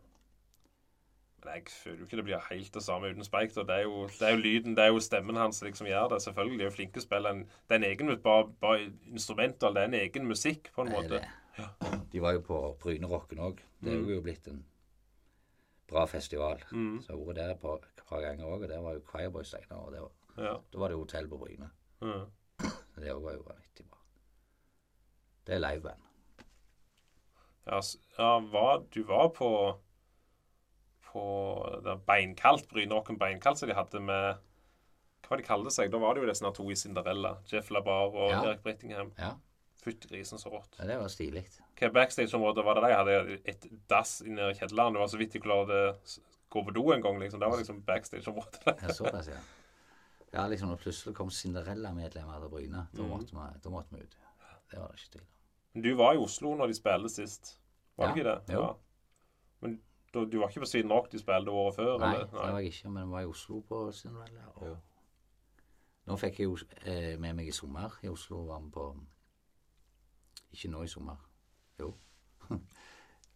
[1.44, 3.54] Men jeg føler jo ikke det blir helt det samme uten Spike.
[3.54, 3.60] da.
[3.60, 3.86] Det
[4.18, 6.22] det er jo lyden, det er jo stemmen hans som liksom gjør det.
[6.22, 7.30] Selvfølgelig de er flinke til å spille.
[7.30, 10.86] en- Det er en egen bare, bare instrumental, det er en egen musikk, på en
[10.88, 11.08] Det måte.
[11.20, 11.28] det.
[12.12, 13.58] De var jo på Brynerocken òg.
[13.82, 14.64] Det er jo blitt en
[15.88, 16.58] bra festival.
[16.72, 17.00] Mm.
[17.02, 19.00] Så jeg har vært der et par, et par ganger òg, og der var jo
[19.06, 19.76] Choirboys der.
[19.76, 20.56] Og det var, Ja.
[20.72, 21.70] da var det hotell på Bryne.
[22.02, 22.26] Mm.
[22.96, 23.98] Det òg var jo vanvittig bra.
[25.46, 26.00] Det er liveband.
[27.66, 29.50] Ja, var, du var på
[31.12, 34.36] på det Beinkaldt, Brynåken Beinkaldt, som de hadde med
[35.26, 35.90] Hva var de kalte seg?
[35.90, 37.36] Da var det jo disse to i Cinderella.
[37.50, 38.42] Jeff Labar og Ja.
[38.44, 39.12] Erik Brittingham.
[39.18, 39.32] Ja,
[39.82, 40.76] Fytti grisen, så rått.
[40.78, 41.44] ja det var stilig.
[41.78, 43.38] Hva backstage-område var det de hadde?
[43.44, 44.92] Et dass inni kjelleren.
[44.94, 45.80] Det var så vidt de klarte
[46.50, 47.40] gå på do en gang, liksom.
[47.40, 48.76] Det var liksom backstage-området.
[48.82, 49.40] Ja, såpass, ja.
[50.32, 53.08] Ja, liksom når plutselig kom Cinderella-medlemmer til Bryne, da Mhm.
[53.10, 54.16] måtte, vi, da måtte vi ut.
[54.70, 55.28] Det var det ikke tvil om.
[55.76, 57.50] Men du var i Oslo når de spilte sist.
[58.00, 58.54] Var du Ja, ikke det?
[58.54, 58.62] jo.
[59.60, 59.74] Men
[60.14, 61.98] du, du var ikke på Sweden Rock de spilte året før?
[62.00, 62.24] Nei, eller?
[62.30, 64.46] det var jeg ikke, men jeg var i Oslo på Cinderella.
[64.56, 64.78] Og
[66.08, 68.88] nå fikk jeg jo eh, med meg i sommer i Oslo, var med på
[70.56, 71.20] Ikke nå i sommer,
[71.80, 71.92] jo.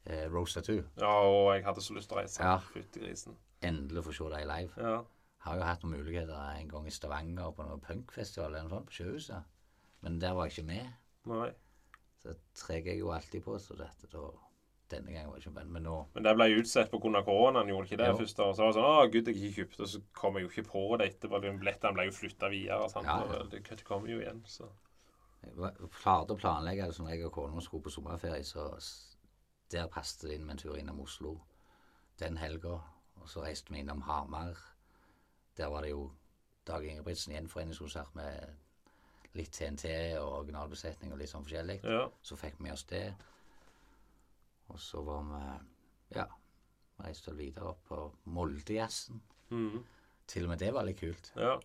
[0.06, 0.80] eh, Rose Tattoo.
[0.96, 2.40] Ja, og jeg hadde så lyst til å reise.
[2.40, 2.56] Ja.
[2.72, 3.36] Fytti grisen.
[3.60, 4.72] Endelig få se dem live.
[4.80, 5.00] Ja.
[5.44, 8.88] Har jo hatt noen muligheter en gang i Stavanger på noen punkfestival eller noe sånt
[8.88, 9.56] på Sjøhuset.
[10.00, 10.94] Men der var jeg ikke med.
[11.28, 11.50] Nei.
[12.20, 14.28] Så treger jeg jo alltid på, så dette da
[14.90, 17.22] Denne gangen var jeg ikke venn, Men nå Men det ble utsatt pga.
[17.22, 18.08] koronaen, gjorde ikke det?
[18.10, 18.16] Jo.
[18.18, 18.36] først?
[18.36, 18.48] da?
[18.52, 20.66] Så var det sånn Å, gud, jeg ikke kjøpte, og så kom jeg jo ikke
[20.70, 21.40] på det etterpå.
[21.44, 22.88] Billettene ble jo flytta videre.
[22.90, 23.06] Sant?
[23.06, 23.44] Ja, ja.
[23.52, 24.66] Det, det kommer jo igjen, så
[25.44, 28.66] Jeg klarte å planlegge det så når jeg og kona skulle på sommerferie, så
[29.70, 31.38] der passet det inn med en tur innom Oslo
[32.20, 32.80] den helga.
[33.20, 34.58] Og så reiste vi innom Hamar.
[35.56, 36.10] Der var det jo
[36.66, 38.56] Dag Ingebrigtsen gjenforeningskonsert med
[39.38, 39.84] litt TNT
[40.18, 41.78] og originalbesetning og litt sånn forskjellig.
[41.86, 42.06] Ja.
[42.22, 43.04] Så fikk vi med oss det.
[44.70, 46.26] Og så var vi Ja,
[46.98, 49.20] reiste videre opp på Moldejazzen.
[49.50, 49.84] Mhm.
[50.26, 51.32] Til og med det var litt kult.
[51.36, 51.58] ja.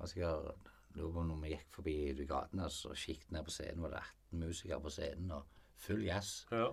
[0.00, 0.54] Altså, jeg
[0.96, 4.00] lurer på når vi gikk forbi gatene, og kikket ned på scenen, var det
[4.32, 5.44] 18 musikere på scenen, og
[5.76, 6.46] full jazz.
[6.50, 6.72] ja.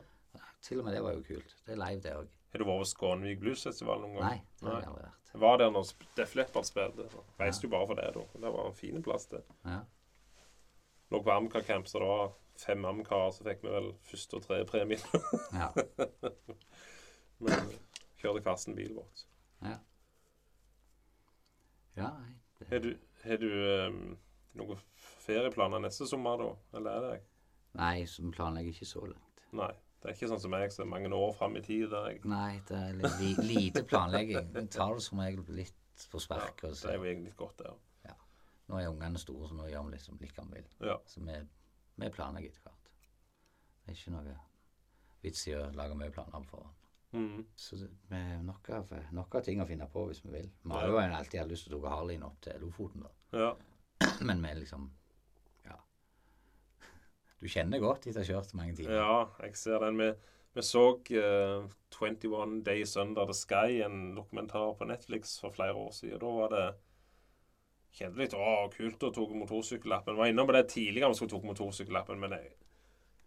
[0.62, 1.56] Til og med det var jo kult.
[1.66, 2.28] Det er live, det òg.
[2.52, 4.24] Har du vært på Skånevik Bluesfestival noen gang?
[4.26, 5.32] Nei, det har jeg aldri vært.
[5.34, 7.06] Jeg var der når Def Leppard spilte.
[7.40, 7.68] Reiste ja.
[7.68, 8.24] jo bare for det, da.
[8.34, 9.42] Det var en fin plass, det.
[9.66, 9.80] Ja.
[11.10, 14.46] Lå på Amcar Camp, så det var fem Amcar, så fikk vi vel første og
[14.46, 15.00] tredje premie.
[15.62, 15.70] ja.
[17.40, 17.74] Men
[18.20, 19.26] kjørte kvassen bil vårt.
[19.64, 19.78] Ja.
[21.98, 22.12] Ja.
[22.60, 23.50] Det, Har du, har du
[23.88, 24.18] um,
[24.60, 24.80] noen
[25.26, 26.78] ferieplaner neste sommer, da?
[26.78, 27.20] Eller er det
[27.80, 29.46] nei, som planlegger ikke så langt.
[29.56, 29.74] Nei.
[30.00, 31.90] Det er ikke sånn som meg, som er mange år fram i tid.
[31.92, 34.54] Der jeg, Nei, det er li, lite planlegging.
[34.56, 36.64] En tar det som regel litt på ja, spark.
[36.64, 37.82] og det er jo egentlig godt, det òg.
[38.70, 40.68] Nå er ungene store, så nå gjør vi liksom litt hva vi vil.
[40.92, 40.98] Ja.
[41.10, 41.38] Så vi,
[42.00, 42.92] vi planlegger etter hvert.
[43.80, 44.36] Det er ikke noe
[45.24, 46.76] vits i å lage mye planer på forhånd.
[47.12, 47.46] Mm.
[47.58, 48.70] Så det, vi har nok
[49.18, 50.50] nok av ting å finne på hvis vi vil.
[50.62, 53.14] Vi har jo alltid hatt lyst til å ta Harleyen opp til Lofoten, da.
[53.46, 53.52] ja.
[54.28, 54.92] Men vi liksom
[55.66, 55.80] Ja.
[57.42, 59.00] Du kjenner godt etter å ha kjørt mange timer.
[59.00, 59.98] Ja, jeg ser den.
[60.00, 60.12] Vi,
[60.54, 61.66] vi så uh,
[61.98, 66.22] 21 Days Under the Sky, en dokumentar på Netflix for flere år siden.
[66.22, 66.68] Da var det
[67.98, 70.18] Kjente litt å, kult å tok motorsykkellappen.
[70.20, 72.52] Var innom på det tidligere vi skulle tok motorsykkellappen, men jeg,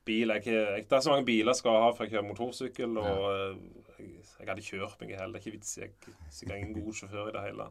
[0.08, 2.26] bil er ikke jeg, Det er så mange biler jeg skal ha for å kjøre
[2.28, 3.56] motorsykkel, og eh,
[3.98, 5.32] jeg, jeg hadde kjørt meg i hele.
[5.32, 5.86] Det er ikke vits i.
[5.86, 7.70] Jeg er sikkert ingen god sjåfør i det hele.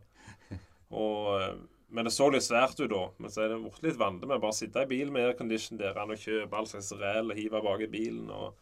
[0.91, 1.53] Og, eh,
[1.91, 3.05] men det så litt svært ut da.
[3.19, 5.79] Men så er det blitt litt vanlig med å bare sitte i bilen med aircondition
[5.79, 8.27] der og kjøpe all slags ræl og hive bak i bilen.
[8.31, 8.59] og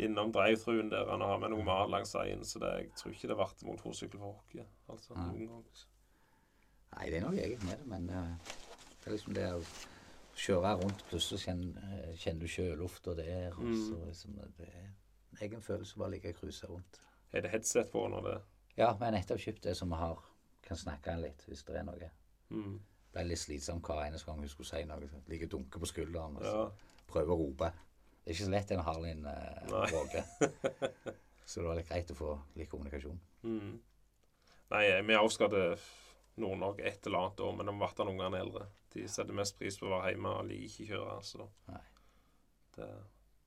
[0.00, 2.44] innom drive-thruen der han har med noe mat langs veien.
[2.46, 4.68] Så det, jeg tror ikke det ble motorsykkel for oss.
[4.88, 5.64] Altså, noen gang.
[6.96, 8.52] Nei, det er noe eget med det, men eh,
[9.00, 9.60] det er liksom det å
[10.40, 13.76] kjøre rundt, plutselig kjenner, eh, kjenner du sjølufta der, og Mm.
[13.88, 14.88] så liksom Det er
[15.32, 17.00] en egen følelse bare å ligge og cruise rundt.
[17.32, 18.40] Er det headset på under det
[18.76, 20.18] Ja, vi har nettopp kjøpt det som vi har.
[20.62, 22.10] Kan snakke litt hvis det er noe.
[22.50, 22.80] mm.
[23.14, 25.08] Er litt slitsomt hver eneste gang hun skulle si noe.
[25.28, 26.70] Ligger og dunke på skulderen og Ja.
[27.08, 27.72] prøve å rope.
[28.24, 29.90] Det er ikke så lett en Harlin Nei.
[29.90, 30.24] våge.
[31.46, 33.20] så det var litt greit å få litt kommunikasjon.
[33.42, 33.80] Mm.
[34.70, 35.78] Nei, vi avskadde
[36.40, 38.66] Nord-Norge et eller annet år, men de ble ungene eldre.
[38.94, 41.16] De setter mest pris på å være hjemme og liker ikke kjøre.
[41.22, 41.46] Så
[42.76, 42.88] det,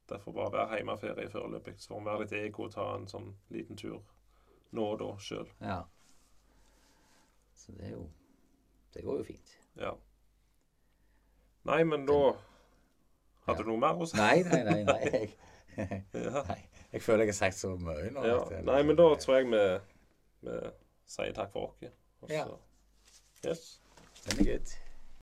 [0.09, 1.75] derfor bare være hjemmeferie foreløpig.
[1.79, 3.99] Så får vi være litt ego og ta en sånn liten tur
[4.73, 5.49] nå og da sjøl.
[5.61, 5.81] Ja.
[7.55, 8.07] Så det er jo
[8.93, 9.51] Det går jo fint.
[9.79, 9.91] Ja.
[11.65, 12.17] Nei, men da
[13.47, 13.63] Hadde Ja.
[13.65, 14.15] du noe mer å si?
[14.17, 14.83] Nei, nei, nei.
[14.87, 14.99] nei.
[15.77, 16.43] Jeg, Ja.
[16.47, 16.59] nei.
[16.93, 18.23] jeg føler jeg har sagt så mye nå.
[18.27, 18.61] Ja.
[18.61, 19.61] Nei, men da tror jeg vi,
[20.45, 20.59] vi
[21.09, 21.91] sier takk for oss.
[22.29, 22.45] Ja.
[23.43, 23.79] Så- Yes.
[24.25, 24.65] Den er good.